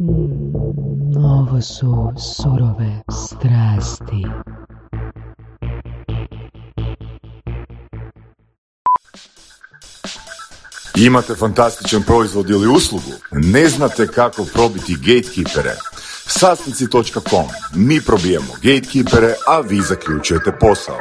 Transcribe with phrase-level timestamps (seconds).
[0.00, 4.26] Mm, ovo su surove strasti.
[10.96, 13.12] Imate fantastičan proizvod ili uslugu?
[13.32, 15.74] Ne znate kako probiti gatekeepere?
[16.26, 17.46] Sastanci.com.
[17.74, 20.98] Mi probijemo gatekeepere, a vi zaključujete posao.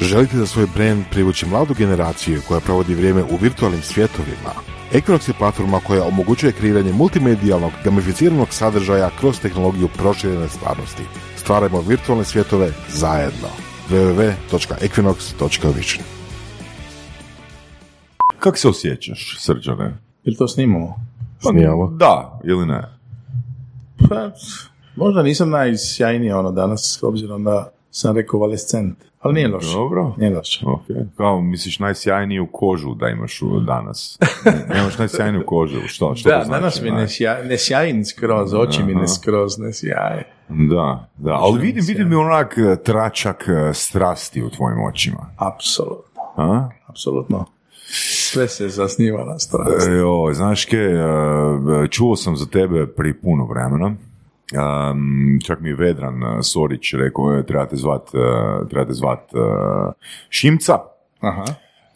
[0.00, 4.75] Želite da svoj brand privući mladu generaciju koja provodi vrijeme u virtualnim svjetovima?
[4.92, 11.02] Equinox je platforma koja omogućuje kreiranje multimedijalnog, gamificiranog sadržaja kroz tehnologiju proširene stvarnosti.
[11.36, 13.48] Stvarajmo virtualne svjetove zajedno.
[13.90, 16.04] www.equinox.vision
[18.38, 19.98] Kako se osjećaš, srđane?
[20.24, 20.94] Ili to snimamo?
[21.40, 21.86] Snimamo.
[21.86, 22.82] Da, ili ne?
[24.08, 24.30] Pa,
[24.96, 28.98] možda nisam najsjajniji ono danas, s obzirom da sam rekao valescent.
[29.26, 29.72] Ali nije loše.
[29.72, 30.14] Dobro.
[30.18, 30.66] Nije loše.
[30.66, 30.82] Ok.
[31.16, 34.18] Kao, misliš najsjajniju kožu da imaš u danas?
[34.74, 36.14] Nemaš najsjajniju kožu, što?
[36.14, 36.60] što Da, to znači?
[36.60, 40.32] danas mi ne, sjaj, ne sjajim skroz, oči mi ne skroz ne sjaje.
[40.48, 45.30] Da, da, ali vidim, vidim mi onak eh, tračak eh, strasti u tvojim očima.
[45.36, 46.22] Apsolutno.
[46.36, 46.68] A?
[46.86, 47.44] Apsolutno.
[48.30, 49.90] Sve se zasniva na strasti.
[49.90, 53.94] E, o, znaš ke, eh, čuo sam za tebe prije puno vremena.
[54.54, 59.92] Um, čak mi je Vedran Sorić rekao, "E, trebate zvat, eh, trebate zvat eh,
[60.28, 60.78] Šimca.
[61.20, 61.44] Aha.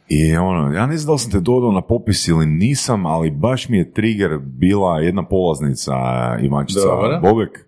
[0.08, 3.30] I ono, ja ne znam da li sam te dodao na popis ili nisam, ali
[3.30, 5.94] baš mi je trigger bila jedna polaznica
[6.42, 6.80] Ivančica.
[7.22, 7.66] Bobek,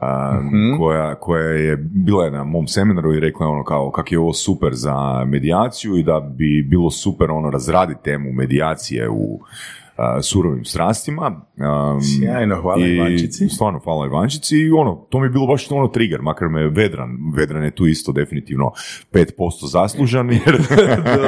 [0.00, 4.18] um, koja, koja je bila na mom seminaru i rekla je ono kao kak je
[4.18, 9.40] ovo super za medijaciju i da bi bilo super ono razraditi temu medijacije u
[10.22, 11.26] surovim strastima.
[11.26, 13.48] Um, Sjajno, hvala i Ivančici.
[13.48, 17.10] Stvarno, hvala Ivančici i ono, to mi je bilo baš ono trigger, makar me Vedran,
[17.36, 18.72] Vedran je tu isto definitivno
[19.12, 19.26] 5%
[19.70, 20.58] zaslužan, jer,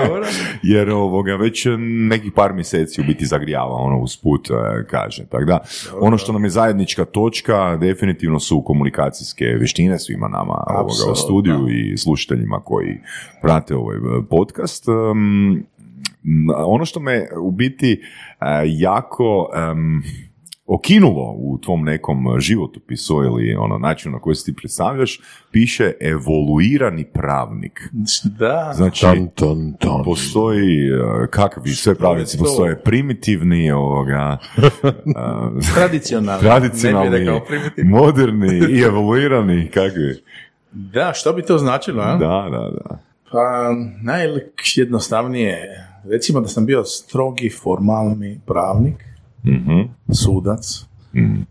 [0.72, 1.66] jer ovoga, već
[2.08, 4.54] nekih par mjeseci u biti zagrijava, ono, usput e,
[4.90, 5.26] kaže.
[5.26, 5.58] Tako da,
[6.00, 11.68] ono što nam je zajednička točka, definitivno su komunikacijske vještine svima nama ovoga, u studiju
[11.68, 12.98] i slušateljima koji
[13.42, 14.00] prate ovaj e,
[14.30, 14.88] podcast.
[14.88, 15.66] Um,
[16.56, 20.02] ono što me u biti e, jako em,
[20.66, 25.20] okinulo u tvom nekom životopisu ili ono načinu na koji se ti predstavljaš,
[25.50, 27.80] piše evoluirani pravnik.
[28.38, 28.72] Da.
[28.74, 30.04] Znači, Ton, ton, ton.
[30.04, 32.44] postoji, e, kakvi sve pravnici to?
[32.44, 34.38] postoje, primitivni, ovoga,
[36.40, 37.96] e, tradicionalni, primitivno.
[37.98, 40.22] moderni i evoluirani, kakvi.
[40.72, 42.16] Da, što bi to značilo, a?
[42.16, 42.98] Da, da, da.
[43.32, 43.70] Pa
[44.02, 48.94] najjednostavnije, recimo da sam bio strogi, formalni pravnik,
[49.44, 49.80] Mhm,
[50.14, 50.84] sudac,
[51.14, 51.44] mhm, e,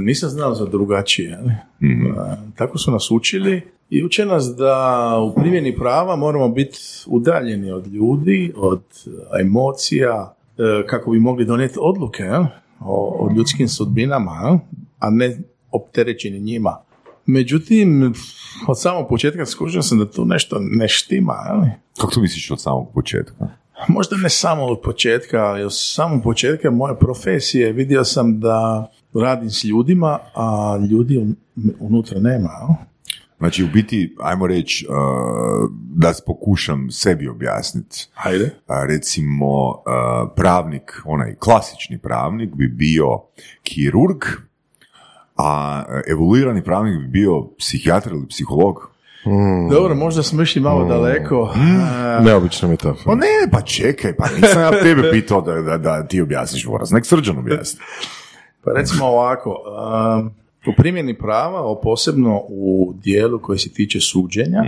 [0.00, 1.38] nisam znao za drugačije.
[1.82, 2.06] mhm.
[2.06, 2.12] E,
[2.56, 4.76] tako su nas učili i uče nas da
[5.22, 8.82] u primjeni prava moramo biti udaljeni od ljudi, od
[9.40, 12.24] emocija, e, kako bi mogli donijeti odluke
[12.80, 14.58] o, o ljudskim sudbinama,
[14.98, 15.38] a ne
[15.72, 16.76] opterećeni njima.
[17.26, 18.14] Međutim,
[18.68, 21.34] od samog početka skužio sam da tu nešto ne štima.
[21.48, 21.60] Jel?
[22.00, 23.48] Kako to misliš od samog početka?
[23.88, 29.50] Možda ne samo od početka, ali od samog početka moje profesije vidio sam da radim
[29.50, 31.36] s ljudima, a ljudi un-
[31.80, 32.50] unutra nema.
[32.60, 32.68] jel?
[33.38, 34.94] Znači, u biti, ajmo reći, uh,
[35.96, 38.08] da se pokušam sebi objasniti.
[38.14, 38.50] Ajde.
[38.66, 39.74] A, recimo, uh,
[40.36, 43.06] pravnik, onaj klasični pravnik bi bio
[43.62, 44.22] kirurg,
[45.36, 48.93] a uh, evoluirani pravnik bi bio psihijatar ili psiholog.
[49.70, 51.52] Dobro, možda smo išli malo daleko.
[51.56, 53.14] E, Neobična Pa metafora.
[53.16, 57.06] ne, pa čekaj, pa nisam ja tebe pitao da, da, da ti objasniš voraz, nek
[57.06, 57.80] srđan objasni.
[58.64, 60.30] Pa recimo ovako, um,
[60.66, 64.62] u primjeni prava, posebno u dijelu koji se tiče suđenja,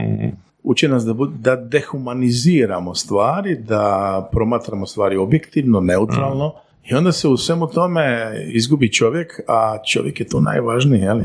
[0.63, 6.53] uči nas da, bud- da dehumaniziramo stvari, da promatramo stvari objektivno, neutralno
[6.85, 11.25] i onda se u svemu tome izgubi čovjek, a čovjek je to najvažniji, jeli?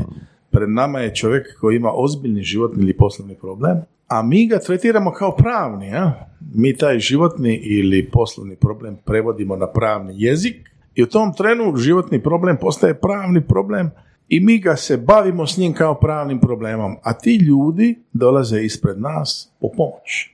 [0.52, 5.12] Pred nama je čovjek koji ima ozbiljni životni ili poslovni problem, a mi ga tretiramo
[5.12, 6.28] kao pravni, ja?
[6.54, 10.56] Mi taj životni ili poslovni problem prevodimo na pravni jezik
[10.94, 13.90] i u tom trenu životni problem postaje pravni problem
[14.28, 19.00] i mi ga se bavimo s njim kao pravnim problemom, a ti ljudi dolaze ispred
[19.00, 20.30] nas po pomoć.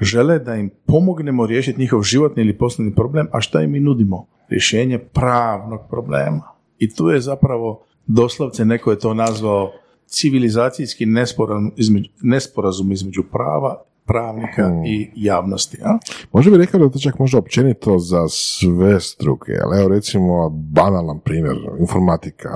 [0.00, 4.26] Žele da im pomognemo riješiti njihov životni ili poslovni problem, a šta im mi nudimo?
[4.48, 6.42] Rješenje pravnog problema.
[6.78, 7.84] I tu je zapravo,
[8.14, 9.72] doslovce neko je to nazvao
[10.06, 15.78] civilizacijski nesporazum između, nesporazum između prava, pravnika i javnosti.
[15.84, 15.98] A?
[16.32, 21.20] Možda bi rekao da to čak možda općenito za sve struke, ali evo recimo banalan
[21.20, 22.50] primjer, informatika,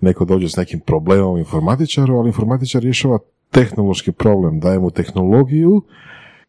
[0.00, 3.18] neko dođe s nekim problemom informatičaru, ali informatičar rješava
[3.50, 5.82] tehnološki problem, daje mu tehnologiju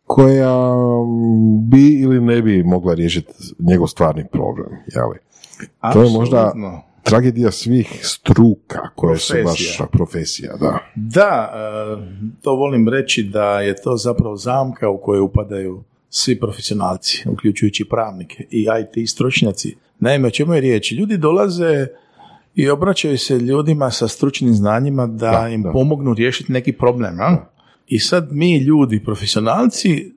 [0.03, 5.17] koja mm, bi ili ne bi mogla riješiti njegov stvarni problem, jeli?
[5.93, 6.53] To je možda.
[7.09, 9.77] Tragedija svih struka koje su Profesija.
[9.79, 10.79] baš profesija, da.
[10.95, 17.23] Da, e, to volim reći da je to zapravo zamka u kojoj upadaju svi profesionalci,
[17.29, 19.75] uključujući pravnike i IT stručnjaci.
[19.99, 20.91] Naime, o čemu je riječ?
[20.91, 21.87] Ljudi dolaze
[22.55, 25.71] i obraćaju se ljudima sa stručnim znanjima da, Da, im da.
[25.71, 27.19] pomognu riješiti neki problem.
[27.21, 27.37] a?
[27.87, 30.13] I sad mi ljudi, profesionalci,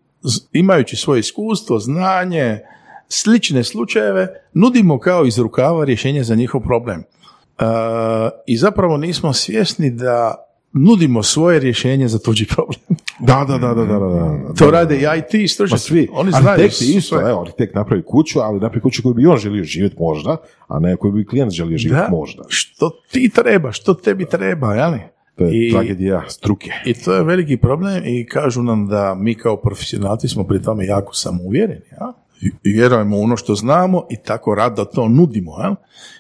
[0.53, 2.59] imajući svoje iskustvo, znanje,
[3.13, 7.01] slične slučajeve, nudimo kao iz rukava rješenje za njihov problem.
[7.01, 7.65] E,
[8.47, 10.35] I zapravo nismo svjesni da
[10.73, 12.81] nudimo svoje rješenje za tuđi problem.
[13.21, 14.55] Da, da, da, da, da, da, da.
[14.55, 15.85] To rade i IT stručnjaci.
[15.85, 17.31] svi, Oni znaju isto, sve.
[17.31, 20.37] evo, arhitekt napravi kuću, ali napravi kuću koju bi on želio živjeti možda,
[20.69, 22.43] a ne koju bi klijent želio živjeti Da, možda.
[22.49, 24.99] što ti treba, što tebi treba, jeli?
[25.39, 26.71] To je I- tragedija struke.
[26.87, 30.87] I to je veliki problem i kažu nam da mi kao profesionalci smo pri tome
[30.87, 31.85] jako samouvjereni.
[31.93, 32.13] Ja?
[32.65, 35.61] Vjerujemo ono što znamo i tako rado to nudimo.
[35.61, 35.75] Ja?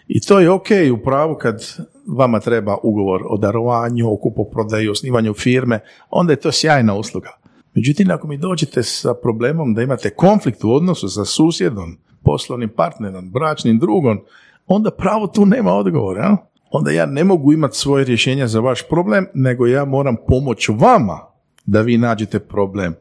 [0.08, 1.62] I to je ok u pravu kad
[2.06, 5.80] vama treba ugovor o darovanju, o kupoprodaji, osnivanju firme,
[6.10, 7.30] onda je to sjajna usluga.
[7.74, 13.30] Međutim, ako mi dođete sa problemom da imate konflikt u odnosu sa susjedom, poslovnim partnerom,
[13.30, 14.20] bračnim drugom,
[14.66, 16.22] onda pravo tu nema odgovora.
[16.22, 16.36] Ja?
[16.70, 21.20] Onda ja ne mogu imati svoje rješenja za vaš problem, nego ja moram pomoći vama
[21.66, 22.94] da vi nađete problem,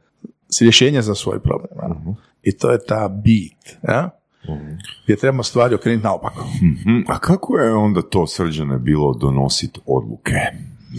[0.61, 1.69] rješenja za svoj problem.
[1.81, 2.15] ja.
[2.43, 3.77] I to je ta bit.
[3.87, 4.09] Ja?
[5.03, 6.45] Gdje trebamo stvari okrenuti naopako.
[6.55, 6.99] Mhm.
[7.07, 10.35] A kako je onda to srđane bilo donositi odluke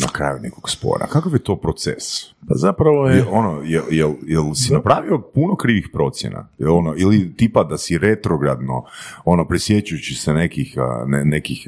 [0.00, 1.06] na kraju nekog spora?
[1.06, 2.02] Kakav je to proces?
[2.48, 3.16] Pa zapravo je...
[3.16, 6.48] Je, ono, jel, jel, jel si napravio puno krivih procjena?
[6.58, 8.84] Jel ono, ili tipa da si retrogradno,
[9.24, 10.74] ono, presjećujući se nekih,
[11.06, 11.64] ne- nekih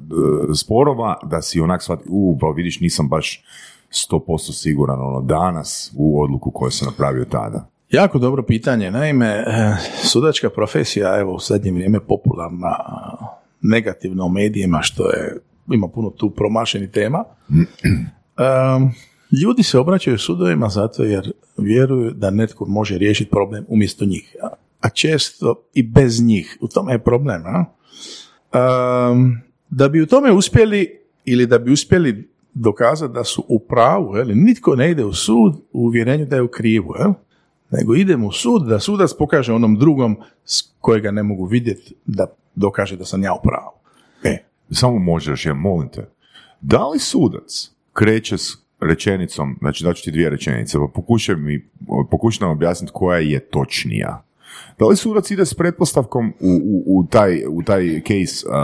[0.00, 0.14] d-
[0.54, 3.44] sporova, da si onak shvati, u, pa vidiš, nisam baš
[4.10, 7.68] 100% siguran, ono, danas u odluku koju sam napravio tada.
[7.90, 8.90] Jako dobro pitanje.
[8.90, 13.16] Naime, eh, sudačka profesija, evo, u zadnje vrijeme popularna a,
[13.62, 15.38] negativno u medijima, što je,
[15.72, 17.24] ima puno tu promašenih tema.
[18.38, 18.90] Em,
[19.42, 24.36] ljudi se obraćaju sudovima zato jer vjeruju da netko može riješiti problem umjesto njih.
[24.80, 26.58] A često i bez njih.
[26.60, 27.42] U tome je problem.
[27.42, 27.64] ja.
[28.52, 34.16] Em, da bi u tome uspjeli ili da bi uspjeli dokazati da su u pravu,
[34.16, 37.12] jel, nitko ne ide u sud u uvjerenju da je u krivu, jel?
[37.70, 42.26] Nego idemo u sud da sudac pokaže onom drugom s kojega ne mogu vidjeti da
[42.54, 43.72] dokaže da sam ja u pravu.
[44.24, 46.10] E, samo možeš, ja molim te.
[46.60, 51.68] Da li sudac kreće s rečenicom, znači daću ti dvije rečenice, pa pokušaj mi,
[52.10, 54.22] pokušaj nam objasniti koja je točnija.
[54.78, 58.54] Da li sudac ide s pretpostavkom u, u, u taj, u taj case, uh,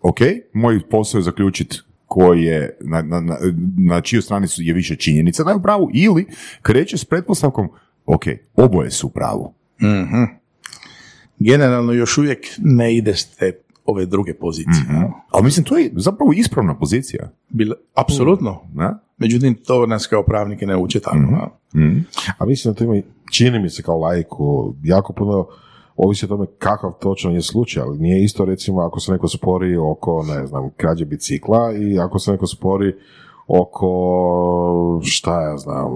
[0.00, 0.18] ok,
[0.52, 3.36] moj posao je zaključiti koji je, na, na, na,
[3.78, 6.26] na čiju stranicu je više činjenica da je u pravu, ili
[6.62, 7.68] kreće s pretpostavkom,
[8.14, 8.24] ok,
[8.56, 9.54] oboje su u pravu.
[11.38, 13.52] Generalno još uvijek ne ide s te
[13.84, 14.84] ove druge pozicije.
[14.90, 15.08] jel?
[15.30, 17.30] Ali mislim, to je zapravo ispravna pozicija.
[17.48, 18.62] Bilo, apsolutno.
[18.74, 18.90] Ne?
[19.18, 21.16] Međutim, to nas kao pravnike ne uče tako.
[21.16, 21.86] jel?
[21.86, 21.98] Mhm.
[22.38, 25.46] A mislim da to ima, čini mi se kao lajku, jako puno
[25.96, 29.76] ovisi o tome kakav točno je slučaj, ali nije isto recimo ako se neko spori
[29.76, 32.94] oko, ne znam, krađe bicikla i ako se neko spori
[33.52, 35.86] oko, šta ja znam,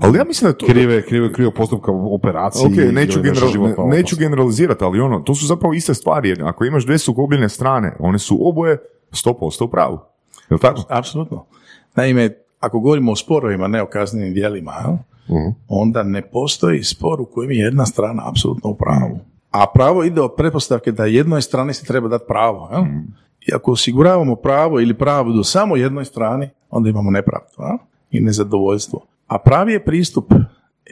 [0.00, 0.66] Ali ja mislim da je to...
[0.66, 2.66] krive, krive, krive postupka u operaciji.
[2.66, 4.84] Ok, neću, general- ne- neću generalizirati.
[4.84, 6.28] ali ono, to su zapravo iste stvari.
[6.28, 8.78] jer Ako imaš dvije sukobljene strane, one su oboje
[9.10, 9.98] 100% u pravu.
[10.50, 10.82] Jel tako?
[10.88, 11.44] Apsolutno.
[11.94, 14.94] Naime, ako govorimo o sporovima, ne o kaznenim djelima, jel?
[15.30, 15.48] Mhm.
[15.68, 19.18] onda ne postoji spor u kojem je jedna strana apsolutno u pravu.
[19.50, 22.68] A pravo ide od pretpostavke da jednoj strani se treba dati pravo.
[22.72, 22.82] Jel?
[23.48, 27.78] I ako osiguravamo pravo ili pravdu samo jednoj strani, onda imamo nepravdu a?
[28.10, 29.06] i nezadovoljstvo.
[29.26, 30.32] A pravi je pristup,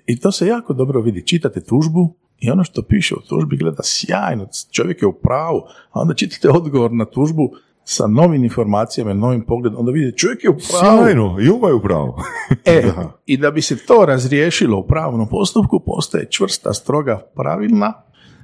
[0.06, 3.82] i to se jako dobro vidi, čitate tužbu i ono što piše u tužbi gleda
[3.82, 7.50] sjajno, čovjek je u pravu, a onda čitate odgovor na tužbu
[7.84, 11.02] sa novim informacijama, i novim pogledom, onda vidite čovjek je u pravu.
[11.02, 12.14] Sjajno, i je u pravu.
[12.64, 12.92] E,
[13.32, 17.92] i da bi se to razriješilo u pravnom postupku, postoje čvrsta, stroga pravilna.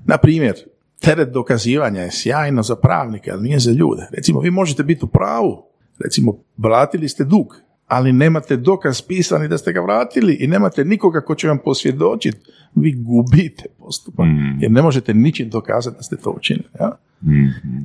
[0.04, 0.54] Na primjer,
[1.00, 4.08] teret dokazivanja je sjajno za pravnike, ali nije za ljude.
[4.12, 5.62] Recimo, vi možete biti u pravu,
[6.04, 11.20] recimo, vratili ste dug, ali nemate dokaz pisani da ste ga vratili i nemate nikoga
[11.20, 12.38] ko će vam posvjedočiti,
[12.74, 14.26] vi gubite postupak,
[14.60, 16.68] jer ne možete ničim dokazati da ste to učinili.
[16.80, 16.96] Ja?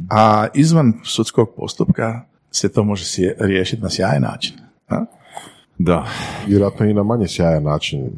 [0.09, 3.03] A izvan sudskog postupka se to može
[3.39, 4.53] riješiti na sjajan način.
[4.91, 5.05] Ja?
[5.77, 6.07] Da.
[6.47, 8.11] Vjerojatno i na manje sjajan način.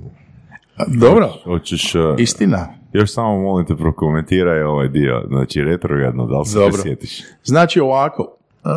[0.88, 2.68] Dobro, Hoćeš, uh, istina.
[2.98, 6.72] Još samo molim te prokomentiraj ovaj dio, znači retrogradno, da li se Dobro.
[6.74, 7.24] presjetiš?
[7.44, 8.70] Znači ovako, e,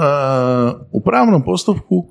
[0.93, 2.07] u pravnom postupku,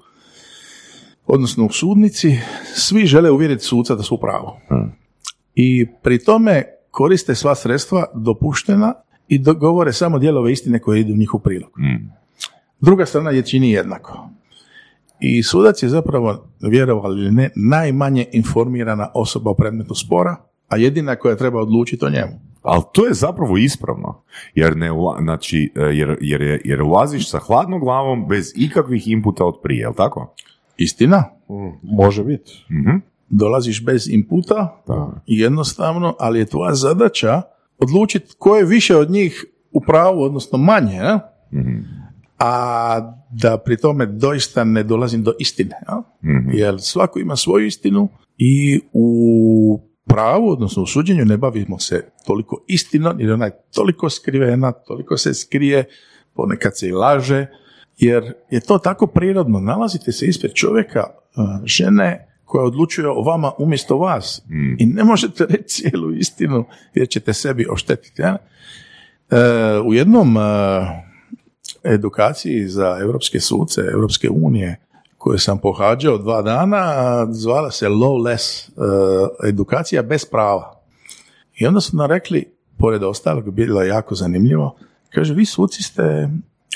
[1.28, 4.52] odnosno u sudnici, svi žele uvjeriti suca da su u pravu.
[5.56, 8.94] i pri tome koriste sva sredstva dopuštena
[9.28, 11.70] i do- govore samo dijelove istine koje idu u njihov prilog.
[12.80, 14.30] Druga strana je čini jednako.
[15.20, 20.36] I sudac je zapravo, vjerovali ili ne, najmanje informirana osoba o predmetu spora,
[20.70, 22.32] a jedina koja treba odlučiti o njemu.
[22.62, 24.22] Ali to je zapravo ispravno,
[24.56, 29.08] jer, ne, ula- znači, e, jer, jer, je- jer ulaziš sa hladnom glavom bez ikakvih
[29.08, 30.34] inputa od prije, jel tako?
[30.78, 32.52] Istina, Mm, može biti.
[32.72, 32.98] Mhm.
[33.30, 35.22] dolaziš bez inputa, Da.
[35.26, 37.42] i jednostavno, ali je tvoja zadaća
[37.80, 41.20] odlučiti ko je više od njih u pravu, odnosno manje, ja?
[42.40, 42.52] a
[43.32, 45.76] da pri tome doista ne dolazim do istine.
[45.84, 46.02] Ja?
[46.54, 48.08] Jer svako ima svoju istinu
[48.38, 54.10] i u pravu, odnosno u suđenju ne bavimo se toliko istinom, jer ona je toliko
[54.10, 55.86] skrivena, toliko se skrije,
[56.34, 57.48] ponekad se i laže,
[57.98, 59.60] jer je to tako prirodno.
[59.60, 61.04] Nalazite se ispred čovjeka,
[61.36, 64.42] a, žene koja odlučuje o vama umjesto vas
[64.80, 68.22] i ne možete reći cijelu istinu jer ćete sebi oštetiti.
[68.22, 68.38] Ja?
[69.30, 69.38] E,
[69.86, 70.42] u jednom e,
[71.84, 74.80] edukaciji za europske suce, Europske unije,
[75.20, 80.82] koje sam pohađao dva dana, zvala se lawless e, edukacija bez prava.
[81.60, 84.76] I onda su nam rekli, pored ostalog, bilo jako zanimljivo,
[85.10, 86.30] kaže, vi suci ste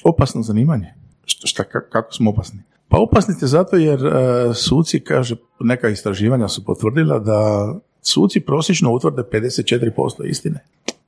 [0.03, 0.93] opasno zanimanje.
[1.25, 2.59] Šta, šta, ka- kako smo opasni?
[2.87, 8.93] Pa opasni ste zato jer e, suci, kaže, neka istraživanja su potvrdila da suci prosječno
[8.93, 10.65] utvrde 54% istine.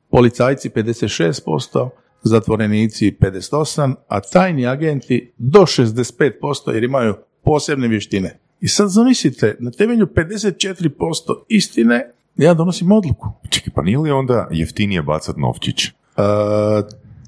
[0.09, 1.89] Policajci 56%,
[2.25, 8.39] zatvorenici 58%, a tajni agenti do 65% jer imaju posebne vještine.
[8.61, 11.13] I sad zamislite, na temelju 54%
[11.49, 13.29] istine ja donosim odluku.
[13.49, 15.85] Čekaj, pa nije li onda jeftinije bacat novčić?
[15.85, 15.91] E,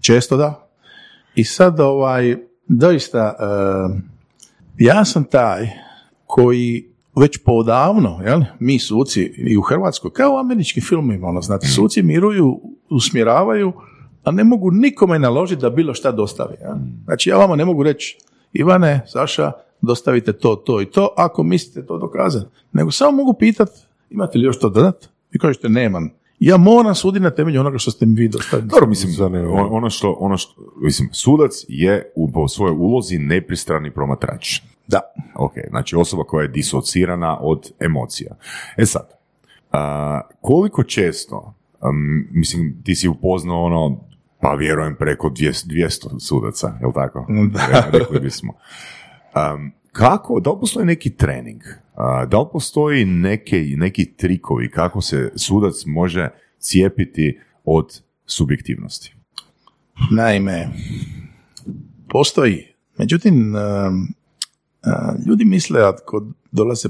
[0.01, 0.69] često da.
[1.35, 2.35] I sad ovaj,
[2.67, 3.43] doista, e,
[4.77, 5.69] ja sam taj
[6.25, 11.67] koji već podavno, jel, mi suci i u Hrvatskoj, kao u američkim filmima, ono, znate,
[11.67, 13.73] suci miruju, usmjeravaju,
[14.27, 16.55] a ne mogu nikome naložiti da bilo šta dostavi.
[16.61, 16.75] Jel?
[17.05, 18.17] Znači, ja vama ne mogu reći,
[18.53, 22.45] Ivane, Saša, dostavite to, to i to, ako mislite to dokazati.
[22.73, 23.71] Nego samo mogu pitati,
[24.09, 25.09] imate li još to dodat?
[25.31, 26.09] Vi kažete, nemam.
[26.39, 28.69] Ja moram suditi na temelju onoga što ste mi vi dostavili.
[28.69, 29.11] Dobro, mislim,
[29.71, 34.61] ono što, ono što, mislim, sudac je u svojoj ulozi nepristrani promatrač.
[34.87, 34.99] Da.
[35.35, 38.35] Ok, znači osoba koja je disocirana od emocija.
[38.77, 39.09] E sad,
[39.71, 44.07] a, koliko često, am, mislim, ti si upoznao ono,
[44.47, 47.25] pa vjerujem preko 200, 200 sudaca, jel tako?
[47.53, 47.83] Da.
[47.99, 48.53] Rekli bismo.
[49.33, 51.61] Am, kako, da li postoji neki trening?
[51.95, 59.15] A, da li postoji neke, neki trikovi kako se sudac može cijepiti od subjektivnosti?
[60.11, 60.67] Naime,
[62.09, 62.67] postoji.
[62.97, 64.07] Međutim, um,
[64.85, 66.89] uh, ljudi misle da kod dolaze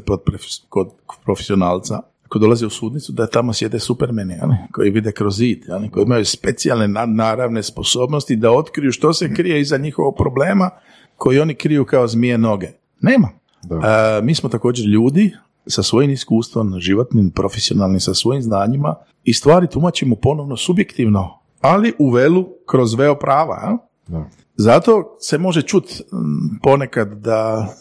[0.69, 0.89] kod
[1.25, 5.69] profesionalca, ako dolaze u sudnicu, da tamo sjede supermeni, a ne, koji vide kroz zid,
[5.69, 10.69] a ne, koji imaju specijalne nadnaravne sposobnosti da otkriju što se krije iza njihovog problema
[11.15, 12.67] koji oni kriju kao zmije noge.
[13.01, 13.29] Nema.
[13.69, 13.79] Uh,
[14.24, 15.31] mi smo također ljudi
[15.67, 22.10] sa svojim iskustvom, životnim, profesionalnim, sa svojim znanjima i stvari tumačimo ponovno subjektivno, ali u
[22.10, 23.55] velu kroz veo prava.
[23.63, 23.77] a?
[24.07, 24.29] Da.
[24.55, 27.74] Zato se može čut mm, ponekad da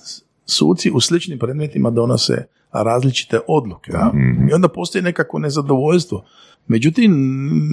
[0.45, 3.93] suci u sličnim predmetima donose različite odluke.
[3.95, 4.11] a?
[4.51, 6.25] I onda postoji nekako nezadovoljstvo.
[6.69, 7.13] Međutim,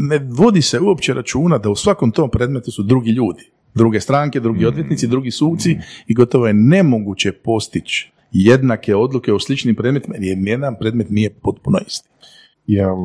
[0.10, 3.52] ne vodi se uopće računa da u svakom tom predmetu su drugi ljudi.
[3.76, 9.76] Druge stranke, drugi odvjetnici, drugi suci i gotovo je nemoguće postići jednake odluke u sličnim
[9.76, 12.10] predmetima jer nijedan predmet nije potpuno isti.
[12.68, 12.98] Imam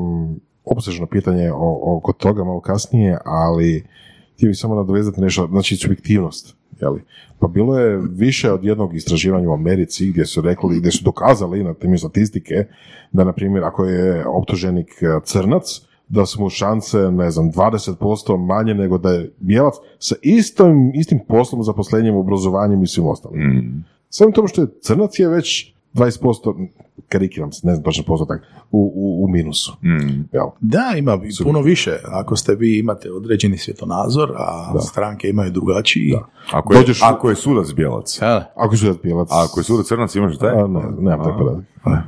[0.65, 1.51] opsežno pitanje
[1.83, 3.87] oko toga malo kasnije, ali
[4.35, 6.57] htio bih samo nadovezati nešto, znači subjektivnost.
[6.81, 7.03] Jeli?
[7.39, 11.65] Pa bilo je više od jednog istraživanja u Americi gdje su rekli, gdje su dokazali
[11.65, 12.65] na temelju statistike
[13.13, 18.47] da, na primjer, ako je optuženik e, crnac, da su mu šanse, ne znam, 20%
[18.47, 23.41] manje nego da je bijelac sa istom, istim poslom, zaposlenjem, obrazovanjem i svim ostalim.
[23.41, 23.85] Mm.
[24.11, 26.69] Samim tom što je crnac je već 20%,
[27.09, 29.77] karikiram se, ne znam točno postotak, u, u, u minusu.
[29.83, 30.29] Mm.
[30.33, 30.47] Jel?
[30.61, 31.91] Da, ima i puno više.
[32.05, 36.15] Ako ste vi imate određeni svjetonazor, a stranke imaju drugačiji.
[36.53, 38.41] Ako, je, Dođeš u- ako je sudac bijelac, Jel?
[38.57, 39.29] Ako su sudac bijelac.
[39.33, 40.51] a ako je sudac crnac imaš taj?
[40.53, 41.65] A, ne, nemam taj podatak.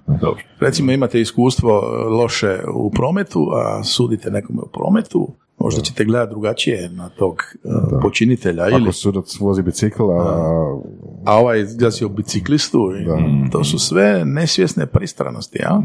[0.07, 0.43] Dobro.
[0.61, 5.29] Recimo imate iskustvo e, loše u prometu, a sudite nekome u prometu,
[5.59, 7.69] možda ćete gledati drugačije na tog e,
[8.03, 8.69] počinitelja.
[8.69, 10.79] Ili, Ako sudac vozi bicikl, a,
[11.25, 12.79] a ovaj izglasio biciklistu.
[12.93, 15.83] i To su sve nesvjesne pristranosti, ja?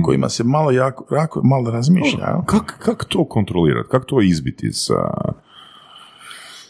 [0.00, 2.20] u kojima se malo, jako, jako, malo razmišlja.
[2.20, 2.42] ja.
[2.46, 3.88] Kak, kak to kontrolirati?
[3.88, 4.94] Kako to izbiti sa...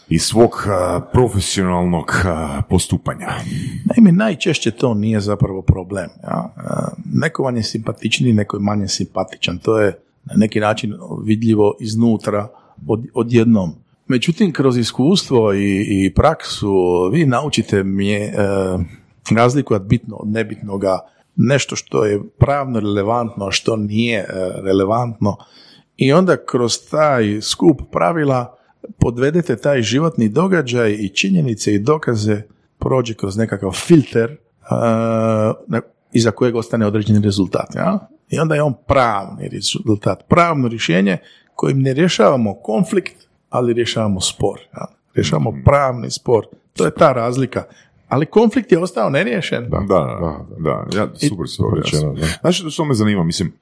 [0.09, 0.67] iz svog
[1.11, 2.11] profesionalnog
[2.69, 3.27] postupanja.
[3.85, 6.09] Naime, najčešće to nije zapravo problem.
[6.23, 6.53] Ja?
[7.13, 9.57] Neko vam je simpatičniji, neko je manje simpatičan.
[9.57, 10.93] To je na neki način
[11.25, 12.47] vidljivo iznutra
[12.87, 13.71] od, odjednom.
[14.07, 16.73] Međutim, kroz iskustvo i, i praksu
[17.13, 18.33] vi naučite mje, e,
[19.35, 20.99] razlikovati bitno od nebitnoga,
[21.35, 24.27] nešto što je pravno relevantno, a što nije e,
[24.63, 25.37] relevantno.
[25.97, 28.57] I onda kroz taj skup pravila
[28.99, 32.41] podvedete taj životni događaj i činjenice i dokaze
[32.79, 35.79] prođe kroz nekakav filter uh,
[36.11, 37.75] iza kojeg ostane određeni rezultat.
[37.75, 38.07] Ja?
[38.29, 41.17] I onda je on pravni rezultat, pravno rješenje
[41.55, 43.15] kojim ne rješavamo konflikt,
[43.49, 44.59] ali rješavamo spor.
[44.73, 44.85] Ja?
[45.15, 46.45] Rješavamo pravni spor.
[46.73, 47.63] To je ta razlika.
[48.13, 49.69] Ali konflikt je ostao neriješen.
[49.69, 51.45] Da, da, da, ja, super
[51.85, 52.13] jasno.
[52.13, 52.25] da.
[52.41, 53.53] Znaš što me zanima, mislim,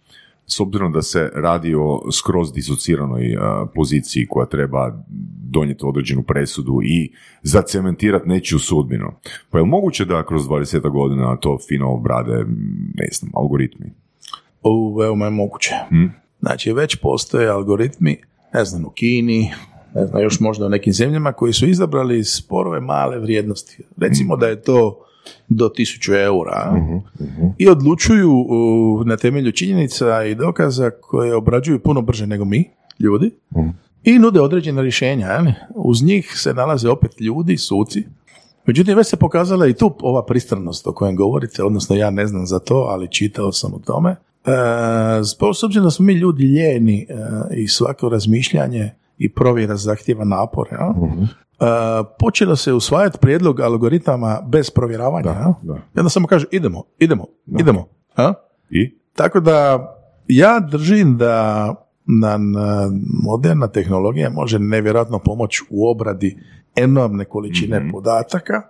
[0.47, 5.03] s obzirom da se radi o skroz disociranoj a, poziciji koja treba
[5.49, 9.11] donijeti određenu presudu i zacementirati nečiju sudbinu.
[9.49, 12.45] Pa je li moguće da kroz 20 godina to fino obrade,
[12.95, 13.85] ne znam, algoritmi?
[14.63, 15.73] U, veoma je moguće.
[16.39, 18.17] Znači, već postoje algoritmi,
[18.53, 19.51] ne znam, u Kini,
[19.95, 23.83] ne znam, još možda u nekim zemljama koji su izabrali sporove male vrijednosti.
[23.97, 25.05] Recimo da je to
[25.49, 26.75] do 1000 eura
[27.57, 28.45] i odlučuju
[29.05, 32.69] na temelju činjenica i dokaza koje obrađuju puno brže nego mi,
[32.99, 33.31] ljudi,
[34.03, 35.27] i nude određena rješenja.
[35.27, 35.53] je li?
[35.75, 38.03] Uz njih se nalaze opet ljudi, suci.
[38.65, 42.45] Međutim, već se pokazala i tu ova pristranost o kojem govorite, odnosno ja ne znam
[42.45, 44.15] za to, ali čitao sam o tome.
[44.45, 44.51] E,
[45.53, 47.15] s obzirom da smo mi ljudi ljeni e,
[47.55, 50.93] i svako razmišljanje i provjera zahtjeva napor, ja?
[51.59, 51.65] E,
[52.19, 55.29] počelo se usvajati prijedlog algoritama bez provjeravanja.
[55.29, 55.53] ja?
[55.61, 55.73] da.
[55.73, 57.25] I onda samo kaže idemo, idemo,
[57.59, 57.87] idemo.
[58.15, 58.33] a?
[58.69, 58.97] I?
[59.13, 59.87] Tako da
[60.27, 61.75] ja držim da
[62.05, 62.91] na, na
[63.23, 66.37] moderna tehnologija može nevjerojatno pomoći u obradi
[66.75, 68.61] enormne količine podataka,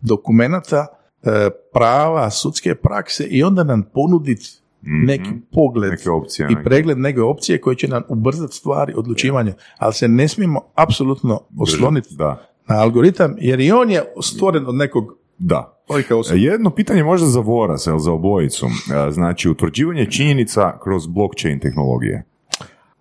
[0.00, 0.86] dokumenata,
[1.22, 7.20] e, prava, sudske prakse i onda nam ponuditi neki pogled Neke opcije, i pregled neke
[7.20, 12.76] opcije koje će nam ubrzati stvari, odlučivanje, ali se ne smijemo apsolutno osloniti Da, na
[12.76, 15.04] algoritam, jer i on je stvoren od nekog
[15.38, 15.84] da.
[16.14, 16.40] osobe.
[16.40, 18.66] Jedno pitanje možda za Voras, za obojicu.
[18.66, 22.24] E, Znači, utvrđivanje činjenica kroz blockchain tehnologije.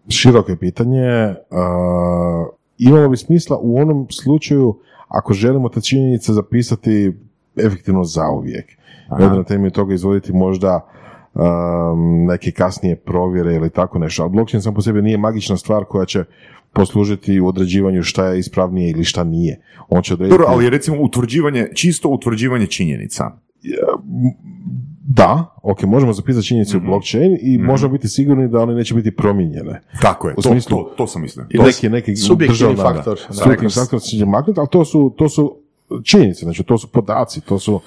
[0.09, 1.35] Široko je pitanje.
[1.49, 7.13] Uh, imalo bi smisla u onom slučaju ako želimo te činjenice zapisati
[7.55, 8.71] efektivno zauvijek.
[9.19, 10.87] I onda na temelju toga izvoditi možda
[11.35, 11.41] um,
[12.25, 14.23] neke kasnije provjere ili tako nešto.
[14.23, 16.23] Ali blockchain sam po sebi nije magična stvar koja će
[16.73, 19.61] poslužiti u određivanju šta je ispravnije ili šta nije.
[19.89, 20.33] On će odrediti...
[20.33, 23.31] Dobro, ali recimo utvrđivanje, čisto utvrđivanje činjenica.
[25.05, 26.85] Da, ok, možemo zapisati činjenice Mhm.
[26.85, 29.81] u blockchain i možemo biti sigurni da one neće biti promijenjene.
[30.01, 31.45] Tako je, U to, smislu- to, to sam mislio.
[31.55, 33.19] Neki- neki, subjektivni faktor.
[33.27, 33.81] da, Subjektivni Da.
[33.81, 35.55] faktor se će maknuti, ali to su, to su
[36.03, 37.81] činjenice, znači to su podaci, to su uh,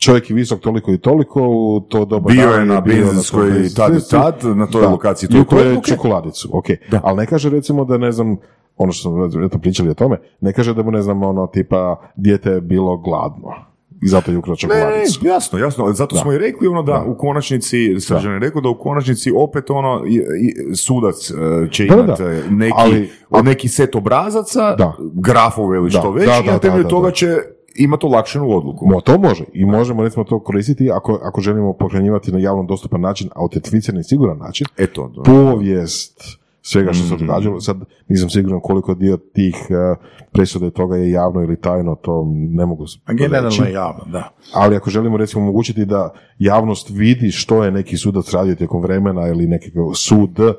[0.00, 3.94] čovjek je visok toliko i toliko, u to doba Bio dana je na benzinskoj tad
[3.94, 4.88] i tad, na toj Da.
[4.88, 5.28] lokaciji.
[5.28, 5.84] To, to je je ok.
[5.84, 6.64] čokoladicu, ok.
[7.02, 8.36] Ali ne kaže recimo da ne znam,
[8.76, 9.02] ono što
[9.48, 12.96] smo pričali o tome, ne kaže da mu ne znam ono tipa dijete je bilo
[12.98, 13.54] gladno
[14.02, 15.20] i zato je ukrao čokoladicu.
[15.22, 15.92] ne, jasno, jasno.
[15.92, 19.70] Zato smo i rekli ono da, u konačnici, Srđan je rekao da u konačnici opet
[19.70, 21.34] ono, i- i sudac e,
[21.70, 22.30] će Da, da, imati da.
[22.30, 23.10] e, neki, Ali-
[23.42, 24.96] neki set obrazaca, Da.
[25.14, 27.12] grafove ili Da, što već, da, i na da, temelju da, toga da.
[27.12, 27.36] će
[27.76, 28.86] imati olakšenu odluku.
[28.86, 33.00] Mo, to može i možemo recimo to koristiti ako, ako želimo pohranjivati na javno dostupan
[33.00, 35.22] način, autentificiran i siguran način, Eto, da.
[35.22, 37.26] povijest svega što se Mhm.
[37.26, 37.60] događalo.
[37.60, 37.76] Sad
[38.08, 39.96] nisam siguran koliko dio tih uh,
[40.32, 44.28] presude toga je javno ili tajno, to ne mogu A generalno je javno, da.
[44.54, 49.28] Ali ako želimo recimo omogućiti da javnost vidi što je neki sudac radio tijekom vremena
[49.28, 50.54] ili nekakav sud, uh,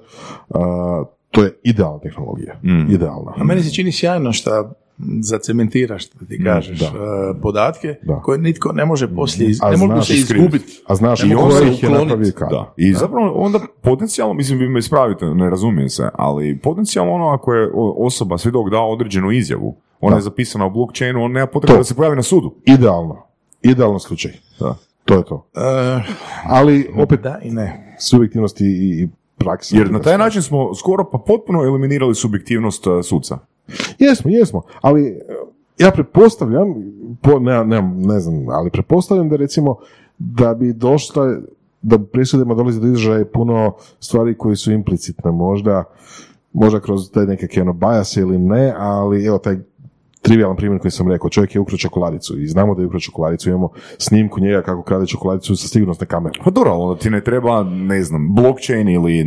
[1.31, 2.55] to je idealna tehnologija.
[2.63, 2.91] Mhm.
[2.91, 3.33] Idealna.
[3.37, 4.71] A meni se čini sjajno što
[5.21, 6.85] zacementiraš, što ti kažeš, da.
[6.85, 6.89] e,
[7.41, 8.15] podatke Da.
[8.15, 10.81] koje nitko ne može poslije, iz- ne mogu se izgubiti.
[10.87, 11.89] A znaš i on se ih je.
[12.49, 12.73] Da.
[12.77, 17.53] I zapravo onda potencijalno, mislim vi me ispravite, ne razumijem se, ali potencijalno ono ako
[17.53, 21.83] je osoba svjedok dao određenu izjavu, ona je zapisana u blockchainu, on nema potrebe da
[21.83, 22.55] se pojavi na sudu.
[22.65, 23.17] Idealno.
[23.61, 24.31] Idealan slučaj.
[24.59, 24.75] Da.
[25.05, 25.47] To je to.
[25.55, 26.01] E,
[26.45, 27.95] Ali opet da i ne.
[27.99, 29.77] subjektivnosti i, i praksa.
[29.77, 33.37] Jer na taj način smo skoro pa potpuno eliminirali subjektivnost uh, suca.
[33.99, 35.21] Jesmo, jesmo, ali e,
[35.77, 36.75] ja pretpostavljam,
[37.21, 39.77] po, ne, ne, ne znam, ali pretpostavljam da recimo
[40.17, 41.37] da bi došla,
[41.81, 45.83] da presudima dolazi do izražaja puno stvari koje su implicitne, možda,
[46.53, 49.57] možda kroz te nekakve ono bajase ili ne, ali evo taj
[50.21, 53.49] trivialan primjer koji sam rekao, čovjek je ukrao čokoladicu i znamo da je ukrao čokoladicu,
[53.49, 56.39] imamo snimku njega kako krade čokoladicu sa sigurnosne kamere.
[56.43, 59.19] Pa dobro, ali onda ti ne treba, ne znam, blockchain ili...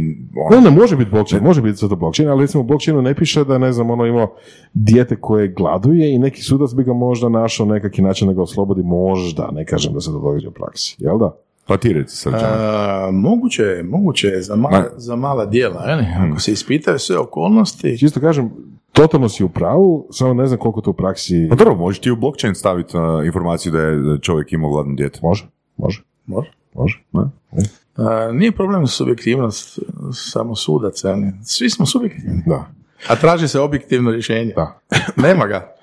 [0.46, 3.14] ono, Ne, ne, može biti blockchain, može biti zato blockchain, ali recimo u blockchainu ne
[3.14, 4.26] piše da, ne znam, ono ima
[4.74, 8.82] dijete koje gladuje i neki sudac bi ga možda našao nekakvi način da ga oslobodi,
[8.82, 11.36] možda, ne kažem da se to događa u praksi, jel da?
[11.66, 12.34] Pa ti reci sad.
[12.34, 16.04] A, moguće je, moguće je za, mala, Ma- za mala dijela, je li?
[16.30, 18.50] ako se ispitaju sve okolnosti, Čisto kažem,
[18.94, 22.10] totalno si u pravu, samo ne znam koliko to u praksi Pa dobro, možeš ti
[22.10, 25.18] u blockchain staviti uh, informaciju da je čovjek imao gladno dijete.
[25.22, 26.52] može, može, može.
[26.74, 27.02] može.
[27.12, 27.62] Ne?
[27.96, 29.78] A, nije problem subjektivnost
[30.12, 31.32] samo sudaca, je li?
[31.42, 32.66] svi smo subjektivni, Da,
[33.08, 34.52] a traži se objektivno rješenje.
[34.56, 34.80] da.
[35.28, 35.74] Nema ga.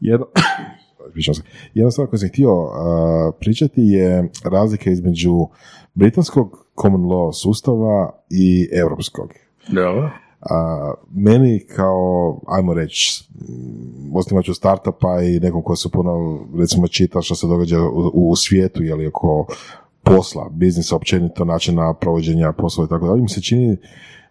[0.00, 0.26] Jedno.
[1.74, 2.70] Jedna stvar koju sam htio uh,
[3.40, 5.32] pričati je razlika između
[5.94, 9.30] britanskog common law sustava i europskog.
[9.68, 10.10] Dobro.
[10.40, 17.22] A, meni kao, ajmo reći, mm, osnivaču startupa i nekom ko se puno, recimo, čita
[17.22, 19.46] što se događa u, u svijetu, je oko
[20.02, 23.76] posla, biznisa općenito, načina provođenja poslova i tako dalje, mi se čini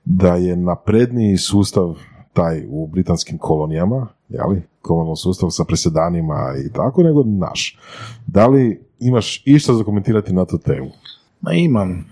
[0.05, 1.95] da je napredniji sustav
[2.33, 7.79] taj u britanskim kolonijama, jeli, komunalni sustav sa presedanima i tako, nego naš.
[8.27, 10.89] Da li imaš išta za komentirati na tu temu?
[11.41, 12.05] Ma imam.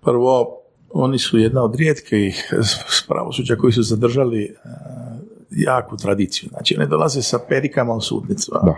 [0.00, 0.58] Prvo,
[0.90, 2.50] oni su jedna od rijetkih
[3.08, 4.54] pravosuđa koji su zadržali e,
[5.50, 6.48] jaku tradiciju.
[6.48, 8.52] Znači, ne dolaze sa perikama u sudnicu.
[8.64, 8.74] Da.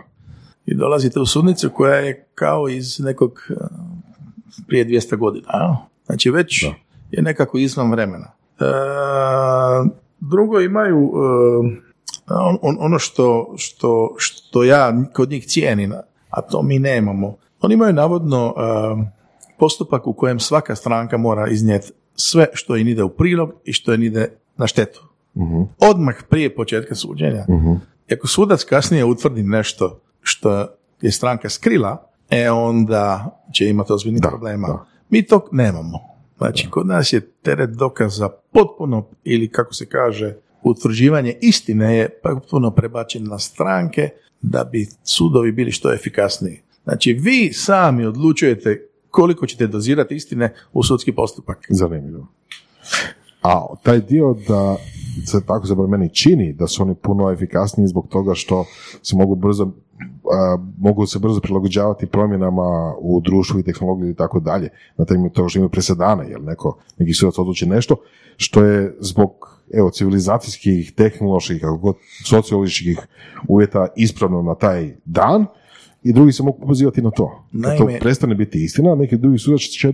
[0.66, 3.54] I dolazite u sudnicu koja je kao iz nekog e,
[4.66, 5.46] prije 200 godina.
[5.48, 5.76] a?
[6.06, 6.74] Znači, već Da.
[7.10, 8.26] je nekako izvan vremena.
[8.60, 8.64] E,
[10.20, 11.80] drugo, imaju e,
[12.28, 15.92] on- on- ono što, što, što ja kod njih cijenim,
[16.30, 17.36] a to mi nemamo.
[17.60, 18.60] Oni imaju navodno e,
[19.58, 23.94] postupak u kojem svaka stranka mora iznijeti sve što im ide u prilog i što
[23.94, 25.04] im ide na štetu.
[25.78, 27.46] Odmah prije početka suđenja.
[28.08, 30.66] I ako sudac kasnije utvrdi nešto što
[31.00, 34.68] je stranka skrila, e onda će imati ozbiljnih problema.
[34.68, 34.86] da.
[35.10, 35.98] Mi to nemamo.
[36.38, 42.70] Znači, kod nas je teret dokaza potpuno, ili kako se kaže, utvrđivanje istine je potpuno
[42.70, 44.08] prebačen na stranke
[44.42, 46.62] da bi sudovi bili što efikasniji.
[46.84, 51.66] Znači, vi sami odlučujete koliko ćete dozirati istine u sudski postupak.
[51.68, 52.26] Zanimljivo.
[53.42, 54.76] A taj dio da
[55.26, 58.64] se tako zapravo meni čini da su oni puno efikasniji zbog toga što
[59.02, 59.70] se mogu brzo
[60.78, 65.48] mogu se brzo prilagođavati promjenama u društvu i tehnologiji i tako dalje, na temelju toga
[65.48, 67.96] što imaju presedane, jer neko, neki sudac odluči nešto,
[68.36, 71.94] što je zbog evo, civilizacijskih, tehnoloških, kako
[72.24, 72.98] socioloških
[73.48, 75.46] uvjeta ispravno na taj dan
[76.02, 77.44] i drugi se mogu pozivati na to.
[77.62, 79.92] Kad to Naime- prestane biti istina, neki drugi sudac će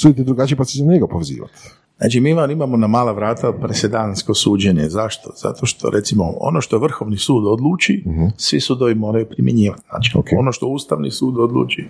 [0.00, 1.52] suditi drugačije pa će se njega pozivati.
[1.98, 4.88] Znači, mi imamo- na mala vrata presedansko suđenje.
[4.88, 5.30] Zašto?
[5.36, 8.04] Zato što, recimo, ono što Vrhovni sud odluči,
[8.36, 9.82] svi sudovi moraju primjenjivati.
[9.90, 11.88] Znači, ono što Ustavni sud odluči.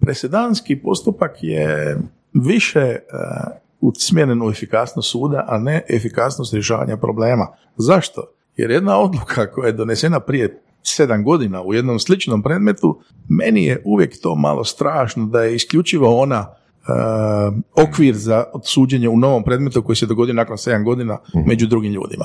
[0.00, 1.96] Presedanski postupak je
[2.34, 7.46] više uh, usmjeren u efikasnost suda, a ne efikasnost rješavanja problema.
[7.76, 8.22] Zašto?
[8.56, 13.82] Jer jedna odluka koja je donesena prije sedam godina u jednom sličnom predmetu, meni je
[13.84, 19.82] uvijek to malo strašno da je isključivo ona uh, okvir za suđenje u novom predmetu
[19.82, 22.24] koji se dogodio nakon sedam godina među drugim ljudima.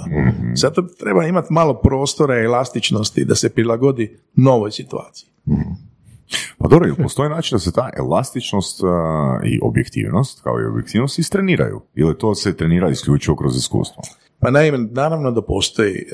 [0.56, 5.30] Zato treba imati malo prostora i elastičnosti da se prilagodi novoj situaciji.
[6.58, 8.89] Pa dobro, jel postoji način da se ta elastičnost uh,
[9.46, 11.82] i objektivnost, kao i objektivnost, istreniraju?
[11.96, 14.04] Ili to se trenira isključivo kroz iskustvo?
[14.41, 16.06] Pa naime, naravno da postoji.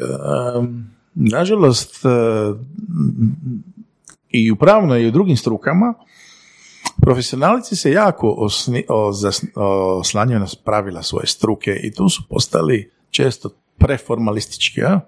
[1.13, 2.57] Nažalost, uh,
[4.29, 5.93] i u pravnoj i u drugim strukama,
[7.01, 9.11] profesionalci se jako osni, o,
[9.99, 14.83] oslanjaju na pravila svoje struke i tu su postali često preformalistički.
[14.83, 14.99] A?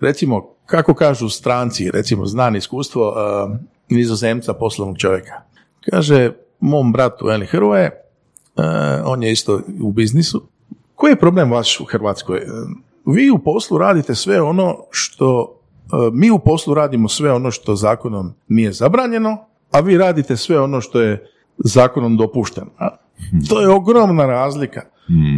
[0.00, 3.56] Recimo, kako kažu stranci, recimo znan iskustvo uh,
[3.88, 5.42] nizozemca poslovnog čovjeka.
[5.90, 7.90] Kaže, mom bratu Eli Hrvoje,
[8.56, 8.64] uh,
[9.04, 10.48] on je isto u biznisu,
[10.96, 12.38] koji je problem vaš u Hrvatskoj?
[12.38, 12.42] E,
[13.06, 17.76] Vi u poslu radite sve ono što, e, mi u poslu radimo sve ono što
[17.76, 19.38] zakonom nije zabranjeno,
[19.70, 21.26] a vi radite sve ono što je
[21.58, 22.66] zakonom dopušteno.
[22.78, 22.88] a?
[23.48, 24.82] To je ogromna razlika.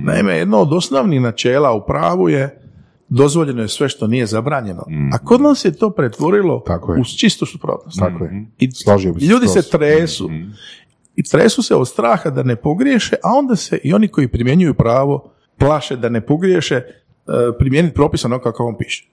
[0.05, 2.62] Naime, jedno od osnovnih načela u pravu je
[3.09, 4.85] dozvoljeno je sve što nije zabranjeno.
[5.12, 7.01] A kod nas je to pretvorilo Tako je.
[7.01, 7.99] u čistu suprotnost.
[7.99, 8.47] Tako je.
[8.59, 10.31] I Složio bi se ljudi se tresu.
[11.16, 14.75] I tresu se od straha da ne pogriješe, a onda se i oni koji primjenjuju
[14.75, 16.83] pravo plaše da ne pogriješe, e,
[17.59, 19.09] primijeniti propis ono kako on piše.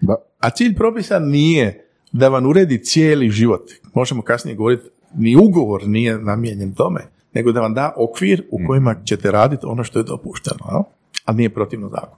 [0.00, 0.16] Da.
[0.38, 3.70] A cilj propisa nije da vam uredi cijeli život.
[3.94, 7.00] Možemo kasnije govoriti, ni ugovor nije namijenjen tome,
[7.34, 10.82] nego da vam da okvir u kojima ćete raditi ono što je dopušteno, a?
[11.24, 12.16] a nije protivno zakonu.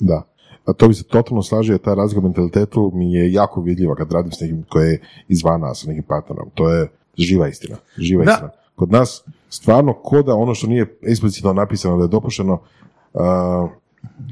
[0.00, 0.22] Da.
[0.66, 4.32] A to bi se totalno slažio, ta razlika mentalitetu mi je jako vidljiva kad radim
[4.32, 6.50] s nekim koji je izvana, sa nekim partnerom.
[6.54, 7.76] To je živa istina.
[7.98, 8.30] Živa Da.
[8.30, 8.50] istina.
[8.76, 12.60] Kod nas stvarno koda ono što nije eksplicitno napisano da je dopušteno,
[13.14, 13.70] uh,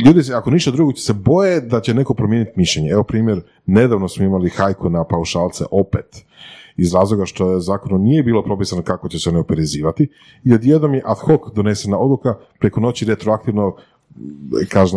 [0.07, 2.91] ljudi se, ako ništa drugo, se boje da će neko promijeniti mišljenje.
[2.91, 6.25] Evo primjer, nedavno smo imali hajku na paušalce opet
[6.77, 10.09] iz razloga što je zakonom nije bilo propisano kako će se one oporezivati
[10.45, 13.77] i odjednom je ad hoc donesena odluka preko noći retroaktivno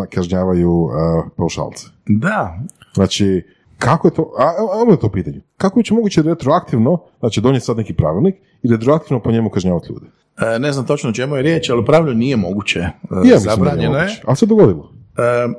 [0.09, 0.91] kažnjavaju uh,
[1.37, 1.87] paušalce.
[2.07, 2.59] Da,
[2.93, 3.43] Znači,
[3.83, 4.31] kako je to,
[4.79, 8.71] ajmo na to pitanje, kako je će moguće retroaktivno, znači donijeti sad neki pravilnik i
[8.71, 10.05] retroaktivno po njemu kažnjavati ljude?
[10.37, 12.79] e, ne znam točno o čemu je riječ, ali u pravilu nije moguće.
[12.79, 12.89] E,
[13.25, 14.21] Ja Zabranjeno je.
[14.25, 14.91] ali se dogodilo.
[15.17, 15.53] E,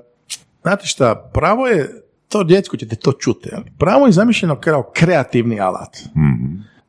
[0.62, 5.60] znate šta, pravo je, to djecko ćete to čuti, ali pravo je zamišljeno kao kreativni
[5.60, 5.98] alat.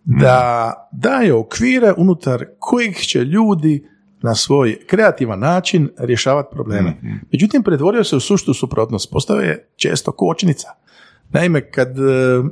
[0.04, 3.88] Da daje okvire unutar kojih će ljudi
[4.21, 6.98] na svoj kreativan način rješavati probleme.
[7.32, 9.12] Međutim, pretvorio se u suštu suprotnost.
[9.12, 10.67] Postao je često kočnica.
[11.36, 12.43] Naime, kad e,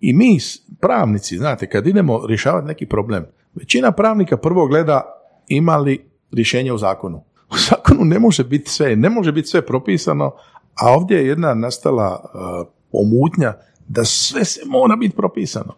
[0.00, 0.38] i mi,
[0.80, 5.02] pravnici, znate, kad idemo rješavati neki problem, većina pravnika prvo gleda
[5.48, 7.22] ima li rješenje u zakonu.
[7.50, 10.32] U zakonu ne može biti sve, ne može biti sve propisano,
[10.74, 13.52] a ovdje je jedna nastala uh, pomutnja
[13.88, 15.74] da sve se mora biti propisano.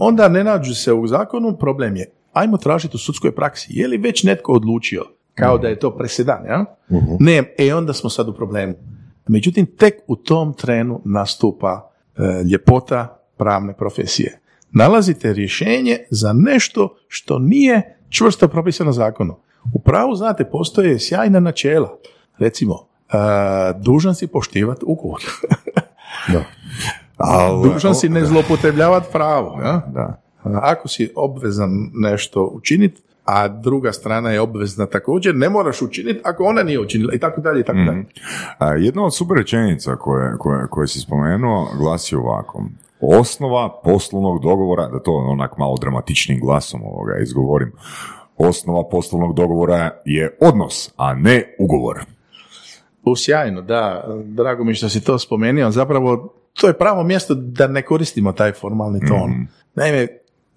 [0.00, 3.96] Onda ne nađu se u zakonu, problem je, ajmo tražiti u sudskoj praksi, je li
[3.96, 6.64] već netko odlučio, kao da je to presedan, ja?
[7.20, 8.74] Ne, e onda smo sad u problemu.
[9.30, 14.40] Međutim, tek u tom trenu nastupa e, ljepota pravne profesije.
[14.70, 19.36] Nalazite rješenje za nešto što nije čvrsto propisano zakonom.
[19.74, 21.98] U pravu, znate, postoje sjajna načela.
[22.38, 23.16] Recimo, e,
[23.80, 25.20] dužan si poštivati ugovor.
[26.32, 26.44] Da.
[27.64, 29.60] Dužan si ne zloupotrebljavati pravo.
[29.62, 29.82] Ja?
[29.92, 30.22] Da.
[30.44, 36.44] Ako si obvezan nešto učiniti, a druga strana je obvezna također, ne moraš učiniti ako
[36.44, 38.04] ona nije učinila i tako dalje i tako dalje.
[38.58, 42.64] A, jedna od super rečenica koje, koje, koje si spomenuo glasi ovako.
[43.00, 47.72] Osnova poslovnog dogovora, da to onak malo dramatičnim glasom ovoga izgovorim,
[48.38, 51.98] osnova poslovnog dogovora je odnos, a ne ugovor.
[53.04, 54.04] U sjajno, da.
[54.24, 55.70] Drago mi što si to spomenuo.
[55.70, 59.46] Zapravo, to je pravo mjesto da ne koristimo taj formalni ton.
[59.74, 60.06] Naime,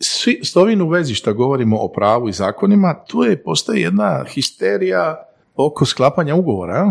[0.04, 4.26] svi, s ovim u vezi što govorimo o pravu i zakonima, tu je, postoji jedna
[4.28, 6.76] histerija oko sklapanja ugovora.
[6.76, 6.89] jel?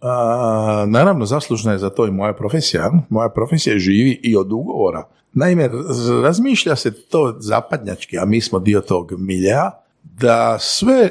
[0.00, 2.90] A, naravno, zaslužna je za to i moja profesija.
[3.08, 5.08] Moja profesija živi i od ugovora.
[5.32, 9.70] Naime, raz- razmišlja se to zapadnjački, a mi smo dio tog milja,
[10.02, 11.10] da sve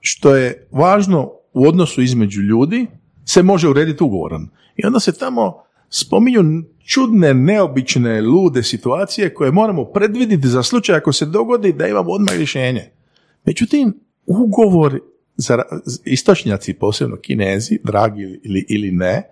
[0.00, 2.86] što je važno u odnosu između ljudi
[3.24, 4.50] se može urediti ugovorom.
[4.76, 6.42] I onda se tamo spominju
[6.86, 12.34] čudne, neobične, lude situacije koje moramo predvidjeti za slučaj ako se dogodi da imamo odmah
[12.36, 12.90] rješenje.
[13.44, 13.94] Međutim,
[14.26, 15.00] ugovor
[15.36, 15.62] za
[16.04, 19.24] istočnjaci, posebno kinezi, dragi ili, ili ne, e,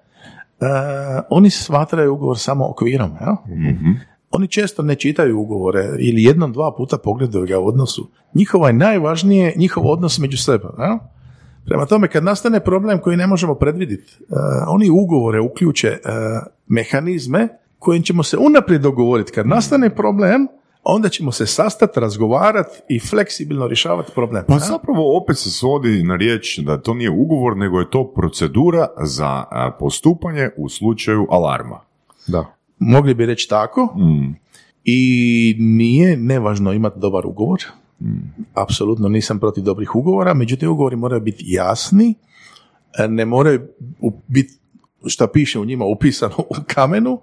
[1.31, 3.11] oni smatraju ugovor samo okvirom.
[3.21, 3.37] Ja?
[4.31, 8.11] Oni često ne čitaju ugovore ili jednom, dva puta pogledaju ga u odnosu.
[8.35, 10.65] Njihova je najvažnije njihov odnos među sebe.
[10.79, 10.99] Ja?
[11.65, 14.25] Prema tome, kad nastane problem koji ne možemo predvidjeti, e,
[14.69, 15.99] oni ugovore uključe e,
[16.69, 19.33] mehanizme kojim ćemo se unaprijed dogovoriti.
[19.33, 20.47] Kad nastane problem,
[20.85, 24.45] onda ćemo se sastati, razgovarati i fleksibilno rješavati problem.
[24.49, 28.87] Pa zapravo opet se svodi na riječ da to nije ugovor, nego je to procedura
[29.03, 31.81] za a, postupanje u slučaju alarma.
[32.27, 32.45] Da.
[32.79, 33.85] Mogli bi reći tako.
[33.85, 34.35] Mm.
[34.85, 37.59] I nije nevažno imati dobar ugovor.
[38.55, 42.15] Apsolutno nisam protiv dobrih ugovora, međutim ugovori moraju biti jasni,
[42.99, 43.61] e, ne moraju
[44.27, 44.59] biti
[45.07, 47.21] šta piše u njima upisano u kamenu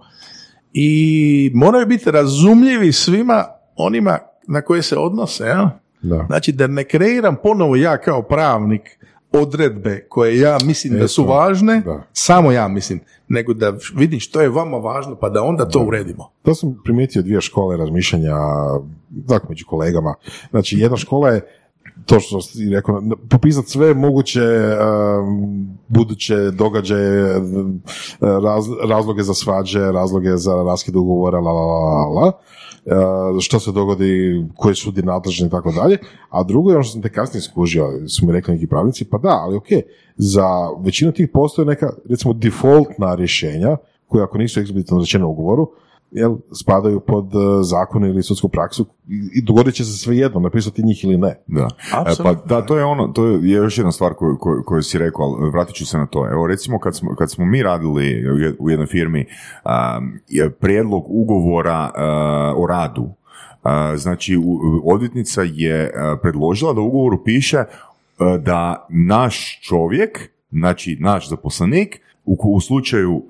[0.73, 5.43] i moraju biti razumljivi svima onima na koje se odnose.
[5.43, 5.79] Ja?
[6.01, 6.25] Da.
[6.27, 8.81] Znači da ne kreiram ponovo ja kao pravnik
[9.31, 12.03] odredbe koje ja mislim da su Eto, važne, da.
[12.13, 16.29] samo ja mislim, nego da vidim što je vama važno pa da onda to uredimo.
[16.43, 18.35] To sam primijetio dvije škole razmišljanja,
[19.27, 20.15] tako među kolegama.
[20.49, 21.41] Znači, jedna škola je
[22.05, 27.39] to što si rekao, popisati sve moguće um, buduće događaje,
[28.21, 32.31] raz- razloge za svađe, razloge za raskid ugovora, la, la, la, la, la.
[33.41, 35.97] Što se dogodi, koji sudi nadležni i tako dalje.
[36.29, 39.17] A drugo je ono što sam te kasnije skužio, su mi rekli neki pravnici, pa
[39.17, 39.67] da, ali ok,
[40.17, 40.45] za
[40.79, 45.71] većinu tih postoje neka, recimo, defaultna rješenja, koja ako nisu eksplicitno rečene u ugovoru,
[46.11, 48.85] jel, spadaju pod uh, zakon ili sudsku praksu
[49.33, 51.39] i, dogodit će se sve jedno, napisati njih ili ne.
[51.47, 51.67] Da.
[52.07, 54.97] E, pa da, to je ono, to je još jedna stvar koju, koju, koju si
[54.97, 56.27] rekao, ali vratit ću se na to.
[56.31, 59.25] Evo recimo kad smo, kad smo mi radili u jed- u jednoj firmi
[59.65, 63.11] um, je prijedlog ugovora uh, o radu, uh,
[63.95, 65.91] znači u- odvjetnica je
[66.21, 73.21] predložila da u ugovoru piše uh, da naš čovjek znači naš zaposlenik u, u slučaju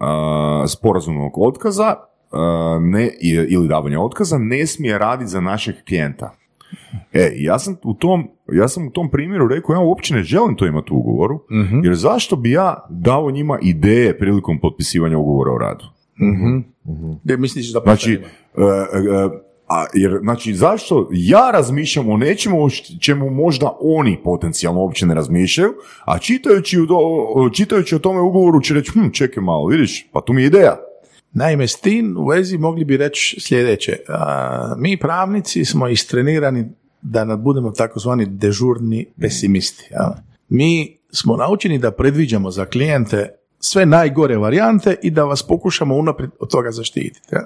[0.68, 1.96] sporazumnog otkaza
[2.82, 3.10] ne,
[3.50, 6.34] ili davanja otkaza ne smije raditi za našeg klijenta.
[7.14, 10.56] E, ja sam u tom, ja sam u tom primjeru rekao, ja uopće ne želim
[10.56, 11.40] to imati u ugovoru,
[11.84, 15.86] jer zašto bi ja dao njima ideje prilikom potpisivanja ugovora o radu?
[17.24, 19.30] Gdje misliš da Znači, e, e,
[19.70, 22.70] a, jer, znači, zašto ja razmišljam o nečemu o
[23.02, 25.74] čemu možda oni potencijalno uopće ne razmišljaju,
[26.06, 26.96] a čitajući, u do-
[27.36, 30.48] o- čitajući o tome ugovoru će reći, hm, čekaj malo, vidiš, pa tu mi je
[30.48, 30.76] ideja.
[31.34, 33.98] Naime, s tim u vezi mogli bi reći sljedeće.
[34.10, 36.70] A, mi pravnici smo istrenirani
[37.02, 39.88] da budemo takozvani dežurni pesimisti.
[39.92, 40.10] jel?
[40.50, 46.32] Mi smo naučeni da predviđamo za klijente sve najgore varijante i da vas pokušamo unaprijed
[46.40, 47.28] od toga zaštititi.
[47.32, 47.44] jel?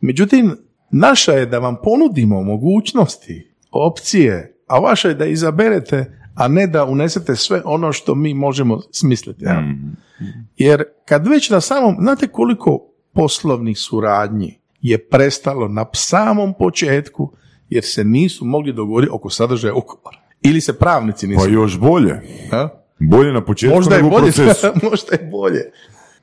[0.00, 0.56] Međutim,
[0.90, 6.84] naša je da vam ponudimo mogućnosti, opcije, a vaša je da izaberete, a ne da
[6.84, 9.44] unesete sve ono što mi možemo smisliti.
[9.44, 9.56] jel?
[10.56, 17.32] Jer kad već na samom, znate koliko poslovnih suradnji je prestalo na samom početku
[17.68, 20.18] jer se nisu mogli dogovoriti oko sadržaja ugovora.
[20.42, 21.44] Ili se pravnici nisu.
[21.44, 22.20] Pa još bolje.
[22.52, 22.68] a?
[22.98, 24.66] Bolje na početku Možda je nego u bolje, procesu.
[24.90, 25.60] možda je bolje.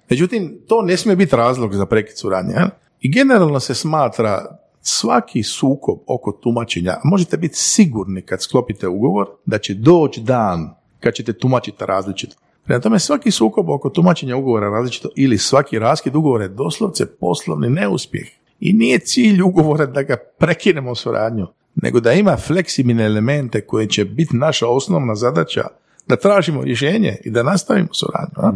[0.09, 2.53] Međutim, to ne smije biti razlog za prekid suradnje.
[2.53, 2.67] jel?
[2.99, 9.57] I generalno se smatra svaki sukob oko tumačenja, možete biti sigurni kad sklopite ugovor da
[9.57, 12.35] će doći dan kad ćete tumačiti različito.
[12.65, 17.69] Prema tome, svaki sukob oko tumačenja ugovora različito ili svaki raskid ugovora je doslovce poslovni
[17.69, 18.27] neuspjeh.
[18.59, 24.05] I nije cilj ugovora da ga prekinemo suradnju, nego da ima fleksibilne elemente koje će
[24.05, 25.63] biti naša osnovna zadaća
[26.07, 28.35] da tražimo rješenje i da nastavimo suradnju.
[28.35, 28.51] a?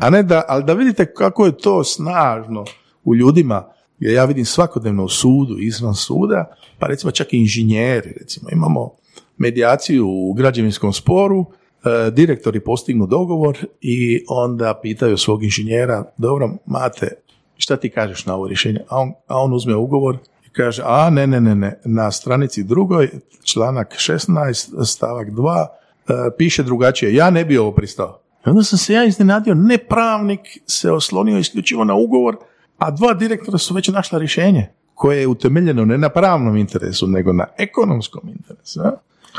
[0.00, 2.64] A ne da, ali da vidite kako je to snažno
[3.04, 8.14] u ljudima, jer ja vidim svakodnevno u sudu, izvan suda, pa recimo čak i inženjeri,
[8.20, 8.90] recimo imamo
[9.38, 17.08] medijaciju u građevinskom sporu, e, direktori postignu dogovor i onda pitaju svog inženjera, dobro, mate,
[17.56, 18.80] šta ti kažeš na ovo rješenje?
[18.88, 22.62] A on, a on uzme ugovor i kaže, a ne, ne, ne, ne, na stranici
[22.62, 23.10] drugoj,
[23.44, 25.66] članak 16, stavak 2,
[26.08, 28.20] e, piše drugačije, ja ne bi ovo pristao.
[28.46, 32.36] I onda sam se ja iznenadio, ne pravnik se oslonio isključivo na ugovor,
[32.78, 37.32] a dva direktora su već našla rješenje koje je utemeljeno ne na pravnom interesu, nego
[37.32, 38.80] na ekonomskom interesu.
[38.80, 38.92] a?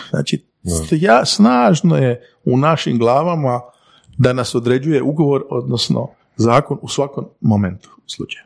[0.09, 0.43] Znači,
[0.91, 3.61] ja, snažno je u našim glavama
[4.17, 8.45] da nas određuje ugovor, odnosno zakon u svakom momentu slučaju.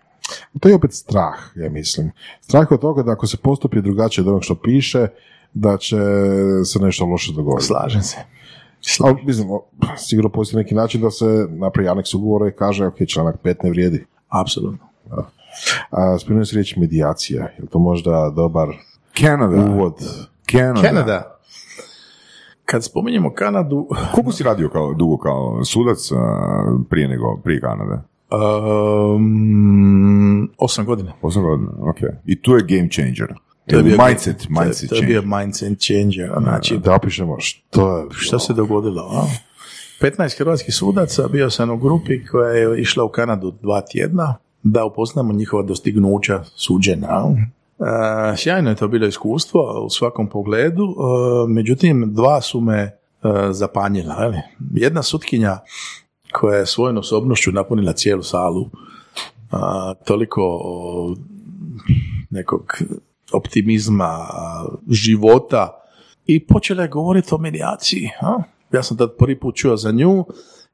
[0.60, 2.12] To je opet strah, ja mislim.
[2.42, 5.08] Strah od toga da ako se postupi drugačije od onog što piše,
[5.54, 5.98] da će
[6.66, 7.66] se nešto loše dogoditi.
[7.68, 8.18] Slažem se.
[9.00, 9.66] Ali, mislim, o,
[9.98, 13.70] sigurno postoji neki način da se napravi aneks ugovora i kaže, ok, članak 5 ne
[13.70, 14.06] vrijedi.
[14.32, 14.88] Apsolutno.
[15.92, 18.68] A, spomenuo si riječ medijacija, je to možda dobar
[19.16, 19.56] Kanada.
[19.66, 19.94] uvod?
[20.46, 20.82] Kanada.
[20.82, 21.36] Kanada.
[22.66, 25.98] Kad spominjemo Kanadu, Koliko si radio kao, dugo kao sudac
[26.90, 28.02] prije nego, prije Kanade?
[29.16, 31.14] um, osam godina.
[31.22, 31.98] Osam godina, ok.
[32.26, 33.34] I tu je game changer.
[33.68, 35.22] To je bio- mindset, to je- mindset to je changer.
[35.22, 36.32] bio mindset changer.
[36.42, 38.06] Znači, Da opišemo što je...
[38.12, 39.02] Što se dogodilo?
[39.14, 39.26] A?
[40.02, 44.86] 15 hrvatskih sudaca, bio sam u grupi koja je išla u Kanadu dva tjedna da
[44.86, 47.08] upoznamo njihova dostignuća suđenja.
[47.10, 47.36] a?
[48.34, 50.94] E, sjajno je to bilo iskustvo u svakom pogledu, e,
[51.48, 52.92] međutim dva su me e,
[53.52, 54.14] zapanjila.
[54.24, 54.38] je li?
[54.74, 55.58] Jedna sutkinja
[56.32, 58.70] koja je svojom osobnošću napunila cijelu salu,
[59.52, 61.16] a, toliko o,
[62.30, 62.78] nekog
[63.34, 64.28] optimizma,
[64.90, 65.84] života
[66.26, 68.10] i počela je govoriti o medijaciji.
[68.74, 70.26] Ja sam tad prvi put čuo za nju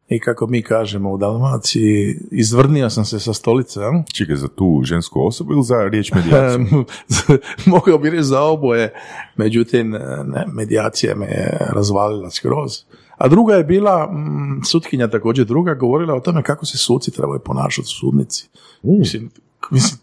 [0.10, 3.79] i kako mi kažemo u Dalmaciji, izvrnio sam se sa stolice.
[4.13, 6.65] Čekaj, za tu žensku osobu ili za riječ medijacija?
[7.65, 8.93] Mogao bi reći za oboje,
[9.38, 9.89] međutim,
[10.25, 12.71] ne, medijacija me je razvalila skroz.
[13.17, 17.39] A druga je bila, mm, sutkinja također druga, govorila o tome kako se suci trebaju
[17.39, 18.49] ponašati u sudnici.
[18.84, 19.31] Mislim,
[19.71, 19.99] mislim,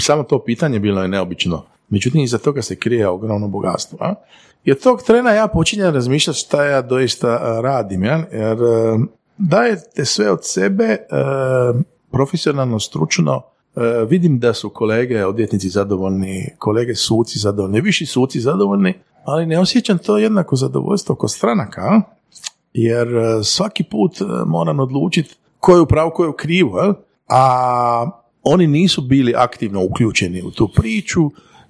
[0.00, 1.64] samo to pitanje bilo je neobično.
[1.88, 3.98] Međutim, iza toga se krije ogromno bogatstvo.
[4.00, 4.14] A?
[4.64, 8.04] I od tog trena ja počinjem razmišljati šta ja doista a, radim.
[8.04, 8.24] Ja?
[8.32, 8.98] Jer e,
[9.38, 10.98] dajete sve od sebe e,
[12.10, 13.42] profesionalno, stručno,
[13.76, 18.94] e, vidim da su kolege odvjetnici zadovoljni, kolege suci zadovoljni, viši suci zadovoljni,
[19.24, 22.00] ali ne osjećam to jednako zadovoljstvo kod stranaka.
[22.72, 25.86] Jer e, svaki put e, moram odlučiti ko je u
[26.18, 26.94] je jel?
[27.28, 28.10] A
[28.42, 31.20] oni nisu bili aktivno uključeni u tu priču,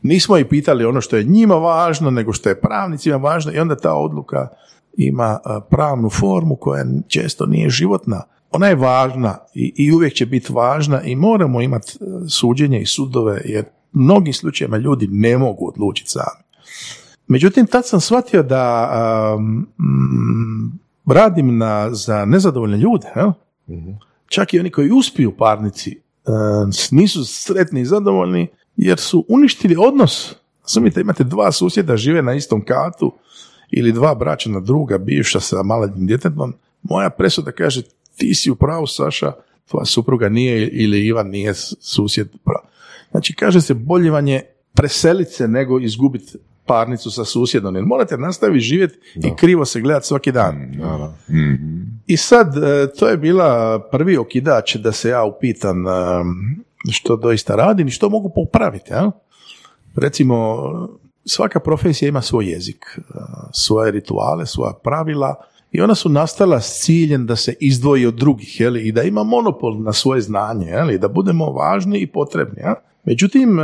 [0.03, 3.77] nismo ih pitali ono što je njima važno, nego što je pravnicima važno i onda
[3.77, 4.49] ta odluka
[4.97, 8.23] ima a, pravnu formu koja često nije životna.
[8.51, 12.87] Ona je važna i, i uvijek će biti važna i moramo imati e, suđenje i
[12.87, 16.45] sudove jer u mnogim slučajevima ljudi ne mogu odlučiti sami.
[17.27, 18.89] Međutim, tad sam shvatio da
[19.37, 23.33] um, radim na, za nezadovoljne ljude, jel?
[24.27, 26.31] čak i oni koji uspiju parnici e,
[26.91, 28.49] nisu sretni i zadovoljni
[28.83, 30.35] jer su uništili odnos.
[30.63, 33.13] Razumite, imate dva susjeda žive na istom katu
[33.71, 36.55] ili dva bračna druga, bivša sa malim djetetom.
[36.83, 37.83] Moja presuda kaže,
[38.17, 39.33] ti si u pravu, Saša,
[39.71, 42.29] tvoja supruga nije ili Ivan nije susjed.
[43.11, 47.75] Znači, kaže se, bolje vam je preseliti se nego izgubiti parnicu sa susjedom.
[47.75, 50.57] Jer morate nastaviti živjeti i krivo se gledati svaki dan.
[51.29, 51.83] Mhm.
[52.07, 55.91] I sad, e, to je bila prvi okidač da se ja upitam e,
[56.91, 58.93] što doista radim i što mogu popraviti.
[58.93, 59.11] Ja?
[59.97, 60.59] Recimo,
[61.25, 63.01] svaka profesija ima svoj jezik, e,
[63.53, 65.35] svoje rituale, svoja pravila
[65.73, 69.23] i ona su nastala s ciljem da se izdvoji od drugih jeli, i da ima
[69.23, 72.61] monopol na svoje znanje, jeli, da budemo važni i potrebni.
[72.61, 72.75] Ja?
[73.05, 73.59] Međutim,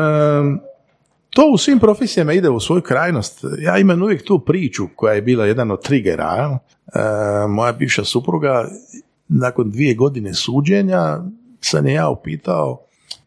[1.31, 3.45] to u svim profesijama ide u svoju krajnost.
[3.59, 6.59] Ja imam uvijek tu priču koja je bila jedan od trigera.
[6.95, 7.01] E,
[7.49, 8.69] moja bivša supruga,
[9.29, 11.19] nakon dvije godine suđenja,
[11.61, 12.81] sam je ja upitao,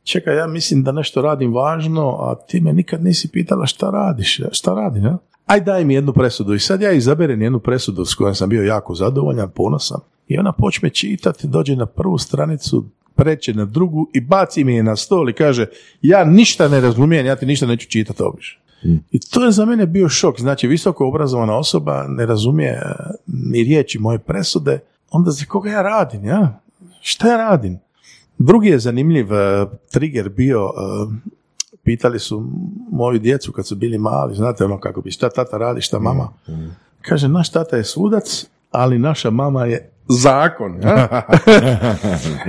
[0.04, 4.41] čekaj, ja mislim da nešto radim važno, a ti me nikad nisi pitala šta radiš,
[4.52, 5.18] šta radim, ja?
[5.45, 6.54] Aj daj mi jednu presudu.
[6.54, 9.99] I sad ja izaberem jednu presudu s kojom sam bio jako zadovoljan, ponosan.
[10.28, 12.86] I ona počne čitati, dođe na prvu stranicu,
[13.16, 15.66] preće na drugu i baci mi je na stol i kaže
[16.02, 18.62] ja ništa ne razumijem, ja ti ništa neću čitati obiš.
[19.12, 20.39] I to je za mene bio šok.
[20.39, 22.93] Znači, visoko obrazovana osoba ne razumije eh,
[23.28, 24.80] ni riječi moje presude,
[25.12, 26.60] onda za koga ja radim, ja?
[27.02, 27.80] Šta ja radim?
[28.38, 31.13] Drugi je zanimljiv uh, trigger bio, uh,
[31.84, 32.49] pitali su
[32.91, 36.29] moju djecu kad su bili mali, znate ono kako bi, šta tata radi, šta mama.
[37.01, 40.82] Kaže, naš tata je sudac, ali naša mama je zakon.
[40.84, 41.07] Ja?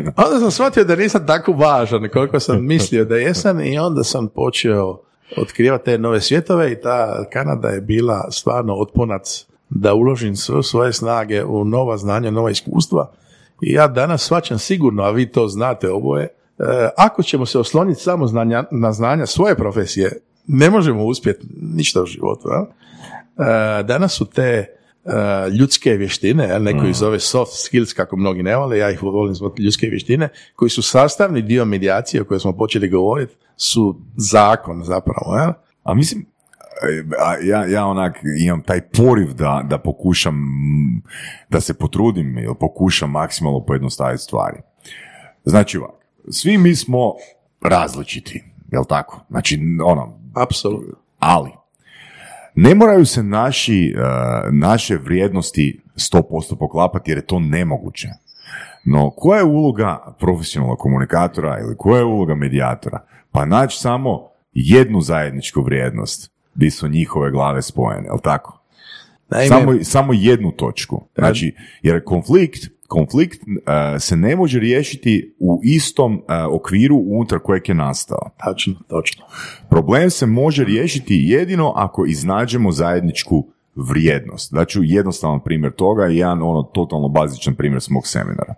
[0.26, 4.28] onda sam shvatio da nisam tako važan koliko sam mislio da jesam i onda sam
[4.28, 4.99] počeo
[5.37, 10.93] otkrivati te nove svjetove i ta Kanada je bila stvarno otponac da uložim sve svoje
[10.93, 13.11] snage u nova znanja, nova iskustva
[13.63, 16.29] i ja danas shvaćam sigurno, a vi to znate oboje, e,
[16.97, 22.07] ako ćemo se osloniti samo znanja, na znanja svoje profesije, ne možemo uspjeti ništa u
[22.07, 22.49] životu.
[22.49, 22.67] Ja?
[23.81, 24.67] E, danas su te
[25.05, 29.35] E, ljudske vještine, neko ih zove soft skills kako mnogi ne vole, ja ih volim
[29.35, 34.85] zvati ljudske vještine, koji su sastavni dio medijacije o kojoj smo počeli govoriti, su zakon
[34.85, 35.37] zapravo.
[35.37, 35.55] Ja?
[35.83, 36.27] A mislim,
[37.43, 40.37] ja, ja onak imam taj poriv da, da pokušam,
[41.49, 44.57] da se potrudim ili pokušam maksimalno pojednostaviti stvari.
[45.45, 47.12] Znači ovak, svi mi smo
[47.61, 49.20] različiti, jel tako?
[49.30, 50.95] Znači, ono, Apsolutno.
[51.18, 51.51] Ali,
[52.55, 54.01] ne moraju se naši, e,
[54.51, 58.09] naše vrijednosti 100% poklapati jer je to nemoguće.
[58.85, 62.99] No, koja je uloga profesionalnog komunikatora ili koja je uloga medijatora?
[63.33, 68.59] Pa naći samo jednu zajedničku vrijednost gdje su njihove glave spojene, jel tako?
[69.49, 71.05] Samo, samo jednu točku.
[71.15, 77.69] Znači, jer konflikt konflikt uh, se ne može riješiti u istom uh, okviru unutar kojeg
[77.69, 78.31] je nastao.
[78.45, 79.25] Točno, točno.
[79.71, 84.49] Problem se može riješiti jedino ako iznađemo zajedničku vrijednost.
[84.49, 88.55] Znači, jednostavan primjer toga je jedan ono totalno bazičan primjer s mog seminara.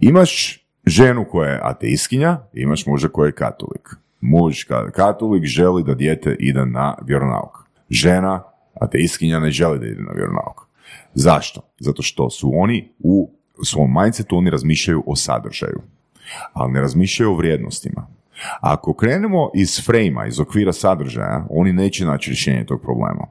[0.00, 3.88] Imaš ženu koja je ateiskinja, imaš muža koji je katolik.
[4.22, 7.58] Muž katolik želi da dijete ide na vjeronauk.
[7.90, 8.42] Žena
[8.80, 10.60] ateiskinja ne želi da ide na vjeronauk.
[11.14, 11.60] Zašto?
[11.80, 13.30] Zato što su oni u
[13.64, 15.80] svom mindsetu, oni razmišljaju o sadržaju,
[16.52, 18.06] ali ne razmišljaju o vrijednostima.
[18.60, 23.26] Ako krenemo iz frejma, iz okvira sadržaja, oni neće naći rješenje tog problema.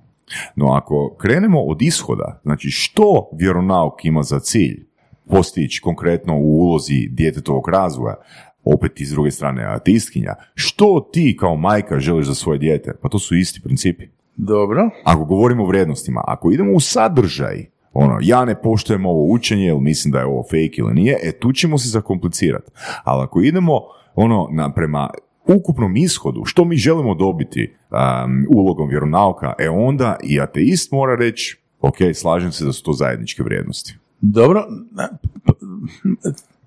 [0.56, 4.86] No ako krenemo od ishoda, znači što vjeronauk ima za cilj
[5.30, 8.16] postići konkretno u ulozi djetetovog razvoja,
[8.64, 12.94] opet iz druge strane ateistkinja, što ti kao majka želiš za svoje dijete?
[13.02, 14.08] Pa to su isti principi.
[14.36, 14.90] Dobro.
[15.04, 19.78] Ako govorimo o vrijednostima, ako idemo u sadržaj, ono, ja ne poštujem ovo učenje jer
[19.78, 22.72] mislim da je ovo fake ili nije, e tu ćemo se zakomplicirati.
[23.04, 23.82] Ali ako idemo
[24.16, 25.10] ono na, prema
[25.48, 31.62] ukupnom ishodu, što mi želimo dobiti um, ulogom vjeronauka, e onda i ateist mora reći,
[31.82, 33.98] ok, slažem se da su to zajedničke vrijednosti.
[34.22, 34.66] Dobro,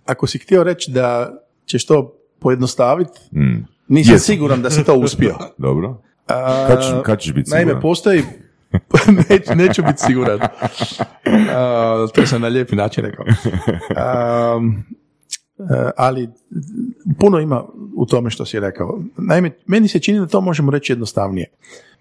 [0.04, 1.38] ako si htio reći da
[1.74, 3.66] ćeš to pojednostaviti, mm.
[3.88, 5.34] nisam siguran da si to uspio.
[5.66, 6.02] Dobro.
[6.66, 7.66] Kad, kad ćeš biti siguran?
[7.66, 8.22] Naime, postoji
[9.28, 10.38] Neć, neću biti siguran.
[10.40, 13.24] Uh, to sam na lijepi način rekao.
[14.56, 14.84] Um,
[15.96, 16.28] ali
[17.18, 17.64] puno ima
[17.96, 19.02] u tome što si rekao.
[19.16, 21.50] Naime, meni se čini da to možemo reći jednostavnije.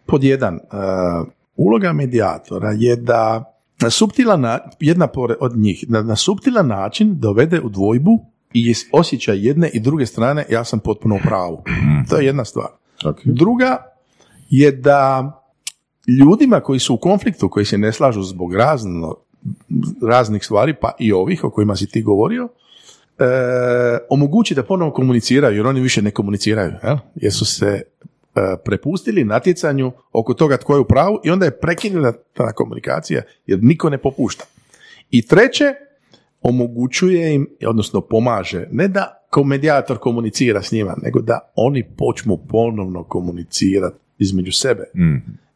[0.06, 5.08] Pod jedan, uh, uloga medijatora je da na suptilan jedna
[5.40, 10.46] od njih, na, na suptilan način dovede u dvojbu i osjećaj jedne i druge strane
[10.50, 11.64] ja sam potpuno u pravu.
[12.10, 12.68] To je jedna stvar.
[13.24, 13.78] Druga
[14.50, 15.32] je da
[16.20, 19.16] ljudima koji su u konfliktu, koji se ne slažu zbog razno
[20.08, 22.48] raznih stvari, pa i ovih o kojima si ti govorio,
[23.20, 23.26] e,
[24.10, 26.98] omogući da ponovno komuniciraju, jer oni više ne komuniciraju, jel?
[27.16, 27.82] jer su se e,
[28.66, 33.60] prepustili natjecanju oko toga tko je u pravu i onda je prekinuta ta komunikacija, jer
[33.64, 34.46] niko ne popušta.
[35.12, 35.74] I treće,
[36.44, 42.38] omogućuje im, odnosno pomaže, ne da kao medijator komunicira s njima, nego da oni počnu
[42.50, 44.84] ponovno komunicirati između sebe.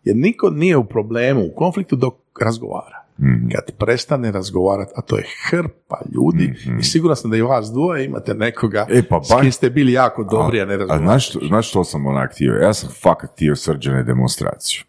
[0.03, 3.03] Jer niko nije u problemu, u konfliktu dok razgovara.
[3.51, 6.43] Kad prestane razgovarati, a to je hrpa ljudi,
[6.79, 9.91] i sigurno sam da i vas dvoje imate nekoga E, pa s kim ste bili
[9.91, 11.05] jako dobri, a, ne A razgovarate.
[11.05, 12.53] znaš, što- znaš što sam onak htio?
[12.53, 14.81] Ja sam fakat htio srđane demonstraciju.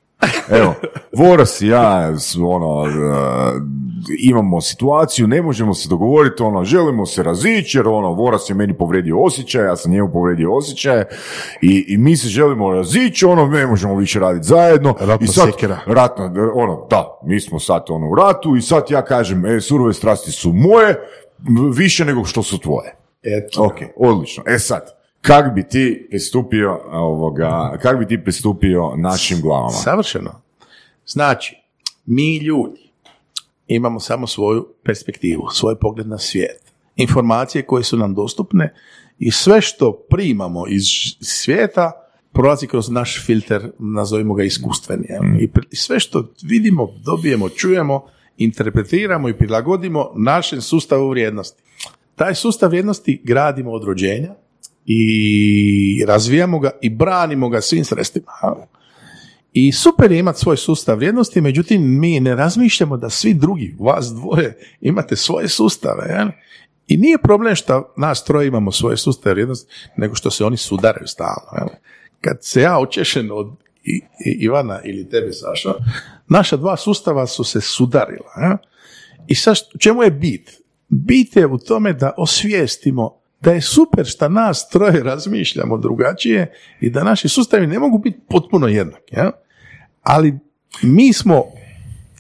[0.51, 0.75] Evo,
[1.17, 2.13] Voras i ja,
[2.47, 2.93] ono, e,
[4.19, 8.79] imamo situaciju, ne možemo se dogovoriti, ono, želimo se razići, jer ono, Voras je meni
[8.79, 11.05] povredio osjećaj, ja sam njemu povredio osjećaj,
[11.63, 14.95] i, i mi se želimo razići, ono, ne možemo više raditi zajedno.
[15.01, 15.79] Ratna I sad, sekira.
[15.87, 19.93] Ratna, ono, da, mi smo sad ono u ratu i sad ja kažem, e, surove
[19.93, 20.95] strasti su moje,
[21.77, 22.95] više nego što su tvoje.
[23.23, 23.63] Eto.
[23.63, 24.45] Ok, odlično.
[24.47, 29.71] E sad, kak bi ti pristupio ovoga, kak bi ti pristupio našim glavama?
[29.71, 30.41] Savršeno.
[31.07, 31.57] Znači,
[32.07, 32.91] mi ljudi
[33.67, 36.63] imamo samo svoju perspektivu, svoj pogled na svijet.
[36.97, 38.75] Informacije koje su nam dostupne
[39.19, 40.83] i sve što primamo iz
[41.21, 41.93] svijeta
[42.33, 45.07] prolazi kroz naš filter, nazovimo ga iskustveni.
[45.49, 48.05] pri- I sve što vidimo, dobijemo, čujemo,
[48.37, 51.63] interpretiramo i prilagodimo našem sustavu vrijednosti.
[52.17, 54.35] Taj sustav vrijednosti gradimo od rođenja
[54.91, 58.33] i razvijamo ga i branimo ga svim sredstvima.
[59.53, 64.07] I super je imati svoj sustav vrijednosti, međutim mi ne razmišljamo da svi drugi, vas
[64.07, 66.07] dvoje, imate svoje sustave.
[66.09, 66.29] Jel?
[66.87, 71.07] I nije problem što nas troje imamo svoje sustave vrijednosti, nego što se oni sudaraju
[71.07, 71.51] stalno.
[71.59, 71.69] Jel?
[72.21, 73.51] Kad se ja očešen od
[73.85, 75.73] I- I- Ivana ili tebe, Saša,
[76.29, 78.33] naša dva sustava su se sudarila.
[78.41, 78.57] Jel?
[79.27, 80.63] I sad, čemu je bit?
[80.89, 86.91] Bit je u tome da osvijestimo da je super što nas troje razmišljamo drugačije i
[86.91, 89.15] da naši sustavi ne mogu biti potpuno jednaki.
[89.17, 89.31] Ja?
[90.03, 90.39] Ali
[90.83, 91.45] mi smo,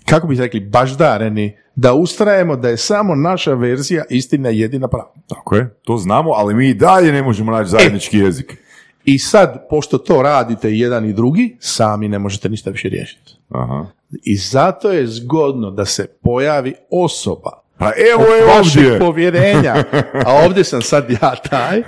[0.04, 5.12] kako bi rekli, baždareni da ustrajemo da je samo naša verzija istina jedina prava.
[5.28, 8.56] Tako je, to znamo, ali mi i dalje ne možemo naći zajednički jezik.
[9.04, 13.34] I sad, pošto to radite jedan i drugi, sami ne možete ništa više riješiti.
[13.48, 13.86] Aha.
[14.24, 18.98] I zato je zgodno da se pojavi osoba Pa evo je vašeg ovdje.
[18.98, 19.74] povjerenja,
[20.26, 21.82] a ovdje sam sad ja taj,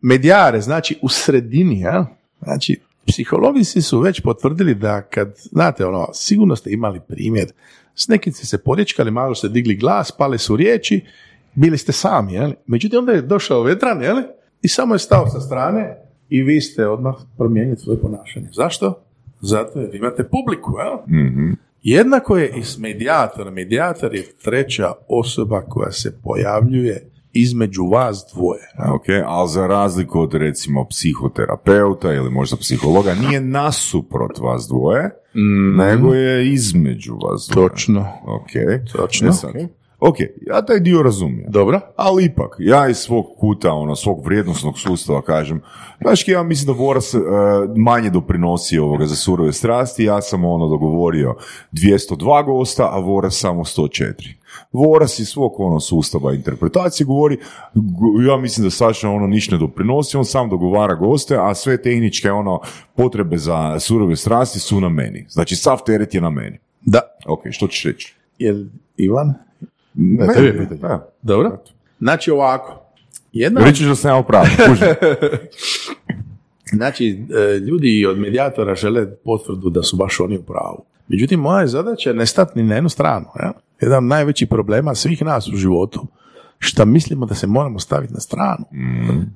[0.00, 2.06] medijare, znači u sredini, ja?
[2.42, 7.46] znači psihologici su već potvrdili da kad, znate ono, sigurno ste imali primjer,
[7.94, 11.04] s nekim ste se porječkali, malo ste digli glas, pale su riječi,
[11.54, 12.52] bili ste sami, jel?
[12.66, 14.16] međutim onda je došao vedran, jel?
[14.62, 15.96] i samo je stao sa strane
[16.28, 18.48] i vi ste odmah promijenili svoje ponašanje.
[18.52, 19.02] Zašto?
[19.40, 20.98] Zato jer imate publiku, jel?
[21.88, 23.54] Jednako je i s medijatorom.
[23.54, 28.60] Medijator je treća osoba koja se pojavljuje između vas dvoje.
[28.94, 35.10] Ok, ali za razliku od recimo psihoterapeuta ili možda psihologa, nije nasuprot vas dvoje,
[35.76, 37.68] nego je između vas dvoje.
[37.68, 38.08] Točno.
[38.26, 38.50] Ok,
[38.92, 39.28] Točno.
[39.28, 39.52] E sad,
[40.08, 41.50] ok, ja taj dio razumijem.
[41.50, 41.80] Dobro?
[41.96, 45.60] Ali ipak, ja iz svog kuta, ono, svog vrijednosnog sustava kažem,
[46.00, 47.18] znaš, ja mislim da Voras e,
[47.76, 51.34] manje doprinosi ovoga za surove strasti, ja sam ono dogovorio
[51.72, 54.12] 202 gosta, a Voras samo 104.
[54.72, 57.38] Voras iz svog ono sustava interpretacije govori,
[58.28, 62.30] ja mislim da Saša ono ništa ne doprinosi, on sam dogovara goste, a sve tehničke
[62.30, 62.60] ono
[62.96, 65.26] potrebe za surove strasti su na meni.
[65.28, 66.58] Znači, sav teret je na meni.
[66.80, 67.00] Da.
[67.26, 68.14] Ok, što ćeš reći?
[68.38, 68.64] Jel
[68.96, 69.34] Ivan?
[69.96, 70.80] Ne, tebi je pitanje.
[70.80, 71.10] da.
[71.22, 71.58] Dobro.
[71.98, 72.82] Znači ovako.
[73.32, 74.86] Jedna, Reći da sam ja u pravu, kužim.
[76.78, 80.84] znači, e, ljudi od medijatora žele potvrdu da su baš oni u pravu.
[81.08, 83.26] Međutim, moja je zadaća ne stati ni na jednu stranu.
[83.40, 83.52] Ja?
[83.80, 86.06] Jedan od najvećih problema svih nas u životu,
[86.58, 88.64] šta mislimo da se moramo staviti na stranu.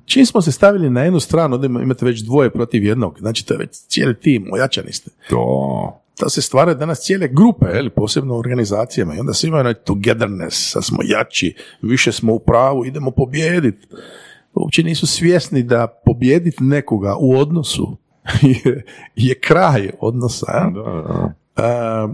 [0.05, 3.17] Čim smo se stavili na jednu stranu, onda imate već dvoje protiv jednog.
[3.19, 5.11] Znači, to je već cijeli tim, ojačani ste.
[5.29, 9.73] To, to se stvaraju danas cijele grupe, jel, posebno u organizacijama i onda svi imaju
[9.73, 13.87] togetherness, sad smo jači, više smo u pravu, idemo pobijediti.
[14.53, 17.97] Uopće nisu svjesni da pobijediti nekoga u odnosu
[18.65, 18.83] je,
[19.15, 20.69] je kraj odnosa.
[20.73, 21.33] da, da.
[21.55, 22.07] A,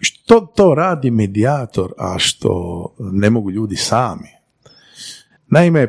[0.00, 4.28] što to radi medijator, a što ne mogu ljudi sami?
[5.46, 5.88] Naime,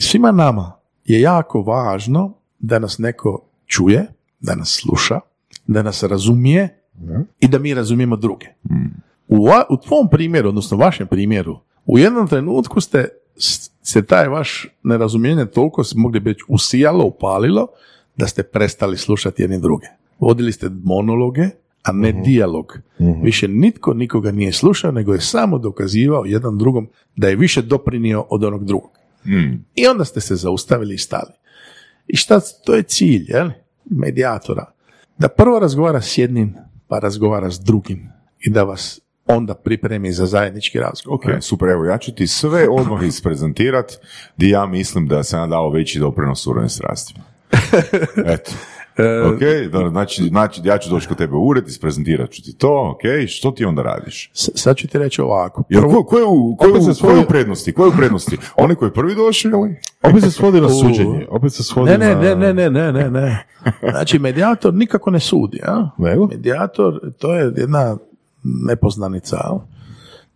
[0.00, 0.72] svima nama
[1.04, 4.06] je jako važno da nas neko čuje,
[4.40, 5.20] da nas sluša,
[5.66, 6.79] da nas razumije
[7.40, 8.46] i da mi razumijemo druge.
[9.28, 13.08] U, va- u tvom primjeru, odnosno vašem primjeru, u jednom trenutku ste
[13.82, 17.66] se taj vaš nerazumijevanje toliko se mogli biti usijalo, upalilo,
[18.16, 19.86] da ste prestali slušati jedni druge.
[20.18, 21.42] Vodili ste monologe,
[21.82, 22.78] a ne dijalog.
[23.22, 28.26] Više nitko nikoga nije slušao, nego je samo dokazivao jedan drugom da je više doprinio
[28.30, 28.90] od onog drugog.
[29.74, 31.32] I onda ste se zaustavili i stali.
[32.06, 33.50] I šta, to je cilj, jel?
[33.90, 34.72] Medijatora.
[35.18, 36.54] Da prvo razgovara s jednim,
[36.90, 38.12] pa razgovara s drugim.
[38.40, 41.18] I da vas onda pripremi za zajednički razgovor.
[41.18, 43.92] Ok, super, evo ja ću ti sve odmah isprezentirat
[44.36, 47.24] di ja mislim da sam dao veći doprinos surovim strastima.
[48.34, 48.52] Eto.
[49.26, 49.40] Ok,
[49.72, 53.00] da, znači, znači ja ću doći kod tebe u ured, isprezentirat ću ti to, ok,
[53.28, 54.30] što ti onda radiš?
[54.34, 55.62] S- sad ću ti reći ovako.
[55.68, 57.72] Jel, ko, ko je u, ko je u, svodi- ko je u prednosti?
[57.72, 58.36] Ko je u prednosti?
[58.56, 59.76] Oni koji prvi došli ili?
[60.02, 61.26] Opet se svodi na suđenje.
[61.30, 62.20] Opet se svodi Ne, ne, na...
[62.20, 63.46] ne, ne, ne, ne, ne, ne.
[63.90, 65.88] Znači, medijator nikako ne sudi, a?
[65.98, 66.26] Nego?
[66.26, 67.96] Medijator, to je jedna
[68.42, 69.58] nepoznanica, a?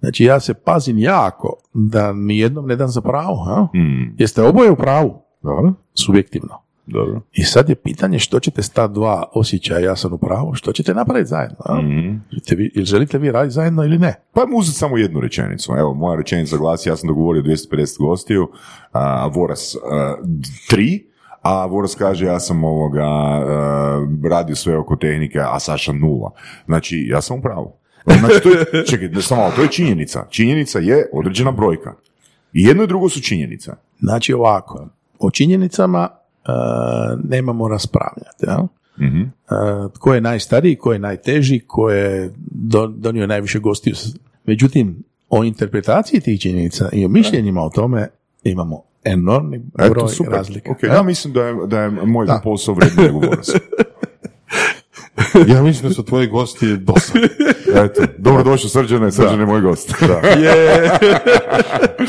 [0.00, 3.66] Znači, ja se pazim jako da ni jednom ne dam za pravo, a?
[3.72, 5.14] Hmm, Jeste oboje u pravu?
[5.42, 5.72] Dobro.
[5.94, 6.63] Subjektivno.
[6.86, 7.20] Dobro.
[7.32, 10.72] I sad je pitanje što ćete s ta dva osjećaja, ja sam u pravu, što
[10.72, 11.80] ćete napraviti zajedno, a?
[11.80, 12.16] Mhm.
[12.30, 14.14] Želite vi, ili želite vi raditi zajedno ili ne?
[14.32, 15.72] Pa uzeti samo jednu rečenicu.
[15.78, 18.48] Evo, moja rečenica glasi, ja sam dogovorio 250 gostiju,
[18.92, 20.14] a Voras a,
[20.70, 21.06] tri,
[21.42, 26.30] a Voras kaže ja sam ovoga a, radio sve oko tehnike, a Saša nula.
[26.66, 27.72] Znači, ja sam u pravu.
[28.06, 30.26] Znači, to je, čekaj, samo to je činjenica.
[30.30, 31.94] Činjenica je određena brojka.
[32.52, 33.76] I jedno i drugo su činjenica.
[34.00, 36.08] Znači ovako, o činjenicama
[37.24, 38.66] nemamo raspravljati, jel?
[39.00, 39.20] Mhm.
[39.20, 39.28] E,
[39.94, 43.94] tko je najstariji, ko je najteži, ko je do- donio najviše gostiju.
[44.46, 48.08] Međutim, o interpretaciji tih činjenica i o mišljenjima o tome
[48.44, 50.32] imamo enormni broj Eto, super.
[50.32, 50.70] razlika.
[50.70, 50.92] Ok, jel?
[50.92, 53.48] ja mislim da je, da je moj posao vredniji nego Voras.
[55.54, 57.28] Ja mislim da su tvoji gosti dosadni.
[57.74, 59.94] Eto, dobrodošao Srđane, Srđan je moj gost.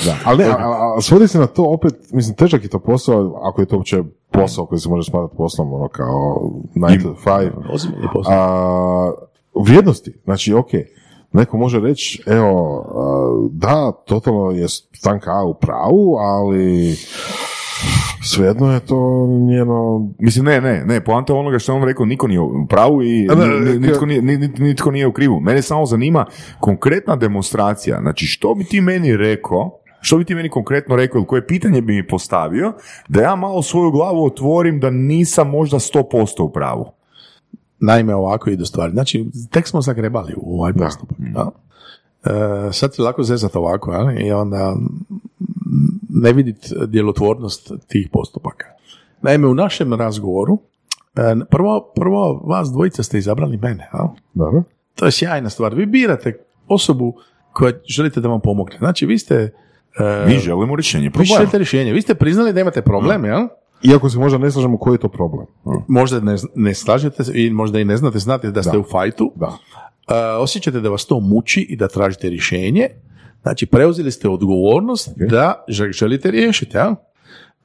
[0.06, 2.80] Da, ali ne, a, a, a svodi se na to opet, mislim, težak je to
[2.80, 7.16] posao, ako je to uopće posao koji se može smatrati poslom, ono kao 9 to
[7.26, 7.52] 5.
[7.74, 8.34] Ozbiljni posao.
[8.34, 9.12] A,
[9.56, 10.70] vrijednosti, znači, ok,
[11.32, 16.96] neko može reći, evo, a, da, totalno je stanka A u pravu, ali
[18.24, 22.28] svejedno je to njeno Mislim, ne, ne, ne, poanta onoga što je on rekao, niko
[22.28, 23.36] nije u pravu i da,
[23.80, 25.40] nitko nije, ni- ni- nitko nije u krivu.
[25.40, 26.26] Mene samo zanima
[26.60, 31.28] konkretna demonstracija, znači što bi ti meni rekao, što bi ti meni konkretno rekao ili
[31.28, 32.74] koje pitanje bi mi postavio,
[33.08, 36.86] da ja malo svoju glavu otvorim da nisam možda 100% u pravu.
[37.80, 38.92] Naime, ovako idu stvari.
[38.92, 41.18] Znači, tek smo zagrebali u ovaj postupak.
[41.20, 41.50] da.
[42.26, 44.28] E, sad se lako zezat ovako, jel?
[44.28, 44.76] i onda
[46.16, 48.66] ne vidit djelotvornost tih postupaka.
[49.22, 50.58] Naime, u našem razgovoru,
[51.16, 54.08] e, prvo, prvo vas dvojica ste izabrali mene, jel?
[54.34, 54.64] Dobro.
[54.96, 55.76] To je sjajna stvar.
[55.76, 56.38] Vi birate
[56.68, 57.14] osobu
[57.54, 58.78] koja želite da vam pomogne.
[58.78, 59.54] Znači, vi ste...
[60.28, 61.38] Mi želimo rješenje vi problema.
[61.38, 61.94] želite rješenje.
[61.94, 63.48] Vi ste priznali da imate problem, jel?
[63.84, 65.46] Iako se možda ne slažemo koji je to problem.
[65.88, 69.34] Možda ne, ne slažete se i možda i ne znate, znate da ste u fajtu.
[69.36, 69.48] Da.
[69.48, 69.54] Uh,
[70.40, 72.90] osjećate da vas to muči i da tražite rješenje,
[73.46, 76.78] znači preuzeli ste odgovornost da žel- želite riješiti.
[76.78, 76.96] Ja?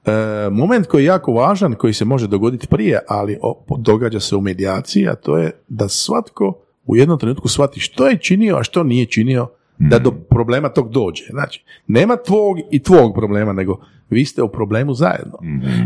[0.07, 0.11] E,
[0.51, 4.41] moment koji je jako važan, koji se može dogoditi prije, ali o- događa se u
[4.41, 8.83] medijaciji, a to je da svatko u jednom trenutku shvati što je činio, a što
[8.83, 11.25] nije činio da do problema tog dođe.
[11.31, 15.39] Znači, nema tvog i tvog problema, nego vi ste u problemu zajedno.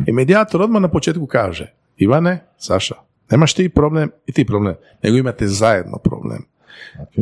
[0.07, 2.95] I medijator odmah na početku kaže, Ivane, Saša,
[3.31, 6.45] nemaš ti problem i ti problem, nego imate zajedno problem.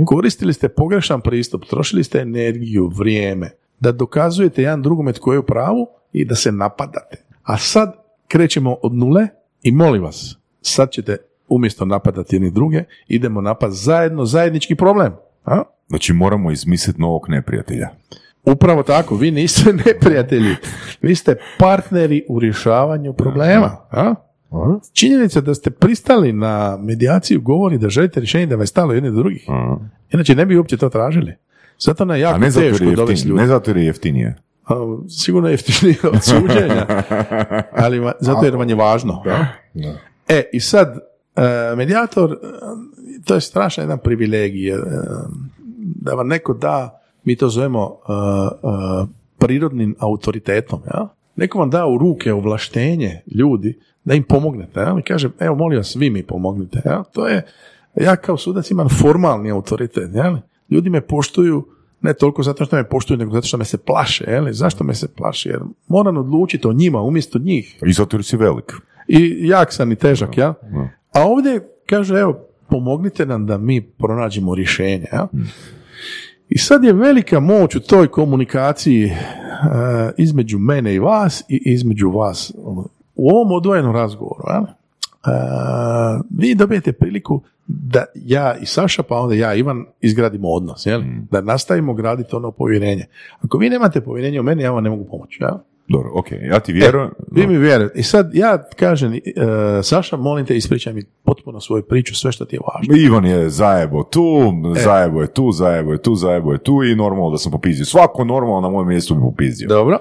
[0.06, 3.50] Koristili ste pogrešan pristup, trošili ste energiju, vrijeme,
[3.80, 7.16] da dokazujete jedan drugome tko je u pravu i da se napadate.
[7.42, 7.94] A sad
[8.28, 9.26] krećemo od nule
[9.62, 11.16] i molim vas, sad ćete
[11.48, 15.12] umjesto napadati jedni druge, idemo napad zajedno, zajednički problem.
[15.44, 15.62] A?
[15.88, 17.88] Znači moramo izmisliti novog neprijatelja.
[18.44, 20.56] Upravo tako, vi niste neprijatelji,
[21.02, 23.76] vi ste partneri u rješavanju problema.
[23.90, 24.14] A?
[24.52, 24.78] Aha.
[24.92, 29.10] Činjenica da ste pristali na medijaciju govori da želite rješenje da vas je stalo jedni
[29.10, 29.46] do drugih.
[30.10, 31.34] Inače ne bi uopće to tražili.
[31.78, 33.40] Zato nam je A jako ne teško je dovesti ljude.
[33.40, 34.36] ne zato jer je jeftinije.
[34.66, 34.74] A,
[35.10, 36.86] Sigurno je jeftinije od suđenja,
[37.72, 39.22] ali va- zato jer vam je važno.
[39.24, 39.46] Da.
[40.28, 40.98] E, i sad,
[41.36, 41.42] e,
[41.76, 42.36] medijator, e,
[43.24, 44.78] to je strašan jedan privilegij, e,
[45.78, 48.12] da vam neko da, mi to zovemo e,
[49.38, 51.08] prirodnim autoritetom, ja?
[51.36, 54.96] Neko vam da u ruke ovlaštenje ljudi da im pomognete, ja?
[54.98, 57.02] I kaže, evo, molim vas, vi mi pomognite, ja?
[57.02, 57.42] To je,
[57.96, 60.40] ja kao sudac imam formalni autoritet, ja?
[60.70, 61.64] Ljudi me poštuju
[62.02, 64.94] ne toliko zato što me poštuju, nego zato što me se plaše, je Zašto me
[64.94, 65.48] se plaše?
[65.48, 68.72] Jer moram odlučiti o njima umjesto njih I zato jer si velik.
[69.08, 70.54] i jak sam i težak, ja?
[71.12, 75.28] A ovdje kaže, evo, pomognite nam da mi pronađemo rješenje, ja?
[76.54, 79.14] I sad je velika moć u toj komunikaciji e,
[80.16, 82.52] između mene i vas i između vas.
[83.14, 84.64] U ovom odvojenom razgovoru, ja?
[84.66, 85.30] E,
[86.38, 91.02] vi dobijete priliku da ja i Saša, pa onda ja i Ivan izgradimo odnos, jel?
[91.30, 93.06] da nastavimo graditi ono povjerenje.
[93.40, 95.42] Ako vi nemate povjerenje u meni, ja vam ne mogu pomoći.
[95.42, 95.58] Ja?
[95.88, 97.10] Dobro, ok, ja ti vjerujem.
[97.30, 97.98] Vi mi vjerujete.
[97.98, 99.20] I sad ja kažem, e,
[99.82, 102.96] Saša, molim te, ispričaj mi potpuno svoju priču, sve što ti je važno.
[102.96, 104.52] Ivan je zajebo tu,
[104.84, 107.84] zajebo je tu, zajebo je tu, zajebo je tu i normalno da sam popizio.
[107.84, 109.68] Svako normalno na mojem mjestu bi popizio.
[109.68, 109.98] Dobro.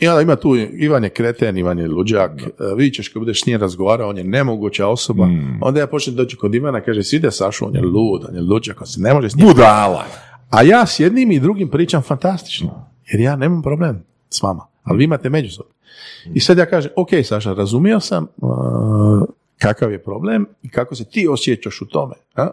[0.00, 3.42] I onda ima tu, Ivan je kreten, Ivan je luđak, e, vidit ćeš kad budeš
[3.42, 5.28] s njim razgovarao, on je nemoguća osoba.
[5.60, 8.80] Onda ja počnem doći kod Ivana, kaže, side Sašu, on je lud, on je luđak,
[8.80, 9.46] on se ne može s njim.
[9.46, 10.04] Budala!
[10.50, 14.04] A ja s jednim i drugim pričam fantastično, jer ja nemam problem
[14.34, 15.72] s vama, ali vi imate međusobno.
[16.34, 18.50] I sad ja kažem, ok Saša, razumio sam uh,
[19.58, 22.14] kakav je problem i kako se ti osjećaš u tome.
[22.34, 22.50] A,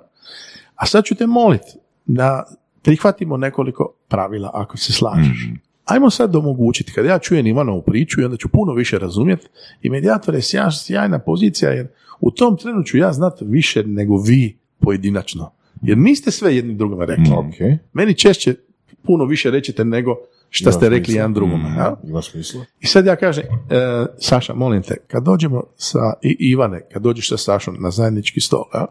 [0.76, 1.72] a sad ću te moliti
[2.06, 2.44] da
[2.82, 5.50] prihvatimo nekoliko pravila ako se slažeš.
[5.86, 9.48] Ajmo sad omogućiti, kad ja čujem Ivanovu priču i onda ću puno više razumjeti
[9.82, 11.88] i medijator je sjaj- sjajna pozicija jer
[12.20, 15.52] u tom trenu ću ja znati više nego vi pojedinačno.
[15.82, 17.34] Jer niste sve jednim drugome rekli.
[17.38, 17.80] Ok.
[17.94, 18.56] Meni češće
[19.04, 20.16] puno više rećete nego
[20.54, 21.70] šta ste rekli jedan drugome.
[21.78, 21.96] ja?
[22.04, 22.66] Ima smisla.
[22.80, 27.30] I sad ja kažem, e, Saša, molim te, kad dođemo sa, i Ivane, kad dođeš
[27.30, 28.86] sa Sašom na zajednički stol, ja,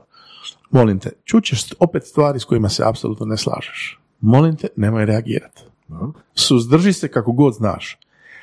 [0.71, 4.01] molim te, čućeš opet stvari s kojima se apsolutno ne slažeš.
[4.21, 5.63] Molim te, nemoj reagirati.
[6.35, 7.99] Suzdrži se kako god znaš.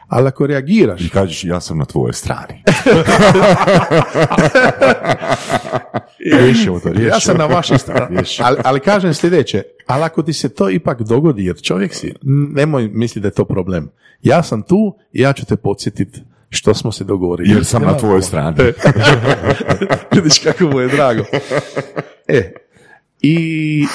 [0.07, 2.63] Ali ako reagiraš, I kažeš, ja sam na tvojoj strani.
[6.41, 7.15] Riješimo to, riješimo.
[7.15, 8.17] ja sam na vašoj strani.
[8.45, 12.13] ali, ali kažem sljedeće, ali ako ti se to ipak dogodi, jer čovjek si,
[12.53, 13.89] nemoj misliti da je to problem.
[14.21, 17.49] Ja sam tu i ja ću te podsjetiti što smo se dogovorili.
[17.49, 18.57] Jer sam na tvojoj strani.
[20.15, 21.23] Vidiš kako mu je drago.
[22.27, 22.53] E,
[23.21, 23.85] i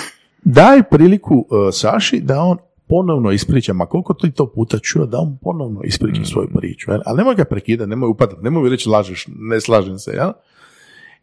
[0.44, 2.58] daj priliku uh, Saši da on
[2.88, 6.90] ponovno ispriča, ma koliko ti to puta čuo, da on ponovno ispriča svoju priču.
[6.90, 7.00] Jel?
[7.06, 10.10] Ali nemoj ga prekidati, nemoj upadati, nemoj reći lažeš, ne slažem se.
[10.10, 10.32] Jel?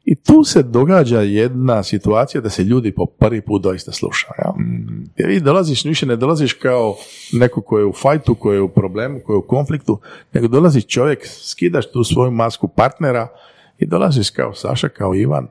[0.06, 4.34] I tu se događa jedna situacija da se ljudi po prvi put doista slušaju.
[4.38, 4.54] Jel?
[5.18, 6.96] Jer vi dolaziš, više ne dolaziš kao
[7.34, 10.00] neko ko je u fajtu, ko je u problemu, ko je u konfliktu,
[10.34, 13.28] nego dolazi čovjek, skidaš tu svoju masku partnera
[13.80, 15.48] i dolaziš kao Saša, kao Ivan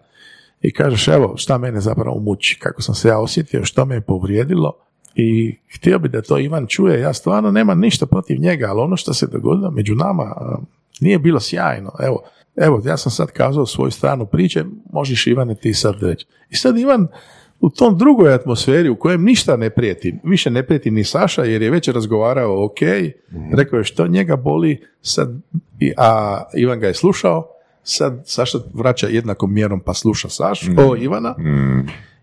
[0.62, 4.00] i kažeš evo šta mene zapravo muči, kako sam se ja osjetio, što me je
[4.00, 4.72] povrijedilo
[5.14, 8.96] i htio bi da to Ivan čuje, ja stvarno nemam ništa protiv njega, ali ono
[8.96, 10.34] što se dogodilo među nama
[11.00, 12.22] nije bilo sjajno, evo,
[12.60, 16.26] evo ja sam sad kazao svoju stranu priče, možeš Ivane ti sad reći.
[16.50, 17.08] I sad Ivan
[17.60, 21.62] u tom drugoj atmosferi u kojem ništa ne prijeti, više ne prijeti ni Saša jer
[21.62, 22.78] je već razgovarao ok,
[23.56, 25.40] rekao je što njega boli, sad,
[25.96, 27.48] a Ivan ga je slušao,
[27.82, 31.34] sad Saša vraća jednakom mjerom pa sluša Sašu, o Ivana,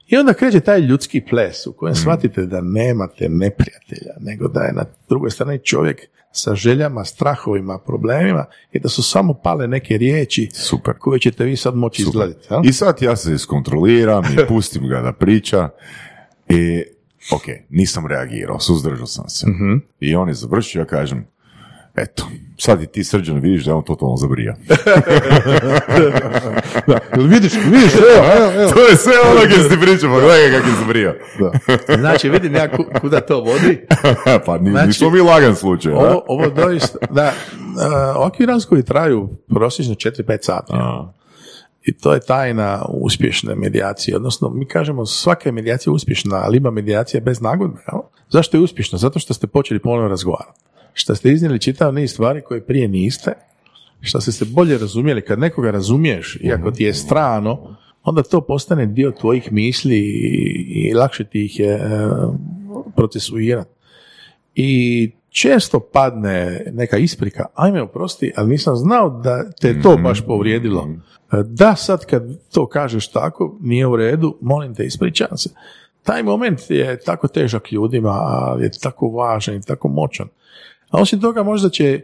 [0.07, 4.73] i onda kreće taj ljudski ples u kojem shvatite da nemate neprijatelja, nego da je
[4.73, 6.01] na drugoj strani čovjek
[6.31, 10.93] sa željama, strahovima, problemima i da su samo pale neke riječi Super.
[10.99, 12.47] koje ćete vi sad moći izgledati.
[12.63, 15.69] I sad ja se iskontroliram i pustim ga da priča
[16.49, 16.83] i
[17.33, 19.47] ok, nisam reagirao, suzdržao sam se.
[19.99, 21.27] I on je završio, ja kažem,
[21.95, 22.27] eto,
[22.57, 24.55] sad i ti srđan vidiš da je on totalno zabrija.
[27.15, 28.71] Jel vidiš, vidiš, evo, evo, evo.
[28.75, 31.15] to je sve ono gdje si pričao, pa gledaj kako je zabrio.
[31.99, 33.85] Znači, vidim ja ku- kuda to vodi.
[34.45, 35.93] pa Znači, nismo mi lagan slučaj?
[35.93, 40.73] Ovo, ovo doista, da, uh, ovakvi razgovori traju prosječno 4-5 sati.
[40.75, 41.11] A.
[41.83, 44.15] I to je tajna uspješne medijacije.
[44.15, 47.77] Odnosno, mi kažemo svaka je medijacija uspješna, ali ima medijacija bez nagodbe.
[48.29, 48.97] Zašto je uspješna?
[48.97, 50.59] Zato što ste počeli ponovno razgovarati.
[50.97, 53.33] Što ste iznijeli čitav niz stvari koje prije niste,
[54.01, 55.21] što ste se bolje razumjeli.
[55.21, 61.23] Kad nekoga razumiješ, iako ti je strano, onda to postane dio tvojih misli i, lakše
[61.23, 61.79] ti ih je e,
[62.95, 63.69] procesuirati.
[64.55, 70.89] I često padne neka isprika, ajme oprosti, ali nisam znao da te to baš povrijedilo.
[71.45, 72.23] Da sad kad
[72.53, 75.49] to kažeš tako, nije u redu, molim te ispričavam se.
[76.03, 80.27] Taj moment je tako težak ljudima, ali je tako važan i tako moćan.
[80.89, 82.03] A osim toga možda će e,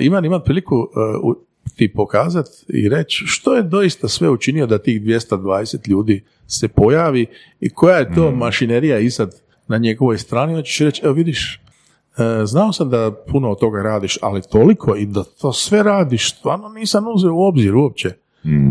[0.00, 1.36] Ivan imati priliku e, u-
[1.76, 7.26] ti pokazati i reći što je doista sve učinio da tih 220 ljudi se pojavi
[7.60, 9.34] i koja je to mašinerija izad
[9.68, 11.60] na njegovoj strani, onda ćeš reći, evo vidiš,
[12.18, 16.38] e, znao sam da puno od toga radiš, ali toliko i da to sve radiš,
[16.38, 18.10] stvarno nisam uzeo u obzir uopće.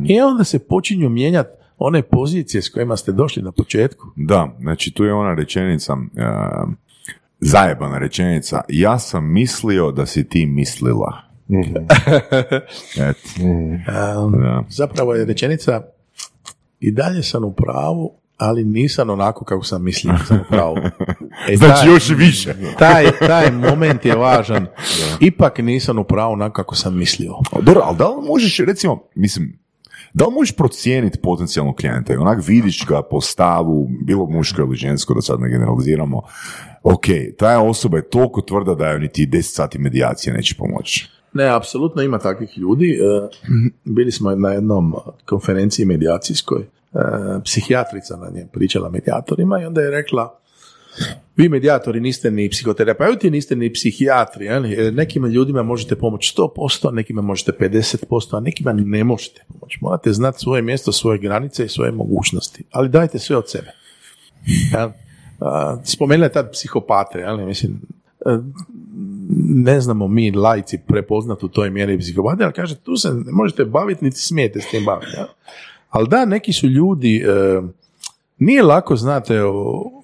[0.07, 4.07] I onda se počinju mijenjati one pozicije s kojima ste došli na početku.
[4.15, 5.99] Da, znači tu je ona rečenica, uh,
[7.39, 11.21] zajebana rečenica, ja sam mislio da si ti mislila.
[13.09, 14.63] Eto, Um, da.
[14.69, 15.81] Zapravo je rečenica
[16.79, 20.75] i dalje sam u pravu, ali nisam onako kako sam mislio da sam u pravu.
[21.49, 22.55] E, Znači taj, još više.
[22.79, 24.67] taj, taj moment je važan.
[25.19, 27.33] Ipak nisam u pravu onako kako sam mislio.
[27.61, 29.59] Dobro, ali da li možeš, recimo, mislim,
[30.13, 32.13] Da li možeš procijeniti potencijalnog klijenta?
[32.19, 36.21] Onak vidiš ga po stavu, bilo muško ili žensko, da sad ne generaliziramo,
[36.85, 37.05] ok,
[37.37, 41.09] ta osoba je toliko tvrda da joj niti 10 sati medijacije neće pomoći.
[41.33, 42.91] Ne, apsolutno ima takvih ljudi.
[42.91, 43.29] E,
[43.83, 46.61] Bili smo na jednom konferenciji medijacijskoj.
[46.61, 46.67] E,
[47.43, 50.39] Psihijatrica nam je pričala medijatorima i onda je rekla
[51.35, 54.45] vi medijatori niste ni psihoterapeuti, niste ni psihijatri.
[54.45, 54.65] jel?
[54.65, 59.77] E, Nekim ljudima možete pomoći 100%, nekima možete 50%, a nekima ne možete pomoći.
[59.81, 62.63] Morate znati svoje mjesto, svoje granice i svoje mogućnosti.
[62.71, 63.71] Ali dajte sve od sebe.
[64.73, 64.89] Jel?
[65.83, 67.45] Spomenula je tad psihopate, jel?
[67.45, 67.81] mislim,
[68.25, 68.37] e,
[69.49, 73.65] ne znamo mi lajci prepoznati u toj mjeri psihopate, ali kaže, tu se ne možete
[73.65, 75.11] baviti, niti smijete s tim baviti.
[75.17, 75.27] jel?
[75.89, 77.61] Ali da, neki su ljudi, e,
[78.37, 79.41] nije lako, znate,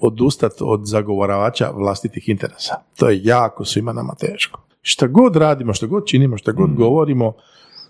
[0.01, 2.75] odustati od zagovaravača vlastitih interesa.
[2.97, 4.61] To je jako svima nama teško.
[4.81, 7.33] Šta god radimo, šta god činimo, šta god govorimo,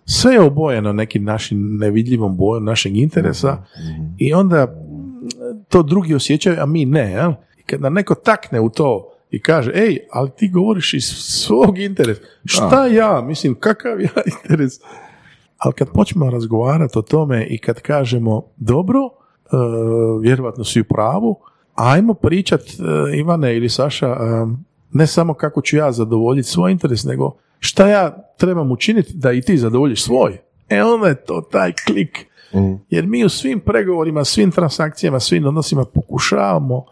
[0.06, 3.64] sve je obojeno nekim našim nevidljivom bojom našeg interesa
[4.18, 4.91] i onda mm,
[5.70, 7.12] to drugi osjećaju, a mi ne.
[7.12, 7.32] Jel?
[7.58, 12.22] I kada neko takne u to i kaže, ej, ali ti govoriš iz svog interesa.
[12.46, 13.22] Šta ja?
[13.22, 14.74] Mislim, kakav ja interes?
[15.58, 19.10] Ali kad počnemo razgovarati o tome i kad kažemo, dobro, e,
[20.22, 21.40] vjerovatno si u pravu,
[21.76, 24.18] ajmo pričat, e, Ivane ili Saša, e,
[24.92, 29.42] ne samo kako ću ja zadovoljiti svoj interes, nego šta ja trebam učiniti da i
[29.42, 30.38] ti zadovoljiš svoj.
[30.70, 32.31] E onda je to taj klik.
[32.90, 36.86] Jer mi u svim pregovorima, svim transakcijama, svim odnosima pokušavamo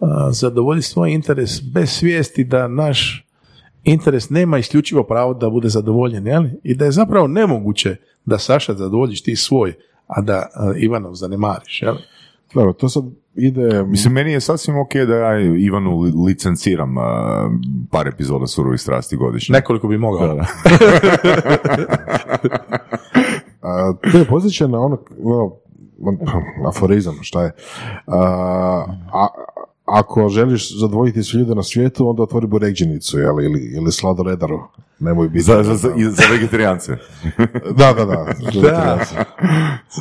[0.00, 3.26] a, zadovoljiti svoj interes bez svijesti da naš
[3.84, 6.44] interes nema isključivo pravo da bude zadovoljen, jel?
[6.62, 9.74] I da je zapravo nemoguće da Saša zadovoljiš ti svoj,
[10.06, 11.96] a da a, Ivanov zanemariš, jel?
[12.54, 13.04] Dobro, to sad
[13.34, 13.82] ide...
[13.82, 17.50] Mislim, meni je sasvim ok da ja Ivanu li- licenciram a,
[17.90, 19.52] par epizoda surovih strasti godišnje.
[19.52, 20.36] Nekoliko bi mogao.
[23.62, 25.52] A, to je posjeća na ono, ono,
[26.02, 26.18] on-
[26.68, 27.52] aforizam, šta je.
[28.06, 28.18] A,
[29.12, 29.26] a,
[29.84, 34.60] ako želiš zadovoljiti sve ljude na svijetu, onda otvori burekđenicu, jel, ili, ili sladoredaru.
[34.98, 35.44] Nemoj biti...
[35.44, 36.96] Za, za, za, za vegetarijance.
[37.78, 38.26] Da, da, da.
[38.62, 38.98] Da.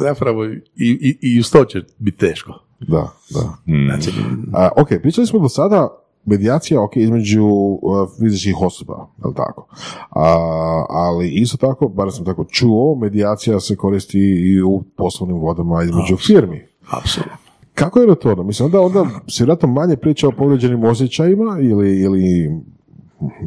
[0.01, 2.53] Zapravo i, i, i uz to će biti teško.
[2.79, 3.39] Da, da.
[3.87, 4.11] Znači,
[4.53, 9.67] A, ok, pričali smo do sada medijacija ok, između uh, fizičkih osoba, je tako?
[10.09, 15.83] A, ali isto tako, bar sam tako čuo, medijacija se koristi i u poslovnim vodama
[15.83, 16.67] između firmi.
[16.91, 17.37] apsolutno.
[17.73, 18.43] Kako je to?
[18.43, 22.51] Mislim, onda, onda si vjerojatno manje priča o povrijeđenim osjećajima ili, ili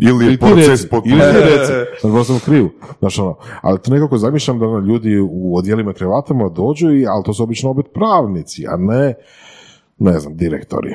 [0.00, 1.16] Ili je proces potpuno...
[2.04, 2.68] Ili sam kriv.
[2.98, 7.24] Znaš, ono, ali to nekako zamišljam da ono, ljudi u odjelima krevatama dođu, i, ali
[7.24, 9.14] to su obično opet pravnici, a ne,
[9.98, 10.90] ne znam, direktori.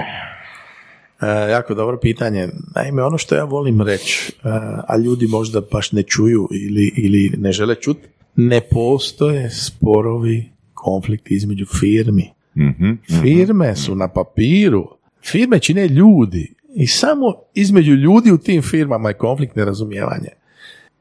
[1.22, 2.50] E, jako dobro pitanje.
[2.76, 4.50] Naime, ono što ja volim reći, e,
[4.88, 11.36] a ljudi možda baš ne čuju ili, ili ne žele čuti, ne postoje sporovi, konflikti
[11.36, 12.30] između firmi.
[12.58, 12.92] Mhm.
[13.22, 14.90] Firme su na papiru,
[15.24, 20.30] firme čine ljudi i samo između ljudi u tim firmama je konflikt nerazumijevanje.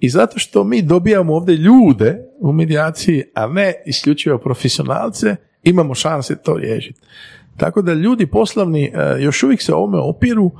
[0.00, 6.36] I zato što mi dobijamo ovdje ljude u medijaciji, a ne isključivo profesionalce, imamo šanse
[6.36, 7.00] to riješiti.
[7.56, 10.50] Tako da ljudi poslovni e, još uvijek se ovome opiru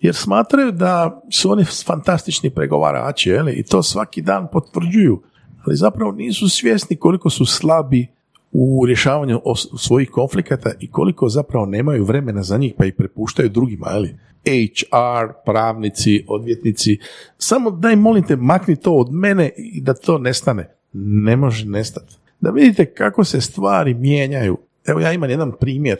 [0.00, 5.22] jer smatraju da su oni fantastični pregovarači je i to svaki dan potvrđuju,
[5.66, 8.06] ali zapravo nisu svjesni koliko su slabi
[8.52, 9.40] u rješavanju
[9.78, 14.18] svojih konflikata i koliko zapravo nemaju vremena za njih pa ih prepuštaju drugima, je?
[14.44, 16.98] HR, pravnici, odvjetnici,
[17.38, 20.74] samo daj molim te makni to od mene i da to nestane.
[20.92, 22.16] Ne može nestati.
[22.40, 24.58] Da vidite kako se stvari mijenjaju.
[24.86, 25.98] Evo ja imam jedan primjer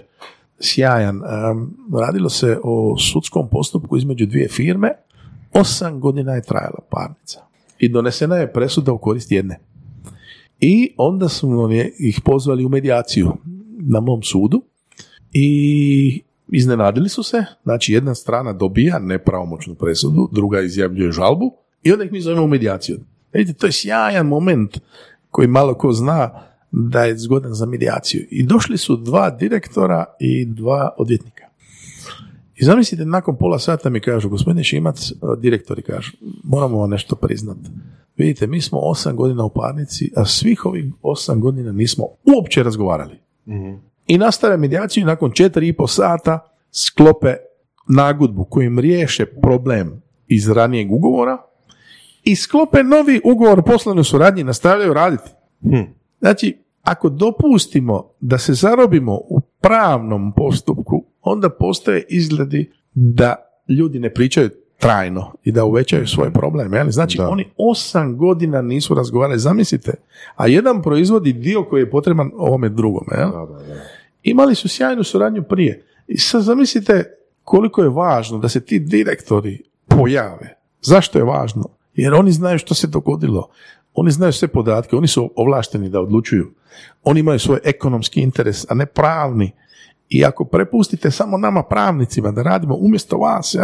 [0.65, 1.21] sjajan.
[2.01, 4.91] Radilo se o sudskom postupku između dvije firme.
[5.53, 7.41] Osam godina je trajala parnica.
[7.79, 9.61] I donesena je presuda u korist jedne.
[10.61, 13.33] I onda smo ih pozvali u medijaciju
[13.81, 14.62] na mom sudu
[15.33, 21.53] i iznenadili su se, znači jedna strana dobija nepravomoćnu presudu, druga izjavljuje žalbu
[21.83, 22.99] i onda ih mi zovemo u medijaciju.
[23.33, 24.81] Vidite, to je sjajan moment
[25.31, 26.43] koji malo ko zna
[26.77, 28.27] da je zgodan za medijaciju.
[28.31, 31.45] I došli su dva direktora i dva odvjetnika.
[32.57, 36.12] I zamislite, nakon pola sata mi kažu, gospodine Šimac, direktori kažu,
[36.45, 37.70] moramo vam nešto priznati.
[38.16, 42.05] Vidite, mi smo osam godina u parnici, a svih ovih osam godina nismo
[42.37, 43.18] uopće razgovarali.
[44.07, 47.35] I nastave medijaciju i nakon četiri i po sata sklope
[47.89, 51.39] nagodbu kojim riješe problem iz ranijeg ugovora
[52.25, 55.31] i sklope novi ugovor o poslovnoj suradnji i nastavljaju raditi.
[56.20, 63.35] Znači, ako dopustimo da se zarobimo u pravnom postupku, onda postoje izgledi da
[63.68, 66.76] ljudi ne pričaju trajno i da uvećaju svoje probleme.
[66.76, 66.91] jel?
[66.91, 67.28] Znači, Da.
[67.28, 69.95] oni osam godina nisu razgovarali, zamislite.
[70.37, 73.16] A jedan proizvodi dio koji je potreban ovome drugome.
[73.18, 73.30] Jel?
[73.30, 73.80] Da, da, da.
[74.22, 75.85] Imali su sjajnu suradnju prije.
[76.07, 77.05] I sad zamislite
[77.45, 80.57] koliko je važno da se ti direktori pojave.
[80.82, 81.64] Zašto je važno?
[81.95, 83.49] Jer oni znaju što se dogodilo.
[83.95, 86.55] Oni znaju sve podatke, oni su ovlašteni da odlučuju.
[87.03, 89.53] Oni imaju svoj ekonomski interes, a ne pravni.
[90.09, 93.55] I ako prepustite samo nama pravnicima da radimo umjesto vas,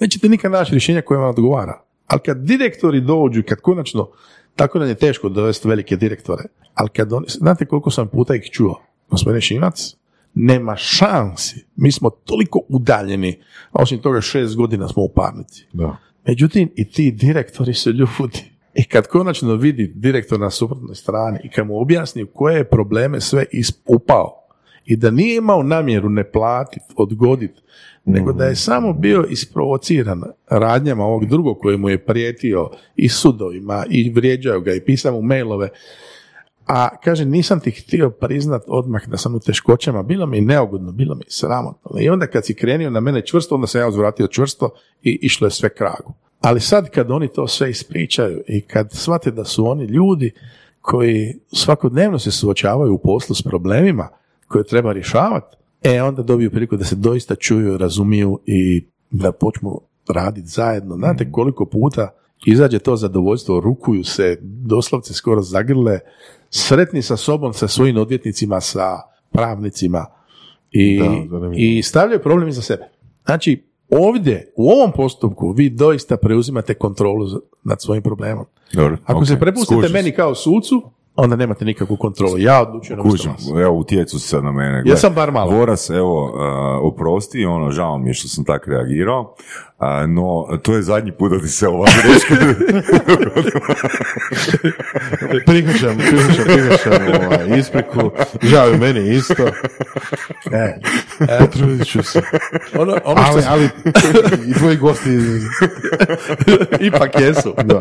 [0.00, 1.82] nećete nikad naći rješenja koje vam odgovara.
[2.06, 4.08] Ali kad direktori dođu, kad konačno,
[4.56, 8.50] tako nam je teško dovesti velike direktore, ali kad oni, znate koliko sam puta ih
[8.50, 9.94] čuo, gospodine Šimac,
[10.34, 11.66] nema šansi.
[11.76, 13.40] Mi smo toliko udaljeni,
[13.72, 15.66] a osim toga šest godina smo u parnici.
[15.72, 15.96] Da.
[16.26, 18.49] Međutim, i ti direktori su ljudi.
[18.74, 22.68] I kad konačno vidi direktor na suprotnoj strani i kad mu objasni u koje je
[22.68, 23.44] probleme sve
[23.86, 24.40] upao
[24.84, 27.60] i da nije imao namjeru ne platiti, odgoditi,
[28.04, 33.84] nego da je samo bio isprovociran radnjama ovog drugog koji mu je prijetio i sudovima
[33.90, 35.68] i vrijeđao ga i pisao mu mailove,
[36.66, 41.14] a kaže nisam ti htio priznat odmah da sam u teškoćama, bilo mi neugodno, bilo
[41.14, 42.00] mi sramotno.
[42.00, 44.70] I onda kad si krenio na mene čvrsto, onda sam ja uzvratio čvrsto
[45.02, 46.14] i išlo je sve kragu.
[46.40, 50.32] Ali sad kad oni to sve ispričaju i kad shvate da su oni ljudi
[50.80, 54.08] koji svakodnevno se suočavaju u poslu s problemima
[54.48, 59.80] koje treba rješavati, e onda dobiju priliku da se doista čuju, razumiju i da počnu
[60.08, 60.96] raditi zajedno.
[60.96, 62.08] Znate koliko puta
[62.46, 65.98] izađe to zadovoljstvo, rukuju se, doslovce skoro zagrle,
[66.50, 68.96] sretni sa sobom, sa svojim odvjetnicima, sa
[69.32, 70.06] pravnicima
[70.70, 72.88] i, Da, i stavljaju problem iza sebe.
[73.24, 77.26] Znači, ovdje, u ovom postupku, vi doista preuzimate kontrolu
[77.64, 78.44] nad svojim problemom.
[79.04, 80.82] Ako ok, se prepustite skužim meni kao sucu,
[81.16, 82.38] onda nemate nikakvu kontrolu.
[82.38, 83.32] Ja odlučujem Kužim,
[83.62, 84.82] evo utjecu se na mene.
[84.82, 85.50] Gle, Jesam bar malo.
[85.50, 89.34] Voras, evo, uh, oprosti, ono, žao mi je što sam tak reagirao,
[89.80, 92.34] uh, no to je zadnji put da ti se ova greška
[95.46, 96.92] Prihvaćam, prihvaćam, prihvaćam
[97.24, 98.10] ovaj, ispriku.
[98.42, 99.46] Žao je meni isto.
[100.52, 100.80] E,
[101.38, 102.22] Potrudit ću se.
[102.78, 103.68] ono, ono što Ali, ali
[104.46, 105.10] i tvoji gosti
[106.88, 107.54] ipak jesu.
[107.64, 107.80] da.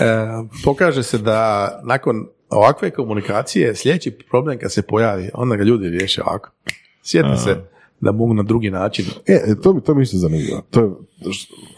[0.00, 0.26] E,
[0.64, 6.22] pokaže se da nakon ovakve komunikacije sljedeći problem kad se pojavi, onda ga ljudi riješe
[6.22, 6.50] ovako.
[7.02, 7.71] Sjeti se
[8.02, 9.04] da mogu na drugi način.
[9.26, 10.62] E, to mi, to mi isto zanimljivo.
[10.70, 10.90] To je,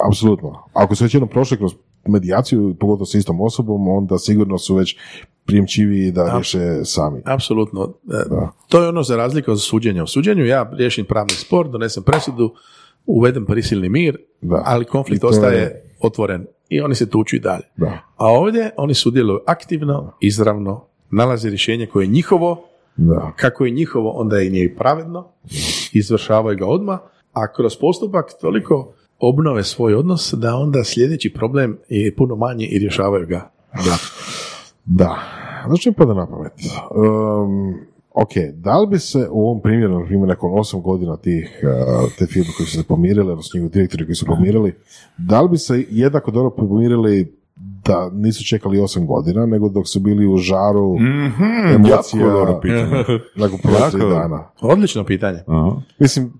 [0.08, 0.64] apsolutno.
[0.72, 1.72] Ako su već jednom prošli kroz
[2.06, 4.96] medijaciju, pogotovo s istom osobom, onda sigurno su već
[5.44, 7.20] primčiviji da riješe sami.
[7.24, 7.94] Apsolutno.
[8.10, 10.02] E, To je ono za razliku od suđenja.
[10.02, 12.54] U suđenju ja riješim pravni spor, donesem presudu,
[13.06, 14.62] uvedem prisilni mir, Da.
[14.66, 17.64] ali konflikt to ostaje je- otvoren i oni se tuču i dalje.
[17.76, 17.98] Da.
[18.16, 22.64] A ovdje oni sudjeluju aktivno, izravno, nalaze rješenje koje je njihovo,
[22.96, 23.32] Da.
[23.36, 25.28] kako je njihovo, onda je i pravedno,
[25.92, 26.98] izvršavaju ga odmah,
[27.32, 32.78] a kroz postupak toliko obnove svoj odnos da onda sljedeći problem je puno manji i
[32.78, 33.50] rješavaju ga.
[33.72, 33.96] Da.
[34.84, 35.18] Da.
[35.66, 36.52] Znači što mi pada na pamet?
[36.90, 37.74] Um,
[38.14, 42.12] ok, da li bi se u ovom primjeru, na primjer, nakon osam godina tih, uh,
[42.18, 44.74] te firme koji su se pomirili, odnosno njihovi direktori koji su pomirili,
[45.18, 47.43] da li bi se jednako dobro pomirili
[47.86, 50.96] da nisu čekali osam godina, nego dok su bili u žaru
[51.74, 53.04] emocija jako dobro pitanje.
[53.36, 53.60] nakon
[54.10, 54.50] dana.
[54.60, 55.38] Odlično pitanje.
[55.46, 55.76] Aha.
[55.98, 56.32] Mislim,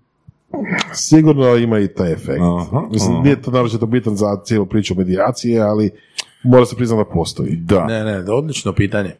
[0.92, 2.42] sigurno ima i taj efekt.
[2.42, 5.90] Aha, Mislim, nije to naročito bitan za cijelu priču medijacije, ali
[6.42, 7.56] mora se priznati da postoji.
[7.56, 7.84] Da.
[7.84, 9.14] Ne, ne, odlično pitanje.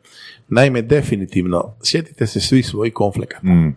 [0.49, 3.47] Naime, definitivno, sjetite se svi svojih konflikata.
[3.47, 3.77] Mm.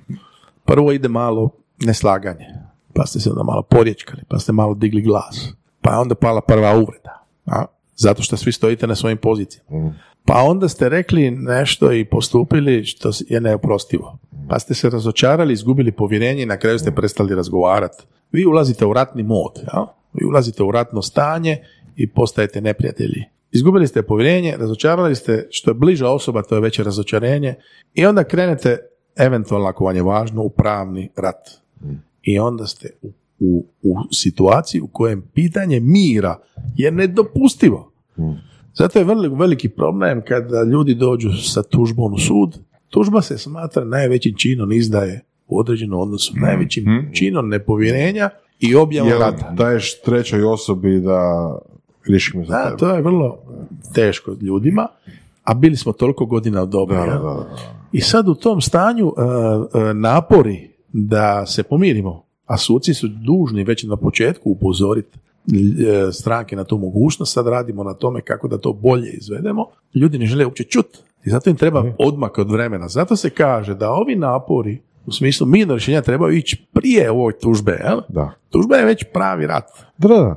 [0.65, 2.45] Prvo ide malo neslaganje,
[2.93, 6.41] pa ste se onda malo porječkali, pa ste malo digli glas, pa je onda pala
[6.41, 7.65] prva uvreda, a?
[7.97, 9.93] Zato što svi stojite na svojim pozicijama.
[10.25, 14.17] Pa onda ste rekli nešto i postupili što je neoprostivo.
[14.49, 18.03] Pa ste se razočarali, izgubili povjerenje i na kraju ste prestali razgovarati.
[18.31, 19.93] Vi ulazite u ratni mod, ja?
[20.13, 21.57] vi ulazite u ratno stanje
[21.95, 23.23] i postajete neprijatelji.
[23.51, 27.55] Izgubili ste povjerenje, razočarali ste, što je bliža osoba, to je veće razočarenje
[27.93, 28.77] i onda krenete,
[29.15, 31.49] eventualno ako vam je važno, u pravni rat.
[32.23, 36.39] I onda ste u, u, u situaciji u kojem pitanje mira
[36.75, 37.91] je nedopustivo.
[38.73, 42.59] Zato je veliki problem kada ljudi dođu sa tužbom u sud.
[42.89, 48.29] Tužba se smatra najvećim činom izdaje u određenom odnosu, najvećim činom nepovjerenja
[48.59, 49.51] i objavom rata.
[49.57, 51.51] daješ trećoj osobi da
[52.07, 52.77] riješi mi za Da, tebe?
[52.77, 53.37] to je vrlo
[53.93, 54.87] teško ljudima,
[55.43, 56.65] a bili smo toliko godina.
[56.65, 57.47] Da, da, da.
[57.91, 59.21] I sad u tom stanju e,
[59.79, 66.55] e, napori da se pomirimo, a suci su dužni već na početku upozoriti e, stranke
[66.55, 70.45] na tu mogućnost, sad radimo na tome kako da to bolje izvedemo, ljudi ne žele
[70.45, 70.99] uopće čuti.
[71.25, 72.87] I zato im treba odmak od vremena.
[72.87, 77.79] Zato se kaže da ovi napori U smislu mirno rješenja trebaju ići prije ovoj tužbe.
[77.85, 78.01] Jel?
[78.09, 78.31] Da.
[78.49, 79.69] Tužba je već pravi rat.
[79.97, 80.35] Da, da, da.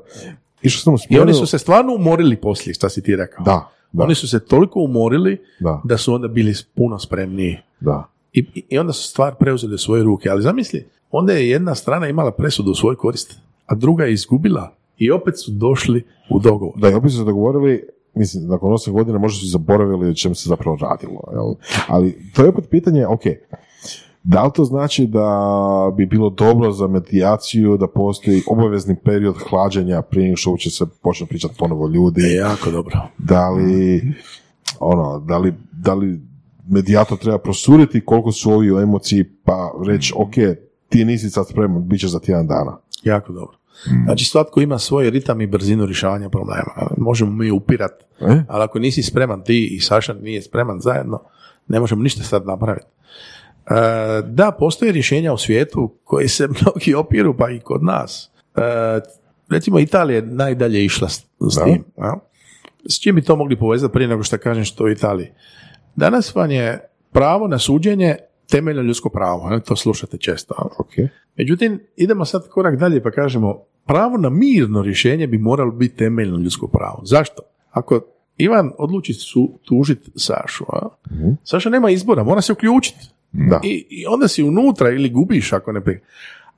[0.62, 3.44] Išao sam I oni su se stvarno umorili poslije, šta si ti rekao.
[3.44, 7.58] Da, da, Oni su se toliko umorili da, da su onda bili puno spremniji.
[7.80, 8.04] da.
[8.33, 10.28] I, i- onda su stvar preuzeli u svoje ruke.
[10.31, 14.74] Ali zamisli, onda je jedna strana imala presudu u svoj korist, a druga je izgubila
[14.99, 16.74] i opet su došli u dogovor.
[16.76, 17.83] Da, i opet su dogovorili,
[18.14, 21.20] mislim, nakon 8 godina možda su zaboravili o čem se zapravo radilo.
[21.33, 21.55] Jel?
[21.89, 23.20] Ali to je opet pitanje, ok,
[24.22, 25.26] da li to znači da
[25.97, 30.85] bi bilo dobro za medijaciju da postoji obavezni period hlađenja prije nego što će se
[31.03, 32.22] počne pričati ponovo ljudi?
[32.22, 32.99] E, jako dobro.
[33.18, 34.03] Da li,
[34.81, 36.20] ono, da li, da li
[36.70, 40.34] medijator treba prosuriti koliko su ovi u emociji pa reći, ok,
[40.88, 42.76] ti nisi sad spreman, bit će za tjedan dana.
[43.02, 43.56] Jako dobro.
[44.04, 46.72] Znači svatko ima svoj ritam i brzinu rješavanja problema.
[46.96, 48.42] Možemo mi upirat, E?
[48.48, 51.22] ali ako nisi spreman ti i Saša nije spreman zajedno,
[51.68, 52.86] ne možemo ništa sad napraviti.
[53.66, 53.74] E,
[54.24, 58.30] da, postoje rješenja u svijetu koji se mnogi opiru, pa i kod nas.
[58.56, 58.60] E,
[59.50, 61.24] recimo Italija je najdalje išla s,
[61.56, 61.64] Da.
[61.64, 61.84] tim.
[61.98, 62.14] jel?
[62.90, 65.30] S čim bi to mogli povezati prije nego što kažem što u Italiji?
[66.01, 68.16] Danas vam je pravo na suđenje
[68.51, 69.61] temeljno ljudsko pravo, ne?
[69.61, 70.55] to slušate često.
[70.59, 70.68] jel?
[70.78, 71.11] Ok.
[71.36, 76.38] Međutim, idemo sad korak dalje pa kažemo, pravo na mirno rješenje bi moralo biti temeljno
[76.38, 77.01] ljudsko pravo.
[77.05, 77.42] Zašto?
[77.70, 78.01] Ako
[78.36, 80.88] Ivan odluči su, tužiti Sašu, a?
[81.44, 83.09] Saša nema izbora, mora se uključiti.
[83.32, 83.61] Da.
[83.64, 86.01] I, I onda si unutra ili gubiš ako ne pri...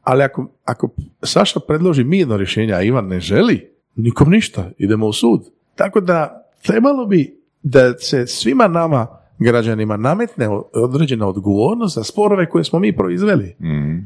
[0.03, 0.88] Ali ako, ako
[1.22, 5.40] Saša predloži mirno rješenje, a Ivan ne želi, nikom ništa, idemo u sud.
[5.74, 12.64] Tako da trebalo bi da se svima nama građanima nametne određena odgovornost za sporove koje
[12.64, 13.55] smo mi proizveli.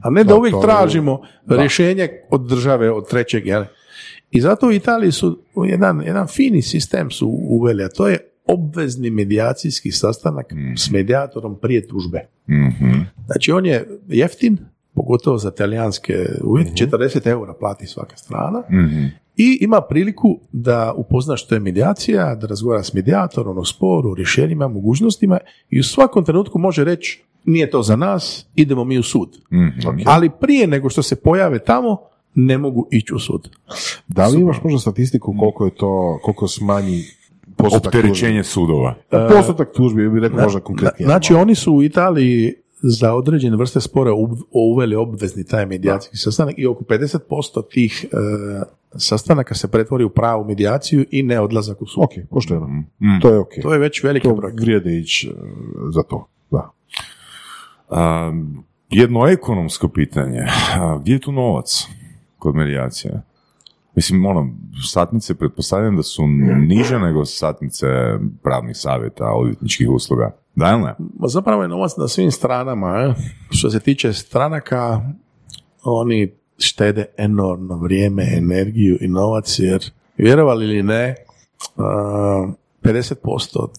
[0.02, 3.46] A ne da, Da, uvijek to tražimo rješenje od države, od trećeg.
[3.46, 3.64] Jel?
[4.30, 9.10] I zato u Italiji su jedan, jedan fini sistem su uveli, a to je obvezni
[9.10, 12.20] medijacijski sastanak s medijatorom prije tužbe.
[12.50, 12.90] Mhm.
[13.26, 14.58] Znači on je jeftin,
[14.94, 16.14] pogotovo za talijanske
[16.44, 19.04] uvjete, 40 eura plati svaka strana Mhm.
[19.36, 24.14] I ima priliku da upozna što je medijacija, da razgovara s medijatorom o sporu, o
[24.14, 25.38] rješenjima, mogućnostima
[25.70, 29.38] i u svakom trenutku može reći nije to za nas, idemo mi u sud.
[29.52, 30.00] Mhm.
[30.04, 31.98] Ali prije nego što se pojave tamo,
[32.34, 33.50] ne mogu ići u sud.
[34.08, 37.02] Da li imaš možda statistiku koliko je to, koliko smanji
[37.56, 38.94] postotak Opterećenje sudova.
[39.10, 41.06] Postotak tužbi, ja bih rekao možda konkretnije.
[41.06, 46.54] Znači oni su u Italiji za određene vrste spora uv- uveli obvezni taj medijacijski sastanak
[46.58, 48.16] i oko 50% tih e,
[48.96, 52.04] sastanaka se pretvori u pravu medijaciju i ne odlazak u sud.
[52.04, 52.84] Ok, pošteno.
[53.22, 53.50] To je ok.
[53.62, 54.52] To je već veliki broj.
[54.60, 55.32] vrijede ići e,
[55.94, 56.28] za to.
[56.50, 56.70] Da.
[57.90, 58.32] A,
[58.90, 60.40] jedno ekonomsko pitanje.
[61.00, 61.86] Gdje je tu novac
[62.38, 63.22] kod medijacije?
[63.94, 64.54] Mislim, ono,
[64.92, 66.26] satnice pretpostavljam da su
[66.66, 67.86] niže nego satnice
[68.42, 70.36] pravnih savjeta, odvjetničkih usluga.
[70.56, 70.94] Da ili ne?
[71.28, 72.88] Zapravo je novac na svim stranama.
[73.00, 73.14] eh.
[73.50, 75.00] Što se tiče stranaka,
[75.84, 81.14] oni štede enormno vrijeme, energiju i novac, jer vjerovali ili ne,
[81.76, 82.48] a,
[82.82, 83.14] 50%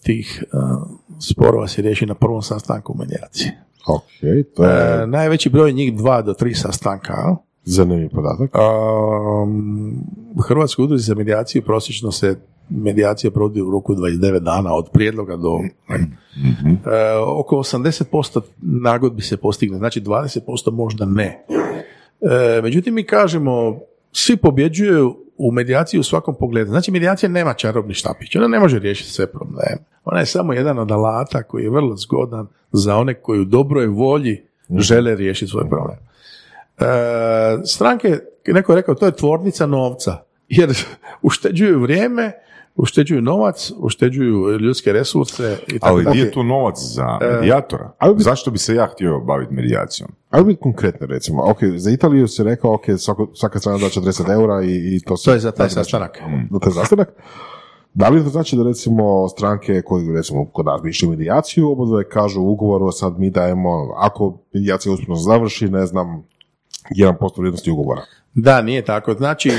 [0.04, 0.44] tih
[1.22, 3.52] sporova se riješi na prvom sastanku u medijaciji.
[3.88, 4.04] Ok,
[4.56, 7.14] to je E, najveći broj njih dva do tri sastanka.
[7.64, 8.56] zanimljiv podatak.
[8.56, 9.94] Um,
[10.36, 12.40] u Hrvatskoj udruzi za medijaciju prosječno se
[12.70, 15.60] medijacija provodi u roku 29 dana od prijedloga do
[15.90, 21.46] E, oko 80% nagodbi se postigne, znači 20% možda ne.
[22.22, 23.80] E, međutim, mi kažemo,
[24.12, 26.70] svi pobjeđuju u medijaciji u svakom pogledu.
[26.70, 29.78] Znači, medijacija nema čarobni štapić, ona ne može riješiti sve probleme.
[30.06, 33.88] Ona je samo jedan od alata koji je vrlo zgodan za one koji u dobroj
[33.88, 34.44] volji
[34.78, 35.98] žele riješiti svoj problem.
[36.78, 36.86] E,
[37.66, 40.70] stranke, neko je rekao, to je tvornica novca, jer
[41.22, 42.32] ušteđuju vrijeme,
[42.78, 47.92] ušteđuju novac, ušteđuju ljudske resurse i tako Ali gdje je tu novac za E, medijatora?
[48.18, 50.10] Zašto bi se ja htio baviti medijacijom?
[50.30, 54.34] Ali biti konkretno recimo, ok, za Italiju se rekao, ok, svako, svaka strana da 40
[54.34, 55.26] eura i, i to se...
[55.26, 56.18] To je za taj sastanak.
[56.52, 57.10] Za taj sastanak.
[57.94, 61.72] Da li to znači da recimo stranke koji recimo kod nas bi išli u medijaciju,
[61.72, 66.24] obodve kažu u ugovoru, a sad mi dajemo, ako medijacija uspješno završi, ne znam,
[66.96, 68.02] 1% vrijednosti ugovora.
[68.34, 69.14] Da, nije tako.
[69.14, 69.52] Znači,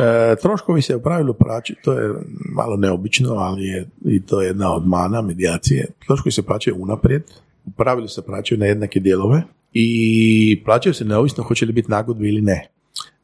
[0.00, 2.14] e, troškovi se u pravilu plaćaju, to je
[2.54, 5.86] malo neobično, ali je i to je jedna od mana medijacije.
[6.06, 7.22] Troškovi se plaćaju unaprijed,
[7.66, 9.42] u pravilu se plaćaju na jednake dijelove
[9.72, 12.68] i plaćaju se neovisno hoće li biti nagodbe ili ne.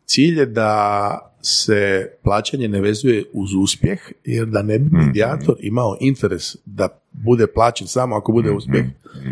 [0.07, 5.97] Cilj je da se plaćanje ne vezuje uz uspjeh, jer da ne bi medijator imao
[6.01, 8.85] interes da bude plaćen samo ako bude uspjeh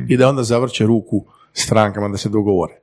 [0.08, 2.72] i da onda zavrće ruku strankama da se dogovore.
[2.72, 2.78] E,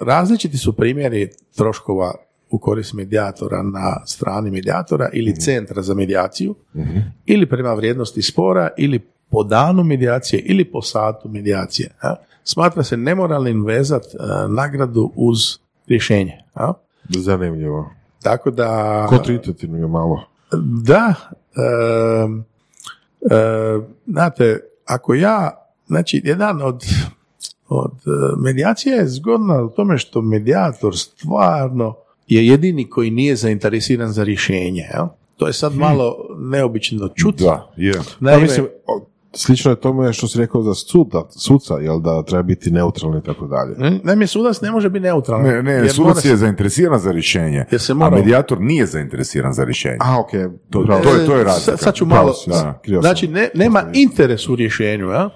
[0.00, 2.14] različiti su primjeri troškova
[2.50, 6.54] u korist medijatora na strani medijatora ili centra za medijaciju
[7.26, 8.98] ili prema vrijednosti spora ili
[9.30, 11.90] po danu medijacije ili po satu medijacije.
[12.02, 12.14] a,
[12.44, 15.38] Smatra se nemoralnim vezat a, nagradu uz
[15.86, 16.38] rješenje.
[16.54, 16.72] a.
[17.08, 17.90] Zanimljivo.
[18.22, 19.06] Tako da...
[19.08, 20.24] Kontraintuitivno je malo.
[20.82, 21.14] Da,
[21.56, 22.44] em,
[23.30, 25.50] e, znate, ako ja,
[25.86, 26.84] znači, jedan od,
[27.68, 31.94] od e, medijacija je zgodna u tome što medijator stvarno
[32.28, 34.84] je jedini koji nije zainteresiran za rješenje.
[34.94, 35.06] Jel?
[35.36, 37.44] To je sad malo neobično čuti.
[37.44, 37.92] Da, je.
[37.92, 42.22] Pa Naime, mislim, o, slično je tome što si rekao za suda, suca, jel da
[42.22, 44.00] treba biti neutralni i tako dalje.
[44.02, 45.42] naime, sudac ne može biti neutralan.
[45.44, 48.86] Ne, ne, jer sudac se- je zainteresiran za rješenje, Jer se a mora- medijator nije
[48.86, 49.96] zainteresiran za rješenje.
[50.00, 50.30] A, ok,
[50.70, 51.02] To- bravo.
[51.02, 51.76] to je- to je razlika.
[51.76, 52.32] Sad, ću malo...
[52.46, 55.30] da, znači, ne, nema interes u rješenju, ja?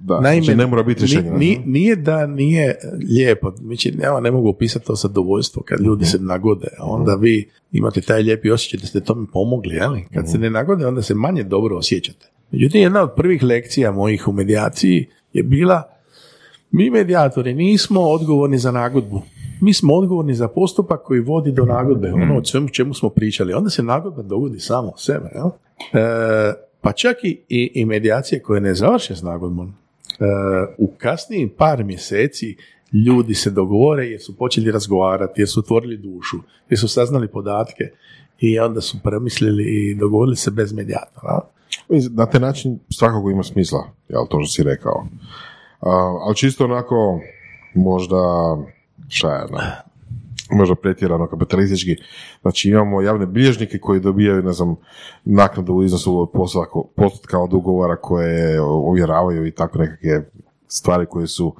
[0.00, 1.30] Da, Naime, znači ne mora biti rješenje.
[1.30, 2.78] ni- ni- nije da nije
[3.08, 7.48] lijepo, znači, ja ne mogu opisati to zadovoljstvo kad ljudi se nagode, a onda vi
[7.72, 9.96] imate taj lijepi osjećaj da ste tome pomogli, jel?
[10.14, 12.26] kad se ne nagode onda se manje dobro osjećate.
[12.50, 15.82] Međutim, jedna od prvih lekcija mojih u medijaciji je bila
[16.70, 19.22] mi medijatori nismo odgovorni za nagodbu.
[19.60, 23.52] Mi smo odgovorni za postupak koji vodi do nagodbe, ono o svemu čemu smo pričali.
[23.52, 25.28] Onda se nagodba dogodi samo sebe.
[25.34, 25.46] Jel?
[25.94, 29.74] E, pa čak i, i, i medijacije koje ne završe s nagodbom.
[30.78, 32.56] U kasnijim par mjeseci
[32.92, 36.36] ljudi se dogovore jer su počeli razgovarati, jer su otvorili dušu,
[36.70, 37.84] jer su saznali podatke
[38.40, 41.40] i onda su premislili i dogovorili se bez medijatora.
[42.10, 45.06] Na taj način svakako ima smisla, jel, to što si rekao.
[45.80, 45.90] A,
[46.26, 47.20] ali čisto onako,
[47.74, 48.16] možda,
[49.08, 49.28] šta
[50.52, 51.96] možda pretjerano kapitalistički.
[52.42, 54.76] Znači imamo javne bilježnike koji dobijaju, ne znam,
[55.24, 60.30] naknadu u iznosu od postotka- postotka od ugovora koje ovjeravaju i tako nekakve
[60.68, 61.54] stvari koje su,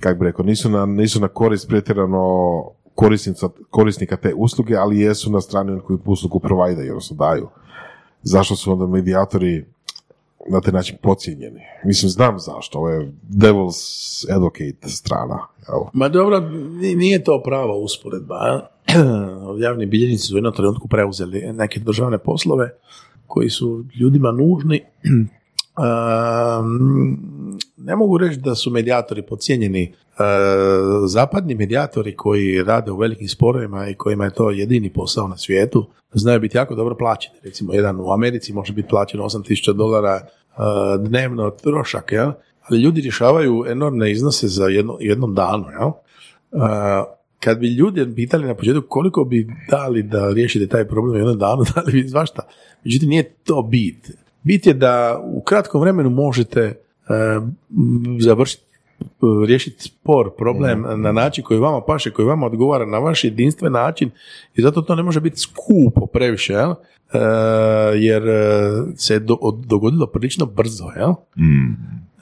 [0.00, 2.64] kako bi rekao, nisu na, nisu na korist pretjerano
[3.70, 7.48] korisnika te usluge, ali jesu na strani koji uslugu provajdaju, odnosno daju
[8.26, 9.64] zašto su onda medijatori
[10.48, 11.60] na taj način pocijenjeni.
[11.84, 15.38] Mislim, znam zašto, ovo je devil's advocate strana.
[15.68, 15.80] Jel?
[15.92, 16.40] Ma dobro,
[16.80, 18.68] ni- nije to prava usporedba.
[19.64, 22.70] Javni bilježnici su u jednom trenutku preuzeli neke državne poslove
[23.26, 24.80] koji su ljudima nužni.
[27.86, 29.92] ne mogu reći da su medijatori podcijenjeni.
[29.92, 30.24] Uh,
[31.08, 35.86] zapadni medijatori koji rade u velikim sporovima i kojima je to jedini posao na svijetu,
[36.12, 37.36] znaju biti jako dobro plaćeni.
[37.42, 40.64] Recimo, jedan u Americi može biti plaćen 8000 dolara uh,
[41.06, 42.32] dnevno trošak, jel?
[42.62, 45.64] ali ljudi rješavaju enormne iznose za jedno, jednom danu.
[45.78, 45.88] Jel?
[45.88, 46.62] Uh,
[47.40, 51.38] kad bi ljudi pitali na početku koliko bi dali da riješite taj problem u jednom
[51.38, 52.42] danu, dali bi svašta.
[52.84, 54.10] Međutim, nije to bit.
[54.42, 56.85] Bit je da u kratkom vremenu možete
[58.20, 58.62] završiti
[59.20, 63.72] uh, riješiti spor, problem na način koji vama paše, koji vama odgovara na vaš jedinstven
[63.72, 64.10] način
[64.54, 66.70] i zato to ne može biti skupo previše, jel?
[66.70, 66.76] Uh,
[67.94, 71.10] jer uh, se do, od- dogodilo prilično brzo, jel?
[71.36, 71.74] Mm.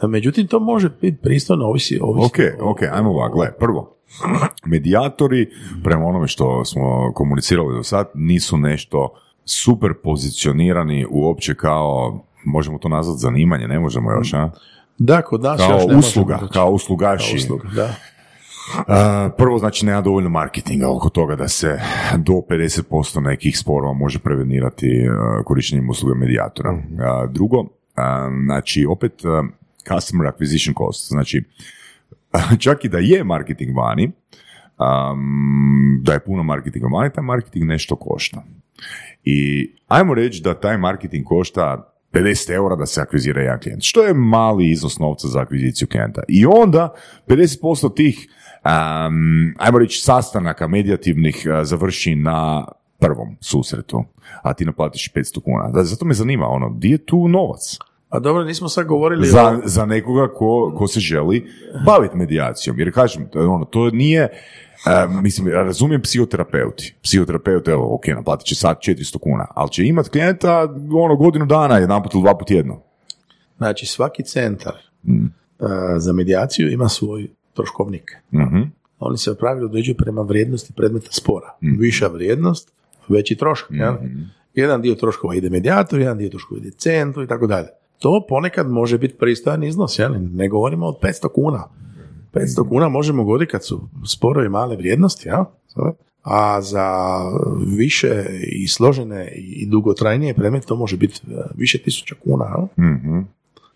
[0.08, 3.96] Međutim, to može biti pristojno, ovisi, ovisi Ok, ok, ajmo ovako, gle, prvo,
[4.66, 5.50] medijatori,
[5.84, 12.88] prema onome što smo komunicirali do sad, nisu nešto super pozicionirani uopće kao, možemo to
[12.88, 14.50] nazvati zanimanje, ne možemo još, a?
[14.98, 16.52] Da, kod nas Kao još ne možemo usluga, reći.
[16.52, 17.30] kao uslugaši.
[17.30, 17.94] Kao usluga, da.
[18.86, 21.80] A, prvo, znači, nema dovoljno marketinga oko toga da se
[22.16, 26.78] do 50% nekih sporova može prevenirati a, korištenjem usluga medijatora.
[26.98, 27.64] A, drugo,
[28.44, 29.12] znači, opet
[29.88, 31.44] customer acquisition cost, znači,
[32.64, 34.12] čak i da je marketing vani,
[34.78, 38.42] um, da je puno marketinga vani, taj marketing nešto košta.
[39.24, 44.02] I ajmo reći da taj marketing košta 50 eura da se akvizira jedan klijent, što
[44.02, 46.22] je mali iznos novca za akviziciju klijenta.
[46.28, 46.94] I onda
[47.26, 48.28] 50% tih,
[48.64, 52.66] um, ajmo reći, sastanaka medijativnih uh, završi na
[52.98, 54.04] prvom susretu,
[54.42, 55.68] a ti naplatiš 500 kuna.
[55.68, 57.78] Da, zato me zanima, ono, di je tu novac?
[58.08, 59.60] A dobro, nismo sad govorili za, o...
[59.64, 61.46] za nekoga ko, ko se želi
[61.86, 62.78] baviti medijacijom.
[62.78, 64.28] Jer kažem, ono, to nije,
[64.86, 66.94] e, mislim, razumijem psihoterapeuti.
[67.02, 70.68] Psihoterapeut, evo, ok, naplatit će sad 400 kuna, ali će imat klijenta
[71.04, 72.80] ono godinu dana, jedan put ili dva put jedno.
[73.56, 74.74] Znači, svaki centar
[75.06, 75.26] Mm.
[75.58, 78.16] a, za medijaciju ima svoj troškovnik.
[78.34, 78.62] Mhm.
[78.98, 81.56] Oni se u pravilu određuju prema vrijednosti predmeta spora.
[81.62, 81.80] Mhm.
[81.80, 82.72] Viša vrijednost,
[83.08, 83.68] veći trošak.
[83.70, 83.94] jel?
[84.54, 87.68] Jedan dio troškova ide medijatoru, jedan dio troškova ide centru i tako dalje.
[87.98, 90.12] To ponekad može biti pristojan iznos, jel?
[90.32, 91.64] ne govorimo od 500 kuna.
[92.34, 95.44] 500 kuna možemo govoriti kad su sporovi male vrijednosti, ja?
[96.22, 96.88] a za
[97.68, 102.44] više i složene i dugotrajnije predmete to može biti e, više tisuća kuna.
[102.46, 102.86] jel?
[102.88, 103.18] Mhm.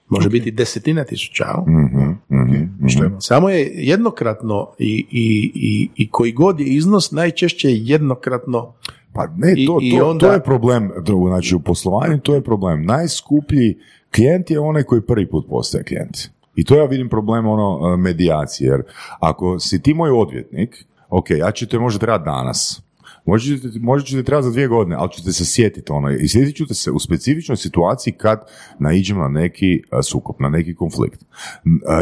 [0.09, 1.45] Može biti desetina tisuća.
[1.47, 1.75] jel?
[1.75, 2.11] Mhm.
[2.33, 2.65] Mhm.
[2.83, 3.21] Pošteno.
[3.21, 8.73] Samo je jednokratno i, i, i, i koji god je iznos, najčešće je jednokratno
[9.13, 12.35] Pa ne, I- to, i to, onda- to je problem, drugo, znači u poslovanju to
[12.35, 12.85] je problem.
[12.85, 13.79] Najskuplji
[14.15, 16.17] klijent je onaj koji prvi put postaje klijent.
[16.59, 18.83] I to ja vidim problem ono e, medijacije, jer
[19.21, 22.83] ako si ti moj odvjetnik, ok, ja ću te možda trebati danas,
[23.25, 26.57] Možda ću, te- trebati za dvije godine, ali ću te se sjetiti ono, i sjetit
[26.57, 28.41] ću te se u specifičnoj situaciji kad
[28.79, 31.23] naiđem na neki e, sukob, na neki konflikt.
[31.23, 31.27] E,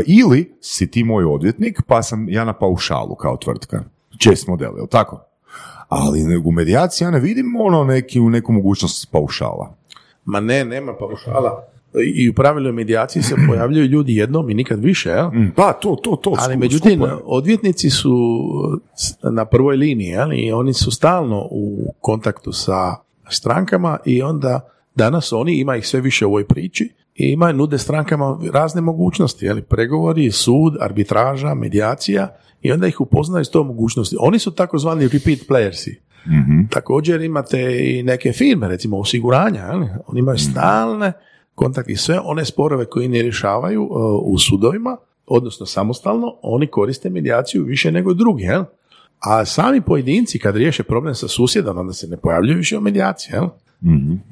[0.07, 3.83] ili si ti moj odvjetnik, pa sam ja na paušalu kao tvrtka.
[4.19, 5.20] Čest model, je tako?
[5.89, 9.74] Ali u medijaciji ja ne vidim ono neki, neku mogućnost paušala.
[10.24, 11.76] Ma ne, nema paušala.
[12.16, 15.27] I u pravilu medijaciji se pojavljaju ljudi jednom i nikad više, jel?
[15.27, 16.35] Mm, Pa, to, to, to.
[16.39, 17.12] Ali sku- međutim, skupo je.
[17.24, 18.12] odvjetnici su
[18.94, 20.32] s- na prvoj liniji, jel?
[20.35, 22.94] i oni su stalno u kontaktu sa
[23.31, 24.60] strankama i onda
[24.94, 29.47] danas oni, ima ih sve više u ovoj priči, i ima nude strankama razne mogućnosti,
[29.47, 29.62] jel?
[29.62, 32.28] pregovori, sud, arbitraža, medijacija
[32.62, 34.16] i onda ih upoznaju s to mogućnosti.
[34.20, 35.94] Oni su takozvani repeat playersi.
[36.70, 39.82] Također imate i neke firme, recimo osiguranja, jel?
[40.06, 41.12] oni imaju stalne
[41.57, 43.91] kontakte i sve one sporove koji ne rješavaju uh,
[44.23, 44.97] u sudovima,
[45.27, 48.43] odnosno samostalno, oni koriste medijaciju više nego drugi.
[48.43, 48.65] Jel?
[49.19, 53.33] A sami pojedinci kad riješe problem sa susjedom, onda se ne pojavljuju više u medijaciji.
[53.35, 53.49] Jel?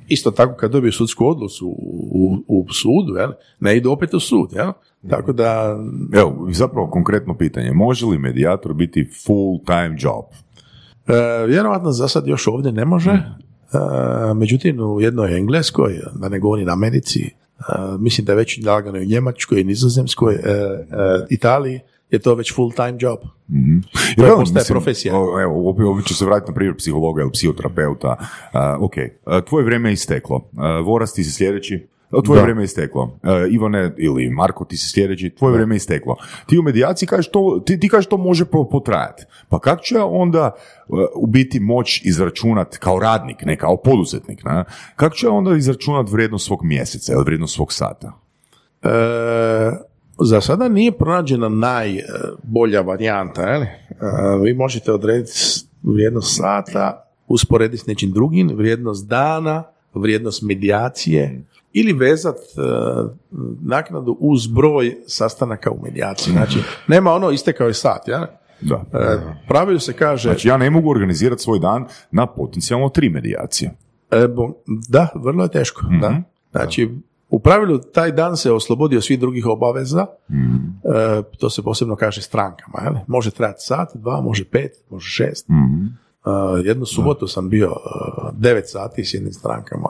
[0.09, 3.31] Isto tako kad dobiju sudsku odluku u, u, u sudu, jel?
[3.61, 4.53] ne idu opet u sud.
[4.53, 4.73] Jel?
[5.11, 5.79] Tako da
[6.13, 10.25] Evo, zapravo konkretno pitanje, može li medijator biti full time job?
[11.07, 13.23] E, vjerojatno za sad još ovdje ne može, e,
[14.35, 17.31] međutim u jednoj Engleskoj, da ne govorim Americi,
[17.99, 20.83] mislim da je već lagano i u Njemačkoj, Nizozemskoj, e, e,
[21.31, 21.81] Italiji,
[22.11, 23.19] je to već full time job.
[24.17, 25.15] To je postaje profesija.
[25.17, 28.17] o- Evo, opet, opet ću se vratiti na primjer psihologa ili psihoterapeuta.
[28.53, 28.93] A, ok,
[29.25, 30.49] a, tvoje vrijeme je isteklo.
[30.57, 31.87] A, Voras, ti si sljedeći.
[32.25, 32.43] Tvoje Da.
[32.43, 33.19] vrijeme je isteklo.
[33.23, 35.31] A, Ivane ili Marko, ti si sljedeći.
[35.31, 36.17] Tvoje vrijeme je isteklo.
[36.47, 39.25] Ti u medijaciji kažeš to, ti, ti kažeš to može po- potrajati.
[39.49, 40.51] Pa kako ću ja onda
[40.89, 44.65] uh, u biti moć izračunat kao radnik, ne kao poduzetnik, ne?
[44.97, 48.13] kako ću ja onda izračunat vrijednost svog mjeseca ili vrijednost svog sata?
[48.83, 48.89] E,
[50.21, 53.43] za sada nije pronađena najbolja varijanta.
[53.43, 53.67] E,
[54.43, 55.33] vi možete odrediti
[55.83, 59.63] vrijednost sata, usporediti s nečim drugim, vrijednost dana,
[59.95, 61.45] vrijednost medijacije
[61.75, 62.61] ili vezat e,
[63.63, 66.33] naknadu uz broj sastanaka u medijaciji.
[66.33, 68.09] Znači, nema ono istekao je sat.
[68.09, 68.27] Ja?
[68.61, 68.85] Da.
[68.93, 69.19] E,
[69.49, 73.71] pravilu se kaže, Znači ja ne mogu organizirati svoj dan na potencijalno tri medijacije.
[74.11, 74.55] E, bo-
[74.89, 75.83] da, vrlo je teško.
[76.01, 76.23] Da.
[76.51, 76.91] Znači,
[77.31, 80.07] u pravilu taj dan se oslobodi od svih drugih obaveza,
[80.85, 82.79] E, to se posebno kaže strankama.
[82.85, 82.95] Jel?
[83.07, 85.47] Može trajati sat, dva, može pet, može šest.
[86.27, 86.31] E,
[86.65, 87.75] jednu subotu sam bio e,
[88.33, 89.89] devet sati s jednim strankama.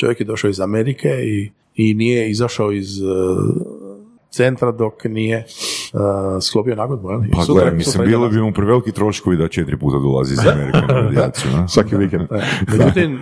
[0.00, 3.04] Čovjek je došao iz Amerike i, i nije izašao iz e,
[4.30, 5.46] centra dok nije e,
[6.40, 7.08] sklopio nagodbu.
[7.32, 10.78] Pa sutra- gledaj, mislim, bilo bi mu preveliki troškovi da četiri puta dolazi iz Amerike
[10.88, 11.50] na medijaciju.
[11.56, 11.68] ne?
[11.68, 12.28] Svaki vikend.
[12.78, 13.20] Međutim,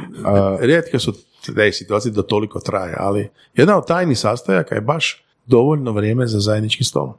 [0.61, 1.13] rijetke su
[1.55, 6.41] te situacije da toliko traje, ali jedna od tajnih sastojaka je baš dovoljno vrijeme za
[6.41, 7.13] zajednički stol.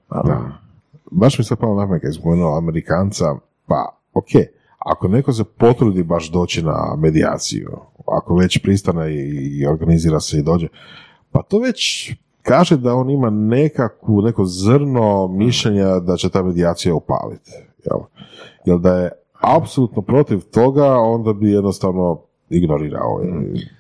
[1.12, 3.36] Baš mi se palo na pamet kad je spomenuo Amerikanca,
[3.68, 4.26] pa ok,
[4.80, 7.70] ako neko se potrudi baš doći na medijaciju,
[8.08, 10.68] ako već pristane i, organizira se i dođe,
[11.32, 12.12] pa to već
[12.42, 17.52] kaže da on ima nekakvu, neko zrno mišljenja da će ta medijacija upaliti.
[17.86, 18.00] Jel?
[18.66, 22.20] Jer da je apsolutno protiv toga, onda bi jednostavno
[22.50, 23.22] ignorirao.
[23.24, 23.80] i-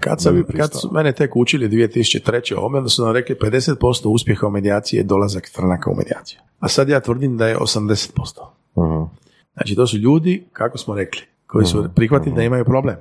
[0.00, 2.22] Kad, sam, kad su mene tek učili 2003.
[2.56, 6.38] ome, onda su nam rekli 50% uspjeha u medijaciji je dolazak stranaka u medijaciju.
[6.60, 8.40] A sad ja tvrdim da je 80%.
[8.74, 9.08] Aha.
[9.54, 12.96] Znači to su ljudi, kako smo rekli, koji su prihvatili da imaju problem,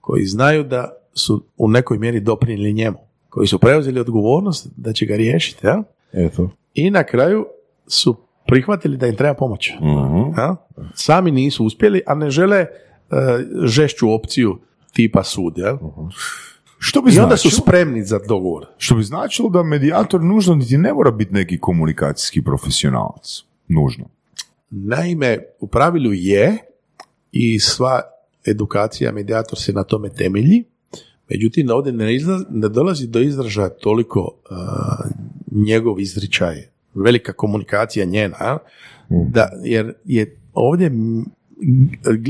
[0.00, 2.98] koji znaju da su u nekoj mjeri doprinijeli njemu,
[3.28, 5.82] koji su preuzeli odgovornost da će ga riješiti, jel?
[6.12, 6.50] Eto.
[6.74, 7.46] I na kraju
[7.86, 8.16] su
[8.46, 9.72] prihvatili da im treba pomoć.
[9.80, 10.40] Mhm.
[10.40, 10.56] Ja?
[10.94, 12.66] Sami nisu uspjeli, a ne žele e,
[13.64, 14.58] žešću opciju
[14.92, 15.58] tipa sud.
[15.58, 15.76] jel?
[16.78, 17.62] Što bi I onda su značilo?
[17.62, 18.66] spremni za dogovor.
[18.76, 23.42] Što bi značilo da medijator nužno niti ne mora biti neki komunikacijski profesionalac.
[23.68, 24.04] Nužno.
[24.70, 26.56] Naime, u pravilu je
[27.32, 28.00] i sva
[28.46, 30.64] edukacija medijator se na tome temelji,
[31.30, 34.56] međutim ovdje ne, izla- ne dolazi do izražaja toliko uh,
[35.50, 38.58] njegov izričaj, velika komunikacija njena, a?
[39.08, 40.90] da, jer je ovdje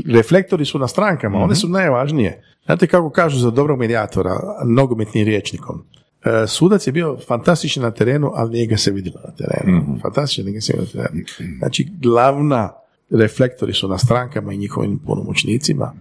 [0.05, 2.43] reflektori su na strankama, one su najvažnije.
[2.65, 5.83] Znate kako kažu za dobrog medijatora, nogometnim riječnikom.
[6.25, 9.99] E, Sudac je bio fantastičan na terenu, ali nije ga se vidjelo na terenu.
[10.01, 11.25] Fantastičan, nije ga se vidjelo na terenu.
[11.57, 12.71] Znači, glavna
[13.09, 15.93] reflektori su na strankama i njihovim punomoćnicima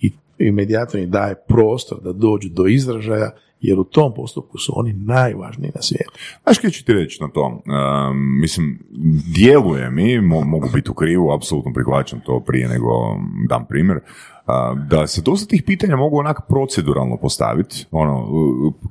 [0.00, 3.30] i, i medijator im daje prostor da dođu do izražaja,
[3.60, 6.12] jer u tom postupku su oni najvažniji na svijetu.
[6.42, 7.46] Znaš kaj ću ti reći na to?
[7.46, 8.78] Um, mislim,
[9.34, 12.88] djeluje mi, mo- mogu biti u krivu, apsolutno prihvaćam to prije nego
[13.48, 14.00] dam primjer,
[14.88, 18.28] da se dosta tih pitanja mogu onak proceduralno postaviti, ono,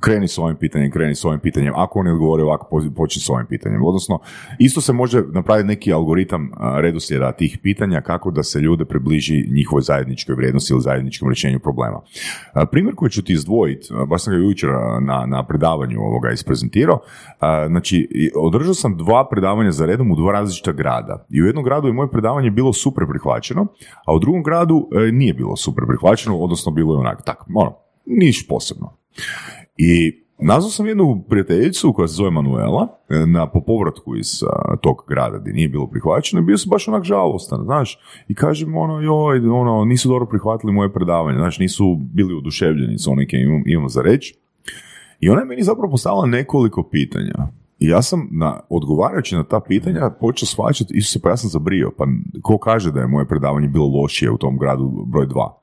[0.00, 3.30] kreni s ovim pitanjem, kreni s ovim pitanjem, ako oni odgovore ovako, po- počni s
[3.30, 3.84] ovim pitanjem.
[3.84, 4.18] Odnosno,
[4.58, 9.82] isto se može napraviti neki algoritam redoslijeda tih pitanja kako da se ljude približi njihovoj
[9.82, 12.00] zajedničkoj vrijednosti ili zajedničkom rješenju problema.
[12.70, 14.70] Primjer koji ću ti izdvojiti, baš sam ga jučer
[15.00, 16.98] na, na predavanju ovoga isprezentirao,
[17.68, 21.26] znači, održao sam dva predavanja za redom u dva različita grada.
[21.30, 23.66] I u jednom gradu je moje predavanje bilo super prihvaćeno,
[24.06, 27.76] a u drugom gradu e, nije bilo super prihvaćeno, odnosno bilo je onak, tak, ono,
[28.06, 28.96] niš posebno.
[29.76, 34.76] I nazvao sam jednu prijateljicu koja se zove Manuela e, na po povratku iz a,
[34.76, 37.98] tog grada gdje nije bilo prihvaćeno i bio sam baš onak žalostan, znaš,
[38.28, 43.06] i kažem ono, joj, ono, nisu dobro prihvatili moje predavanje, znaš, nisu bili oduševljeni s
[43.06, 44.34] onim koje imam, imam za reći.
[45.20, 47.59] I ona je meni zapravo postavila nekoliko pitanja.
[47.80, 51.90] I ja sam, na, odgovarajući na ta pitanja, počeo shvaćati, Isuse, pa ja sam zabrio,
[51.98, 52.04] pa
[52.42, 55.56] ko kaže da je moje predavanje bilo lošije u tom gradu broj dva?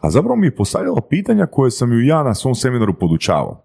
[0.00, 3.62] A zapravo mi je postavljala pitanja koje sam ju ja na svom seminaru podučavao.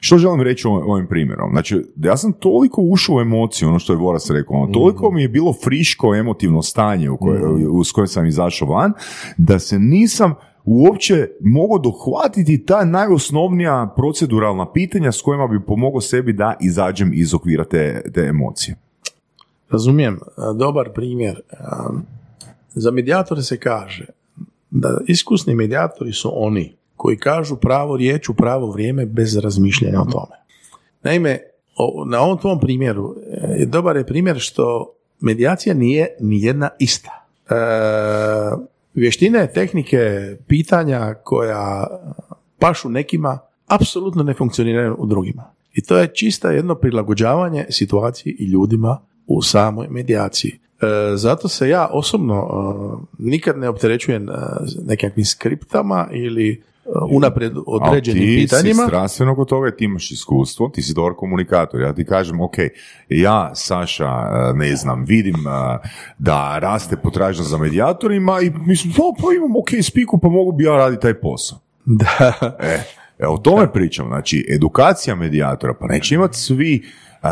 [0.00, 1.50] Što želim reći ovim primjerom?
[1.50, 5.22] Znači, ja sam toliko ušao u emociju, ono što je Voras rekao, ono, toliko mi
[5.22, 8.92] je bilo friško emotivno stanje u koje, u- s kojim sam izašao van,
[9.36, 16.32] da se nisam uopće mogao dohvatiti ta najosnovnija proceduralna pitanja s kojima bi pomogao sebi
[16.32, 18.76] da izađem iz okvira te, te emocije.
[19.70, 21.40] Razumijem, a, dobar primjer.
[21.50, 21.88] A,
[22.74, 24.06] Za medijatore se kaže
[24.70, 30.04] da iskusni medijatori su oni koji kažu pravo riječ u pravo vrijeme bez razmišljanja o
[30.04, 30.36] tome.
[31.02, 31.38] Naime,
[32.06, 37.26] na ovom tvom primjeru e, je dobar je primjer što medijacija nije ni jedna ista.
[37.50, 37.54] E,
[38.94, 41.86] vještine, tehnike, pitanja koja
[42.58, 45.50] pašu nekima, apsolutno ne funkcioniraju u drugima.
[45.74, 50.52] I to je čista jedno prilagođavanje situaciji i ljudima u samoj medijaciji.
[50.52, 54.32] E, zato se ja osobno e, nikad ne opterećujem e,
[54.86, 56.62] nekakvim skriptama ili
[57.10, 58.82] unaprijed određenim ti pitanjima.
[58.82, 61.80] si strastveno kod toga, ti imaš iskustvo, ti si dobar komunikator.
[61.80, 62.54] Ja ti kažem, ok,
[63.08, 65.88] ja, Saša, eh, ne znam, vidim eh,
[66.18, 70.64] da raste potražnja za medijatorima i mislim, pa, pa imam ok spiku, pa mogu bi
[70.64, 71.58] ja raditi taj posao.
[71.86, 72.32] Da.
[72.60, 72.82] E,
[73.18, 74.06] e, o tome pričam.
[74.06, 76.82] Znači, edukacija medijatora, pa neće imati svi
[77.22, 77.28] eh,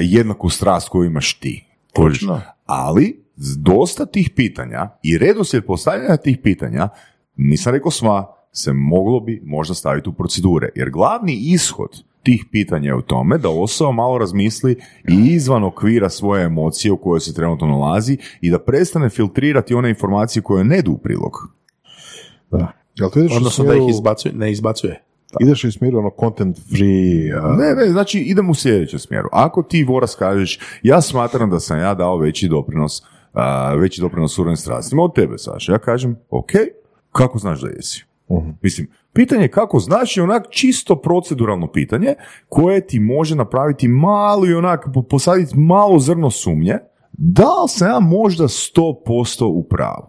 [0.00, 1.66] jednaku strast koju imaš ti.
[1.92, 2.40] Točno.
[2.66, 3.24] Ali,
[3.56, 6.88] dosta tih pitanja i redoslijed postavljanja tih pitanja,
[7.36, 10.68] nisam rekao sva, se moglo bi možda staviti u procedure.
[10.74, 11.88] Jer glavni ishod
[12.22, 14.76] tih pitanja je u tome da osoba malo razmisli
[15.08, 19.88] i izvan okvira svoje emocije u kojoj se trenutno nalazi i da prestane filtrirati one
[19.88, 21.32] informacije koje ne idu u prilog.
[22.50, 22.72] Da.
[22.94, 25.02] Jel to ideš Odnosno da smjeru- ih izbacuje, ne izbacuje.
[25.40, 29.28] Ideš u smjeru ono content free, a, Ne, ne, znači idemo u sljedećem smjeru.
[29.32, 33.02] Ako ti Voras kažeš, ja smatram da sam ja dao veći doprinos,
[33.32, 35.72] a, veći doprinos surovim strastima od tebe, Saša.
[35.72, 36.50] Ja kažem, ok,
[37.12, 38.04] kako znaš da jesi?
[38.62, 42.14] Mislim, pitanje kako znaš je onak čisto proceduralno pitanje
[42.48, 46.78] koje ti može napraviti malo i onak po- posaditi malo zrno sumnje
[47.12, 50.06] da li sam ja možda 100% u pravu.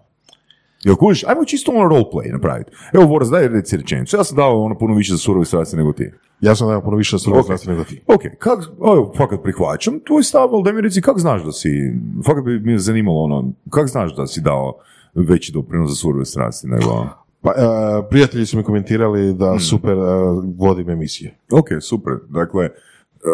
[0.83, 2.71] Jel kužiš, ajmo čisto ono roleplay napraviti.
[2.93, 4.17] Evo, Voras, daj reci rečenicu.
[4.17, 6.11] Ja sam dao ono puno više za surovi strasti nego ti.
[6.41, 7.47] ja sam da puno više surovo Ok.
[7.47, 7.67] okay.
[7.67, 8.01] nego ti.
[8.07, 11.69] Ok, kak, evo, fakat prihvaćam tvoj stav, ali da mi reci kak znaš da si,
[12.25, 14.73] fakat bi me zanimalo ono, kak znaš da si dao
[15.13, 17.07] veći doprinos za surove strasti nego...
[17.43, 17.53] Pa, e,
[18.09, 19.37] prijatelji su mi komentirali Hmm.
[19.37, 20.01] da super e,
[20.57, 21.37] vodim emisije.
[21.51, 22.13] Ok, super.
[22.29, 22.69] Dakle,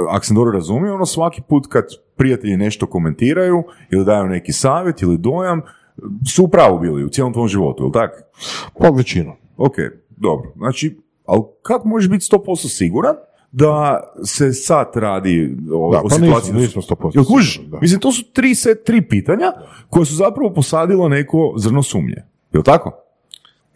[0.09, 1.83] ako sam dobro razumio, ono svaki put kad
[2.15, 5.61] prijatelji nešto komentiraju ili daju neki savjet ili dojam,
[6.27, 8.15] su u pravu bili u cijelom tvom životu, ili tako?
[8.79, 9.31] Pa većinu.
[9.57, 9.75] Ok,
[10.09, 10.51] dobro.
[10.57, 13.15] Znači, ali kako možeš biti 100% siguran
[13.51, 17.23] da se sad radi o, Da, o pa situaciji nismo, da nismo su- 100% Jel.
[17.81, 19.51] Mislim, to su tri, set, tri pitanja
[19.89, 22.15] koje su zapravo posadilo neko zrno sumnje.
[22.53, 22.91] Jel tako?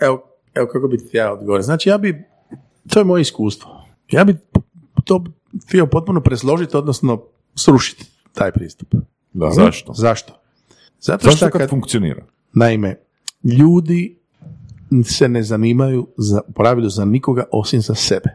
[0.03, 0.23] Evo,
[0.53, 1.63] evo kako bi ti ja odgovorio.
[1.63, 2.23] Znači ja bi,
[2.89, 3.85] to je moje iskustvo.
[4.11, 4.38] Ja bi
[5.03, 5.23] to
[5.67, 7.23] htio potpuno presložiti, odnosno
[7.55, 8.95] srušiti taj pristup.
[9.34, 9.51] Da.
[9.51, 9.93] Zašto?
[9.93, 10.34] Zašto?
[10.99, 12.25] Zato što kad kad, funkcionira?
[12.53, 12.95] naime,
[13.43, 14.19] ljudi
[15.03, 18.30] se ne zanimaju za, u pravilu za nikoga osim za sebe.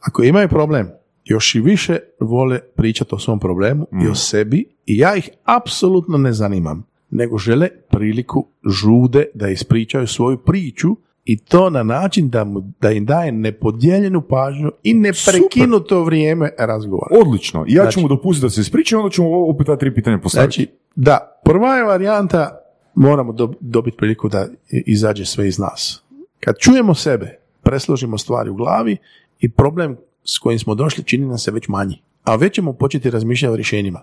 [0.00, 0.90] Ako imaju problem,
[1.24, 6.18] još i više vole pričati o svom problemu i o sebi i ja ih apsolutno
[6.18, 10.88] ne zanimam, nego žele priliku žude da ispričaju svoju priču
[11.24, 17.16] i to na način da, mu, da im daje nepodijeljenu pažnju i neprekinuto vrijeme razgovora.
[17.20, 17.64] Odlično.
[17.68, 20.18] Ja ću Znači- mu dopustiti da se ispriča, onda ću mu opet ta tri pitanja
[20.18, 20.56] postaviti.
[20.56, 22.58] Znači, da, prva je varijanta,
[22.94, 26.02] moramo dob- dobiti priliku da izađe sve iz nas.
[26.40, 28.96] Kad čujemo sebe, presložimo stvari u glavi
[29.40, 32.02] i problem s kojim smo došli čini nam se već manji.
[32.24, 34.02] A već ćemo početi razmišljati o rješenjima.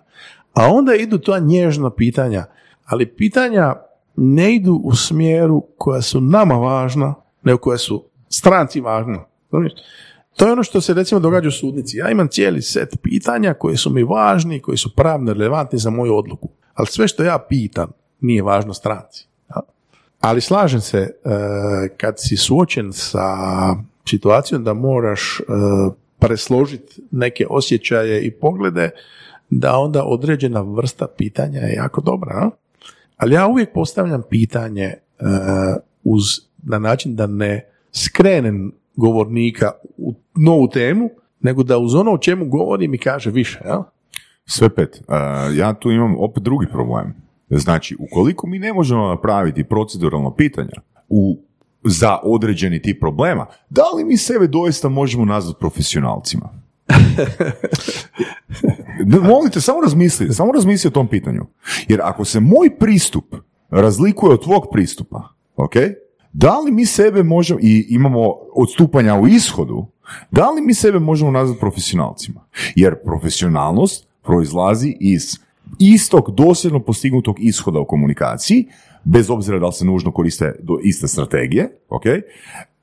[0.53, 2.45] A onda idu ta nježna pitanja,
[2.85, 3.75] ali pitanja
[4.15, 7.13] ne idu u smjeru koja su nama važna,
[7.43, 9.25] nego koja su stranci važna.
[10.35, 11.97] To je ono što se recimo događa u sudnici.
[11.97, 16.15] Ja imam cijeli set pitanja koji su mi važni, koji su pravno relevantni za moju
[16.15, 16.49] odluku.
[16.73, 17.91] Ali sve što ja pitam
[18.21, 19.27] nije važno stranci.
[20.21, 21.09] Ali slažem se, e,
[21.97, 23.35] kad si suočen sa
[24.09, 25.43] situacijom da moraš e,
[26.19, 28.89] presložiti neke osjećaje i poglede,
[29.49, 32.49] da onda određena vrsta pitanja je jako dobra.
[33.17, 34.97] Ali ja uvijek postavljam pitanje e,
[36.03, 36.23] uz,
[36.63, 41.09] na način da ne skrenem govornika u novu temu,
[41.39, 43.59] nego da uz ono o čemu govori mi kaže više.
[43.65, 43.83] Ja?
[44.45, 45.01] Sve pet.
[45.07, 45.15] Uh,
[45.57, 47.13] ja tu imam opet drugi problem.
[47.49, 51.39] Znači, ukoliko mi ne možemo napraviti proceduralno pitanja u,
[51.83, 56.49] za određeni tip problema, da li mi sebe doista možemo nazvati profesionalcima?
[59.21, 61.45] Molim te, samo razmisli, samo razmisli o tom pitanju.
[61.87, 63.35] Jer ako se moj pristup
[63.69, 65.73] razlikuje od tvog pristupa, ok?
[66.33, 69.87] Da li mi sebe možemo, i imamo odstupanja u ishodu,
[70.31, 72.45] da li mi sebe možemo nazvati profesionalcima?
[72.75, 75.37] Jer profesionalnost proizlazi iz
[75.79, 78.67] istog dosljedno postignutog ishoda u komunikaciji,
[79.03, 82.03] bez obzira da li se nužno koriste do iste strategije, ok?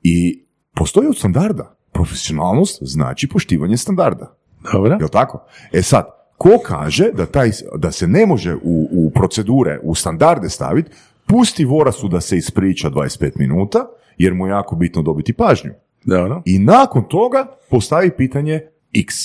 [0.03, 0.43] I
[0.75, 1.75] postoji od standarda.
[1.91, 4.35] Profesionalnost znači poštivanje standarda.
[4.71, 4.97] Dobro.
[4.99, 5.43] Jel tako?
[5.71, 6.05] E sad,
[6.37, 10.91] ko kaže da, taj, da se ne može u, u procedure, u standarde staviti,
[11.25, 13.87] pusti Vorasu da se ispriča 25 minuta,
[14.17, 15.71] jer mu je jako bitno dobiti pažnju.
[16.03, 16.41] Dobro.
[16.45, 18.61] I nakon toga postavi pitanje
[18.93, 19.15] X.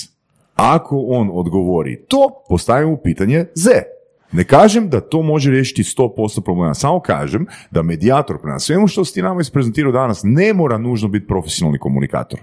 [0.55, 3.69] Ako on odgovori to, postavi mu pitanje Z.
[4.31, 9.05] Ne kažem da to može riješiti 100% problema, samo kažem da medijator prema svemu što
[9.05, 12.39] si ti nama isprezentirao danas ne mora nužno biti profesionalni komunikator.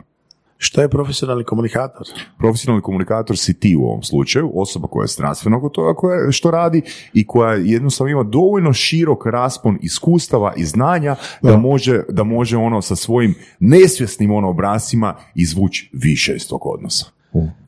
[0.59, 2.07] Što je profesionalni komunikator?
[2.39, 6.51] Profesionalni komunikator si ti u ovom slučaju, osoba koja je strastvena oko toga koja, što
[6.51, 12.57] radi i koja jednostavno ima dovoljno širok raspon iskustava i znanja da, može, da može
[12.57, 17.07] ono sa svojim nesvjesnim ono obrascima izvući više iz tog odnosa.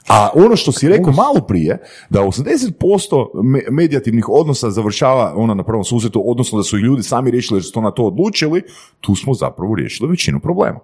[0.09, 1.79] A ono što si rekao malo prije,
[2.11, 7.03] da 80% me- medijativnih odnosa završava ono na prvom susretu, odnosno da su i ljudi
[7.03, 8.63] sami riješili jer su to na to odlučili,
[9.01, 10.79] tu smo zapravo riješili većinu problema.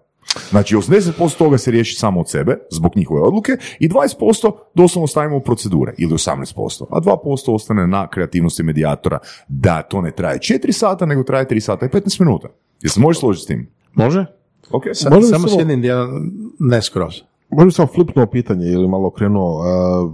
[0.51, 5.36] Znači 80% toga se riješi samo od sebe, zbog njihove odluke, i 20% doslovno stavimo
[5.36, 9.18] u procedure, ili 18%, a 2% ostane na kreativnosti medijatora,
[9.48, 12.48] da to ne traje 4 sata, nego traje 3 sata i 15 minuta.
[12.82, 13.68] Jel se možeš složiti s tim?
[13.94, 14.26] Može?
[14.70, 14.82] Ok.
[14.92, 17.14] Sa, Može samo s samo- jednim dijelom, ne skroz.
[17.51, 19.59] Možda sam flipnuo pitanje ili malo okrenuo.
[19.59, 20.12] Uh,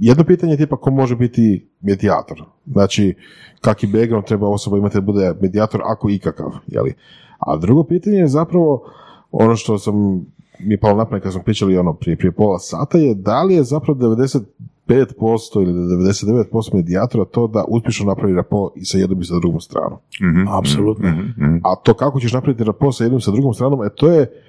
[0.00, 2.42] jedno pitanje je tipa ko može biti medijator.
[2.66, 3.14] Znači,
[3.60, 6.50] kakvi background treba osoba imati da bude medijator ako ikakav.
[6.66, 6.94] Jeli?
[7.38, 8.84] A drugo pitanje je zapravo
[9.30, 10.26] ono što sam
[10.60, 13.42] mi je palo na pamet kad smo pričali ono prije, prije pola sata je da
[13.42, 19.20] li je zapravo 95% ili 99% medijatora to da uspješno napravi rapo i sa jednom
[19.20, 19.98] i sa drugom stranom.
[20.22, 21.08] Mhm, Apsolutno.
[21.08, 21.56] mhm, mhm.
[21.64, 24.42] A to kako ćeš napraviti rapo sa jednom i sa drugom stranom, e, to je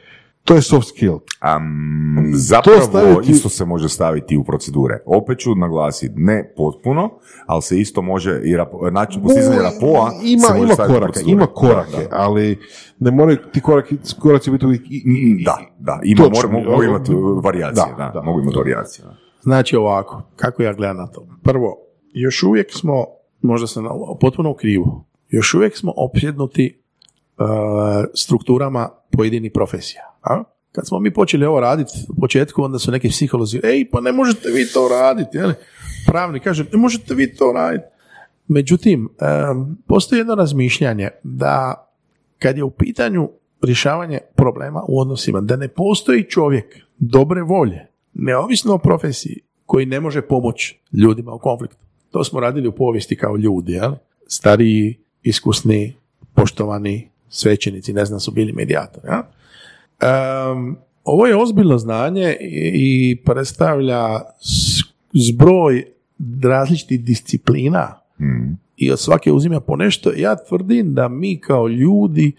[0.43, 1.17] to je soft skill.
[1.39, 1.65] Am,
[2.33, 4.97] zapravo staviti- isto se može staviti u procedure.
[5.07, 7.09] Opet ću naglasiti, ne potpuno,
[7.45, 11.05] ali se isto može i rapo, način postizanja rapoa ima, se može ima staviti korake,
[11.05, 11.31] procedure.
[11.33, 12.07] ima korake, Da, da.
[12.11, 12.59] ali
[12.99, 14.81] ne moraju ti koraki, koraci biti uvijek
[15.45, 16.49] Da, da, ima, Točno.
[16.49, 17.11] mogu, mogu imati
[17.43, 18.21] varijacije, Da, da, da.
[18.21, 19.05] mogu imati varijacije.
[19.05, 19.15] da.
[19.41, 21.27] Znači ovako, kako ja gledam na to?
[21.43, 21.75] Prvo,
[22.13, 23.05] još uvijek smo,
[23.41, 23.89] možda sam na-
[24.21, 26.81] potpuno u krivu, još uvijek smo opsjednuti
[28.13, 30.01] strukturama pojedinih profesija.
[30.21, 30.43] A?
[30.71, 34.11] Kad smo mi počeli ovo raditi u početku, onda su neki psiholozi, ej, pa ne
[34.11, 35.37] možete vi to raditi.
[35.37, 35.51] jel?
[36.07, 37.85] Pravni kaže, ne možete vi to raditi.
[38.47, 41.85] Međutim, em, postoji jedno razmišljanje da
[42.39, 43.29] kad je u pitanju
[43.61, 49.99] rješavanje problema u odnosima, da ne postoji čovjek dobre volje, neovisno o profesiji, koji ne
[49.99, 51.77] može pomoći ljudima u konfliktu.
[52.11, 53.93] To smo radili u povijesti kao ljudi, jel?
[54.27, 55.95] Stariji, iskusni,
[56.33, 59.07] poštovani svećenici, ne znam, su bili medijatori.
[59.07, 59.29] Ja?
[60.01, 64.21] Em, ovo je ozbiljno znanje i, predstavlja
[65.13, 65.85] zbroj
[66.43, 68.57] različitih disciplina Mm.
[68.77, 70.11] i od svake uzima po nešto.
[70.17, 72.31] Ja tvrdim da mi kao ljudi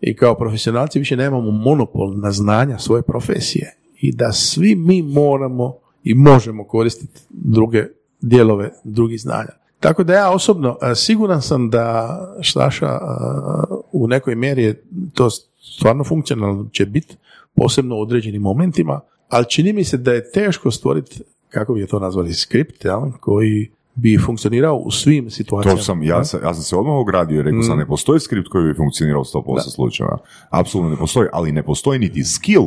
[0.00, 5.74] i kao profesionalci više nemamo monopol na znanja svoje profesije i da svi mi moramo
[6.04, 7.86] i možemo koristiti druge
[8.20, 9.52] dijelove drugih znanja.
[9.88, 14.84] Tako da ja osobno a, siguran sam da Štaša a, u nekoj mjeri je
[15.14, 15.30] to
[15.76, 17.16] stvarno funkcionalno će biti,
[17.54, 21.98] posebno u određenim momentima, ali čini mi se da je teško stvoriti, kako bi to
[21.98, 25.78] nazvali, skript, jel, koji bi funkcionirao u svim situacijama.
[25.78, 27.62] To sam, ja, sam, ja sam se odmah ogradio i rekao Mm.
[27.62, 30.18] sam, ne postoji skript koji bi funkcionirao u 100% slučajeva.
[30.50, 32.64] Apsolutno ne postoji, ali ne postoji niti skill,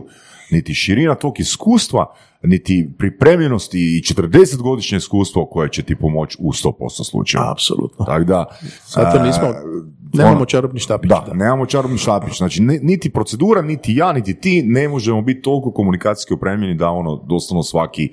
[0.51, 2.05] niti širina tog iskustva,
[2.43, 6.71] niti pripremljenosti i 40 godišnje iskustvo koje će ti pomoći u 100%
[7.03, 7.51] slučajeva.
[7.51, 8.05] Apsolutno.
[8.05, 8.45] Tako da,
[8.87, 9.47] Zato a, nismo
[10.13, 11.09] Nemamo ono- čarobni štapić.
[11.09, 12.37] Da, nemamo čarobni štapić.
[12.37, 16.89] Znači, ni- niti procedura, niti ja, niti ti ne možemo biti toliko komunikacijski opremljeni da
[16.89, 18.09] ono, doslovno svaki,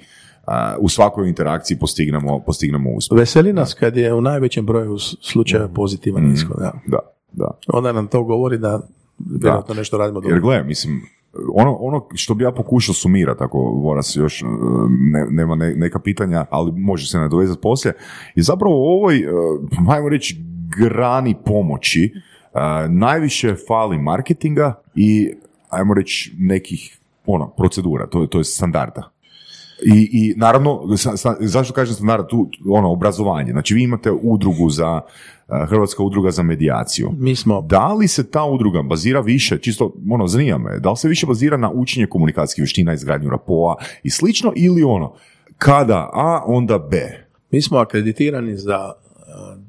[0.78, 3.18] u svakoj interakciji postignemo, postignemo uspjeh.
[3.18, 6.56] Veseli nas kad je u najvećem broju slučajeva pozitivan ishod.
[6.58, 6.72] Da.
[6.86, 6.98] Da,
[7.32, 7.50] da.
[7.68, 8.80] Onda nam to govori da
[9.40, 10.34] vjerojatno nešto radimo dobro.
[10.34, 11.00] Jer gle, mislim,
[11.54, 14.46] ono, ono što bi ja pokušao sumirati, ako Voras još e,
[15.12, 17.94] ne, nema ne- neka pitanja, ali može se nadovezati poslije,
[18.34, 19.24] je zapravo u ovoj, e,
[19.90, 20.40] ajmo reći,
[20.78, 22.12] grani pomoći
[22.88, 25.30] najviše fali marketinga i,
[25.70, 29.10] ajmo reći, nekih ono, procedura, to, to je standarda.
[29.86, 33.52] I, i naravno, sa- sa- zašto kažem standard, tu ono, obrazovanje.
[33.52, 35.00] Znači vi imate udrugu za,
[35.68, 37.10] Hrvatska udruga za medijaciju.
[37.18, 40.96] Mi smo Da li se ta udruga bazira više, čisto ono, zanima me, da li
[40.96, 45.14] se više bazira na učenje komunikacijskih vještina, izgradnju rapoa i slično, ili ono,
[45.58, 47.26] kada A, onda B?
[47.50, 48.92] Mi smo akreditirani za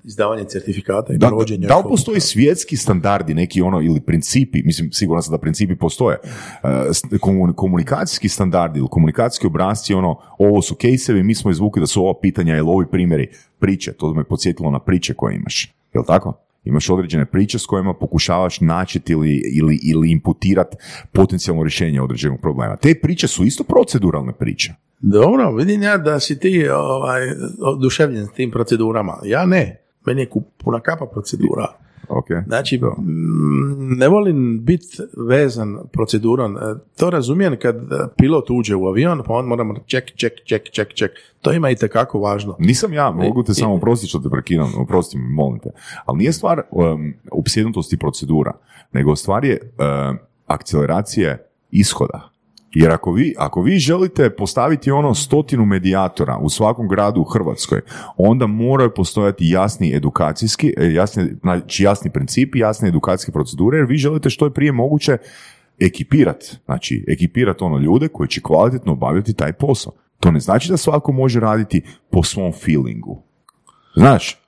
[0.04, 1.68] izdavanje certifikata i Da, provođenje.
[1.68, 6.18] da li postoji svjetski standardi, neki ono, ili principi, mislim, siguran sam da principi postoje,
[6.64, 12.02] uh, komunikacijski standardi ili komunikacijski obrazci, ono, ovo su kejsevi, mi smo izvukli da su
[12.02, 13.30] ova pitanja ili ovi primjeri
[13.60, 16.45] priče, to me podsjetilo na priče koje imaš, je li tako?
[16.66, 20.78] Imaš određene priče s kojima pokušavaš načeti ili, ili, ili imputirati
[21.12, 22.76] potencijalno rješenje određenog problema.
[22.76, 24.74] Te priče su isto proceduralne priče.
[25.00, 27.22] Dobro, vidim ja da si ti ovaj,
[27.62, 29.18] oduševljen s tim procedurama.
[29.24, 29.82] Ja ne.
[30.06, 30.30] Meni je
[30.64, 31.85] puna kapa procedura.
[32.10, 32.28] Ok?
[32.48, 36.58] Znači, mm, ne volim biti vezan procedurom.
[36.58, 36.60] E,
[36.98, 37.80] To razumijem kad e,
[38.18, 41.12] pilot uđe u avion, pa on moramo ček, ček, ček, ček, ček.
[41.42, 42.56] To ima i tekako važno.
[42.60, 45.70] Nisam ja, mogu te samo oprostiti što te prekidam, oprosti mi, molim te.
[46.06, 48.52] Ali nije stvar um, opsjednutosti procedura,
[48.92, 50.18] nego stvar je um,
[50.48, 52.35] akceleracije ishoda.
[52.76, 57.82] Jer ako vi, ako vi želite postaviti ono stotinu medijatora u svakom gradu u Hrvatskoj,
[58.18, 63.98] onda moraju postojati jasni edukacijski, e, jasni, znači jasni principi, jasne edukacijske procedure, jer vi
[63.98, 65.18] želite što je prije moguće
[65.80, 69.94] ekipirati, znači ekipirati ono ljude koji će kvalitetno obavljati taj posao.
[70.20, 73.22] To ne znači da svako može raditi po svom feelingu.
[73.96, 74.42] Znaš,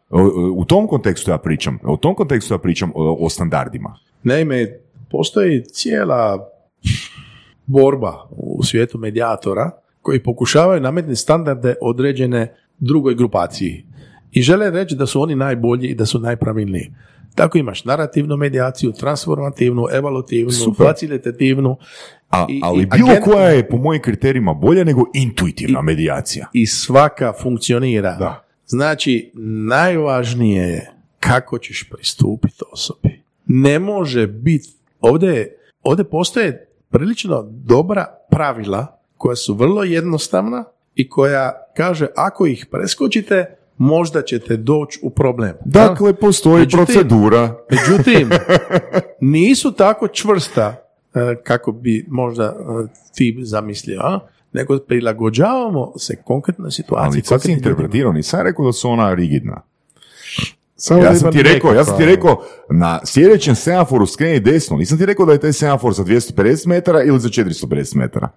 [0.56, 3.98] u tom kontekstu ja pričam, u tom kontekstu ja pričam o, o standardima.
[4.24, 4.80] Naime,
[5.12, 6.50] postoji cijela
[7.68, 9.72] borba u svijetu medijatora
[10.02, 13.86] koji pokušavaju nametnuti standarde određene drugoj grupaciji
[14.32, 16.92] i žele reći da su oni najbolji i da su najpravilniji.
[17.36, 20.88] Tako imaš narativnu medijaciju, transformativnu, evolutivnu, Super.
[20.88, 21.78] facilitativnu
[22.30, 26.48] A, I- ali i bilo agent- koja je po mojim kriterijima bolja nego intuitivna medijacija.
[26.54, 28.16] i svaka funkcionira.
[28.16, 28.44] Da.
[28.66, 29.32] Znači,
[29.68, 33.22] najvažnije je kako ćeš pristupiti osobi.
[33.46, 34.70] Ne može biti,
[35.02, 40.64] ovdje, je- ovdje postoje prilično dobra pravila koja su vrlo jednostavna
[40.96, 43.46] i koja kaže ako ih preskočite,
[43.78, 45.54] možda ćete doći u problem.
[45.66, 47.56] Dakle, postoji Međutim- procedura.
[47.72, 48.30] Međutim,
[49.22, 50.76] nisu tako čvrsta
[51.14, 54.20] e, kako bi možda e, ti zamislio, a?
[54.54, 57.08] nego prilagođavamo se konkretnoj situaciji.
[57.14, 59.62] Ali sad si interpretirao, nisam rekao da su ona rigidna.
[60.78, 64.78] Samo Ja sam ti rekao, ja sam ti rekao, na sljedećem semaforu skreni desno.
[64.78, 68.30] Nisam ti rekao da je taj semafor za 250 metara ili za 450 metara.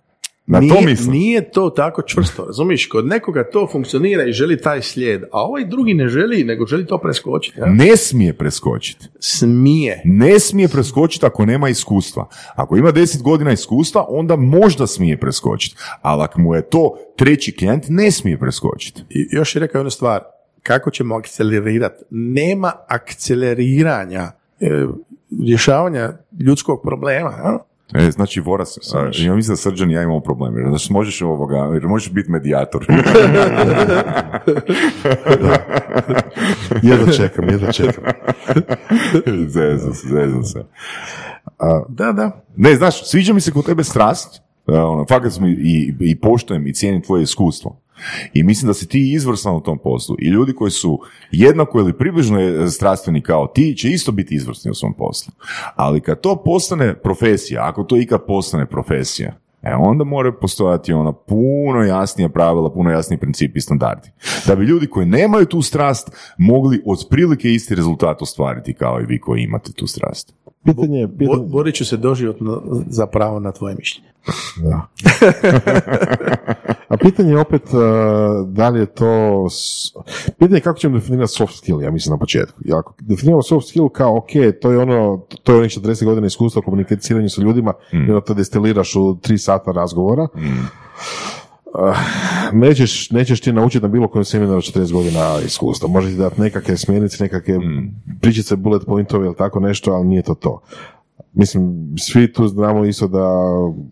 [0.47, 1.11] Na nije, to mislim.
[1.11, 2.89] Nije to tako čvrsto, razumiješ?
[2.89, 6.87] Kod nekoga to funkcionira i želi taj slijed, a ovaj drugi ne želi, nego želi
[6.87, 7.61] to preskočiti.
[7.61, 7.67] a?
[7.67, 9.07] Ne smije preskočiti.
[9.21, 10.03] Smije.
[10.05, 12.29] Ne smije preskočiti ako nema iskustva.
[12.55, 15.77] Ako ima 10 godina iskustva, onda možda smije preskočiti.
[16.03, 19.03] Ali ako mu je to treći klijent, ne smije preskočiti.
[19.11, 20.21] I još je rekao jednu stvar,
[20.63, 22.05] kako ćemo akcelerirati?
[22.11, 24.87] Nema akceleriranja e,
[25.47, 27.31] rješavanja ljudskog problema.
[27.31, 27.59] a?
[27.95, 30.57] E, znači, Voras, a, ja mislim da Srđan i ja imamo problem.
[30.57, 32.87] Jer znači, možeš ovoga, jer možeš biti medijator.
[36.83, 38.05] Jedva čekam, jedva čekam.
[39.55, 40.65] zezam se, zezam se.
[41.89, 42.45] Da, da.
[42.57, 46.67] Ne, znaš, sviđa mi se kod tebe strast, e, ono, fakat sam i, i poštujem
[46.67, 47.81] i cijenim tvoje iskustvo.
[48.35, 50.17] I mislim da si ti izvrstan u tom poslu.
[50.19, 51.01] I ljudi koji su
[51.31, 55.33] jednako ili približno e, strastveni kao ti, će isto biti izvrsni u svom poslu.
[55.77, 61.13] Ali kad to postane profesija, ako to ikad postane profesija, E onda moraju postojati ona
[61.13, 64.11] puno jasnija pravila, puno jasniji principi i standardi.
[64.47, 69.21] Da bi ljudi koji nemaju tu strast mogli otprilike isti rezultat ostvariti kao i vi
[69.21, 70.35] koji imate tu strast.
[70.65, 74.11] Pitanje, Bo- pitanje, borit ću se doživotno za pravo na tvoje mišljenje.
[74.57, 74.87] Da.
[77.01, 77.81] Pitanje je opet uh,
[78.47, 79.11] da li je to...
[79.51, 79.93] s-
[80.39, 82.61] Pitanje je kako ćemo definirati soft skill, ja mislim na početku.
[82.65, 86.27] I ako definiramo soft skill kao, ok, to je ono, to je onih 40 godina
[86.27, 90.29] iskustva komuniciranju sa ljudima, i onda to destiliraš u 3 sata razgovora.
[91.73, 91.97] Uh,
[92.53, 95.89] nećeš, nećeš ti naučiti na bilo kojem seminaru 40 godina iskustva.
[95.89, 97.95] Možeš ti dati nekakve smjernice, nekakve Mm.
[98.21, 100.61] pričice, bullet pointove ili tako nešto, ali nije to to.
[101.33, 103.25] Mislim, svi tu znamo isto da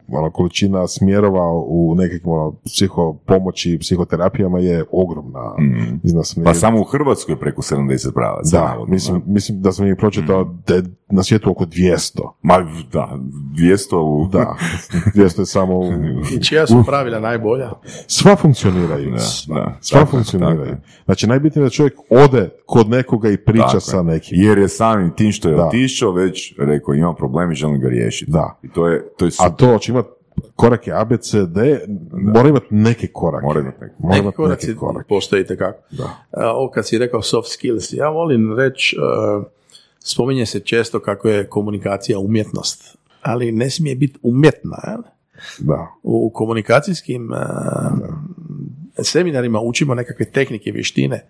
[0.09, 5.55] ono, količina smjerova u nekakvim ono, psihopomoći i psihoterapijama je ogromna.
[5.61, 6.01] Mm.
[6.05, 8.59] Da Pa samo u Hrvatskoj je preko 70 pravaca.
[8.59, 10.63] da, navodno, mislim, mislim da sam ih pročitao Mm.
[10.67, 12.21] da je na svijetu oko 200.
[12.43, 12.59] Ma,
[12.93, 13.19] da,
[13.55, 14.29] 200 u...
[14.29, 14.55] Da,
[15.15, 15.79] 200 je samo...
[15.79, 15.93] u-
[16.35, 17.71] I čija su pravila najbolja?
[18.07, 19.11] Sva funkcioniraju.
[19.11, 19.17] Da,
[19.49, 19.77] da.
[19.81, 20.65] Sva Tako funkcioniraju.
[20.67, 20.83] tako.
[21.05, 24.41] Znači, najbitnije je da čovjek ode kod nekoga i priča Tako sa nekim.
[24.41, 25.67] Jer je samim tim što je Da.
[25.67, 28.31] otišao već rekao imam problem i želim ga riješiti.
[28.31, 28.59] Da.
[28.63, 29.57] I to je, to je A super.
[29.57, 30.09] to će imati
[30.57, 31.81] korake A, B, C, D,
[32.13, 33.47] mora imati neke korake.
[33.47, 33.95] Mora imati neke.
[33.99, 35.09] Mora koraci neke korake.
[35.09, 35.79] postoji kako.
[35.91, 36.27] Da.
[36.33, 39.45] Ovo kad si rekao soft skills, ja volim reći, uh,
[39.99, 44.77] spominje se često kako je komunikacija umjetnost, ali ne smije biti umjetna.
[44.87, 45.03] jel?
[45.59, 45.87] Da.
[46.03, 47.39] U komunikacijskim uh,
[49.03, 51.27] seminarima učimo nekakve tehnike, vještine,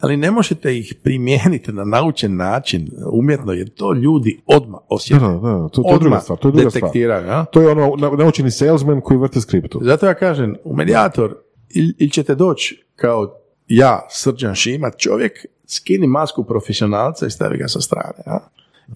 [0.00, 5.20] ali ne možete ih primijeniti na naučen način umjetno, jer to ljudi odmah Da, osjete.
[5.20, 6.38] da, da, to, to je druga stvar.
[6.38, 6.92] To je druga stvar.
[7.26, 7.44] ja?
[7.44, 9.80] To je ono na- naučeni salesman koji vrte skriptu.
[9.82, 11.36] Zato ja kažem, u medijator
[11.70, 13.34] ili, ili ćete doći kao
[13.68, 15.32] ja, Srđan Šimat, čovjek,
[15.66, 18.22] skini masku profesionalca i stavi ga sa strane.
[18.26, 18.38] Ja?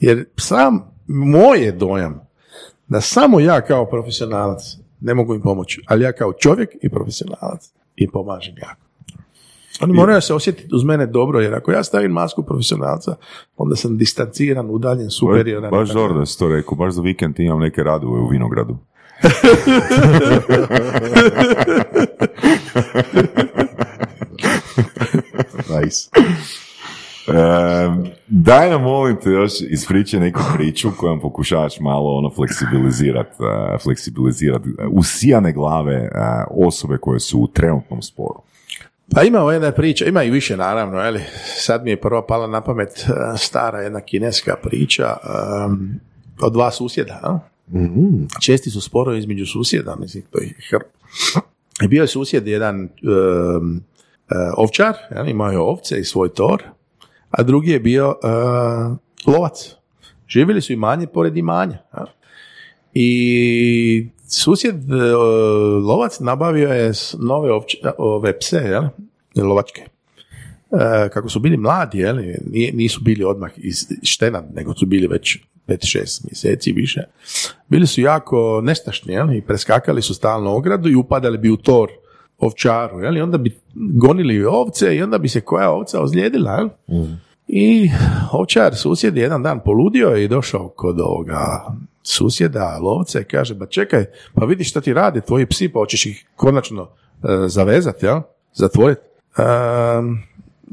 [0.01, 2.27] Jer sam moj je dojam
[2.89, 4.63] da samo ja kao profesionalac
[5.01, 8.84] ne mogu im pomoći, ali ja kao čovjek i profesionalac im pomažem jako.
[9.81, 13.17] Oni moraju se osjetiti uz mene dobro, jer ako ja stavim masku profesionalca,
[13.57, 15.71] onda sam distanciran, udaljen, superioran.
[15.71, 15.89] Baš
[16.33, 18.77] si to rekao, baš za vikend imam neke radove u Vinogradu.
[25.69, 26.09] Nice.
[27.29, 27.33] E,
[28.27, 34.63] daj nam molim te još ispričaj neku priču kojom pokušavaš malo ono fleksibilizirati uh, fleksibilizirat,
[34.91, 36.09] usijane glave e,
[36.51, 38.43] osobe koje su u trenutnom sporu.
[39.11, 42.61] Pa ima jedna priča, ima i više naravno, ali sad mi je prva pala na
[42.61, 46.01] pamet eh, stara jedna kineska priča em,
[46.43, 47.21] od dva susjeda.
[47.23, 47.39] a?
[48.41, 50.55] Česti su sporovi između susjeda, mislim, to je
[51.85, 52.89] I bio je susjed jedan eh,
[54.57, 56.63] ovčar, jel, imao je ovce i svoj tor,
[57.31, 59.75] a drugi je bio eh, lovac.
[60.29, 61.79] Živjeli su imanje pored imanja.
[61.93, 62.05] a?
[62.95, 64.95] I susjed e,
[65.87, 68.85] lovac nabavio je nove ovče, ove pse, jel?
[69.37, 69.83] lovačke.
[69.83, 72.17] E, kako su bili mladi, jel?
[72.73, 75.39] Nisu bili odmah iz štena, nego su bili već
[75.69, 77.03] 5-6 mjeseci više.
[77.69, 79.33] Bili su jako nestašni jel?
[79.33, 81.89] i preskakali su stalno ogradu i upadali bi u tor
[82.39, 83.01] ovčaru.
[83.01, 83.17] Jel?
[83.17, 86.53] I onda bi gonili ovce i onda bi se koja ovca ozlijedila.
[86.53, 86.69] Jel?
[87.49, 87.91] I
[88.33, 91.65] ovčar susjed je jedan dan poludio i došao kod ovoga
[92.05, 94.05] susjeda, lovca kaže, ba čekaj,
[94.35, 98.21] pa vidi šta ti rade tvoji psi, pa hoćeš ih konačno e, zavezati, jel?
[98.55, 99.01] Zatvoriti.
[99.39, 100.13] Ehm,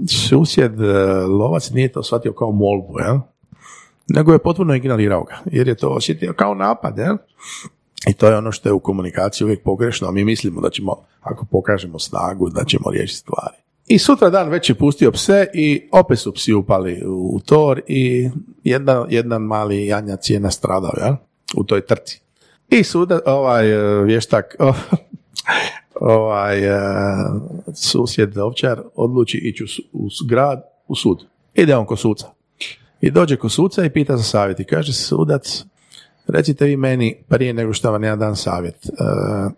[0.08, 0.86] susjed e,
[1.26, 3.18] lovac nije to shvatio kao molbu, jel?
[4.08, 7.18] Nego je potpuno ignorirao ga, jer je to osjetio kao napad, jel?
[8.08, 10.96] I to je ono što je u komunikaciji uvijek pogrešno, a mi mislimo da ćemo,
[11.22, 13.58] ako pokažemo snagu, da ćemo riješiti stvari.
[13.92, 18.30] I sutra dan već je pustio pse i opet su psi upali u tor i
[18.64, 21.16] jedan, jedan mali janjac je nastradao, jel?
[21.56, 22.22] U toj trci.
[22.70, 24.56] I suda, ovaj e, vještak,
[26.20, 26.80] ovaj e,
[27.74, 31.26] susjed ovčar odluči ići u, grad, u sud.
[31.54, 32.28] Ide on kod suca.
[33.02, 34.60] I dođe kod suca i pita za savjet.
[34.60, 35.66] I kaže sudac,
[36.28, 38.86] recite vi meni prije nego što vam ja dam savjet.
[38.86, 38.90] e,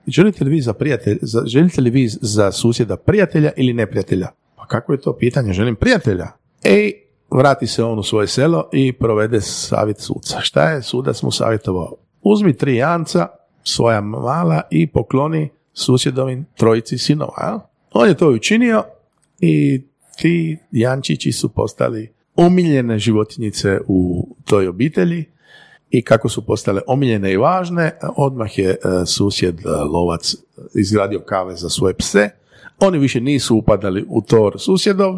[0.07, 4.27] želite li vi za prijatelj, za, želite li vi za susjeda prijatelja ili neprijatelja?
[4.55, 5.53] Pa kako je to pitanje?
[5.53, 6.27] Želim prijatelja.
[6.63, 6.91] Ej,
[7.31, 10.41] vrati se on u svoje selo i provede savjet suca.
[10.41, 11.95] Šta je sudac mu savjetovao?
[12.21, 13.27] Uzmi tri janca,
[13.63, 17.47] svoja mala i pokloni susjedovim trojici sinova.
[17.47, 17.59] jel?
[17.93, 18.83] On je to učinio
[19.39, 19.81] i
[20.17, 25.25] ti jančići su postali omiljene životinjice u toj obitelji
[25.93, 30.35] i kako su postale omiljene i važne, odmah je e, susjed e, lovac
[30.75, 32.29] izgradio kave za svoje pse.
[32.79, 35.15] Oni više nisu upadali u tor susjedov.
[35.15, 35.17] E,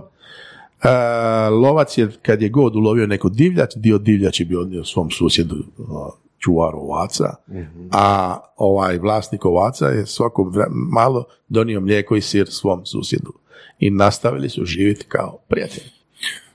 [1.50, 5.62] lovac je, kad je god ulovio neku divljač, dio divljači bi odnio svom susjedu e,
[6.40, 7.36] čuvaru ovaca,
[7.92, 10.52] a ovaj vlasnik ovaca je svako
[10.94, 13.34] malo donio mlijeko i sir svom susjedu.
[13.80, 15.95] I nastavili su živjeti kao prijatelji.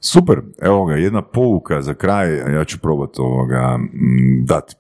[0.01, 4.75] Super, evo ga, jedna pouka za kraj, ja ću probati ovoga, mm, dati,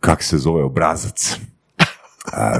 [0.00, 1.36] kak se zove obrazac.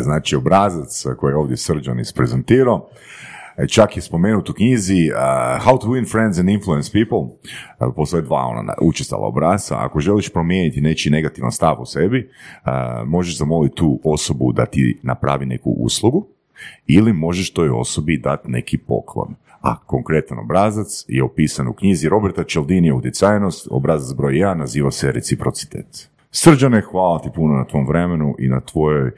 [0.01, 2.89] Znači, obrazac koji je ovdje Srđan isprezentirao,
[3.57, 7.19] e, čak je spomenut u knjizi uh, How to win friends and influence people.
[7.19, 9.77] Uh, postoje dva ona na- učestala obrasa.
[9.79, 12.31] Ako želiš promijeniti nečiji negativan stav u sebi,
[12.65, 16.27] uh, možeš zamoliti tu osobu da ti napravi neku uslugu
[16.87, 19.35] ili možeš toj osobi dati neki poklon.
[19.63, 25.13] A konkretan obrazac je opisan u knjizi Roberta Cialdini utjecajnost, obrazac broj 1 naziva se
[25.13, 26.09] reciprocitet.
[26.31, 29.11] Srđane, hvala ti puno na tvom vremenu i na tvojoj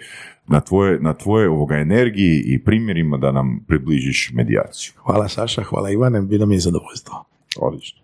[0.46, 4.92] na tvoje, na tvoje ovoga energiji i primjerima da nam približiš medijaciju.
[4.96, 7.24] Hvala Saša, hvala Ivane, bilo mi je zadovoljstvo.
[7.60, 8.03] Odlično.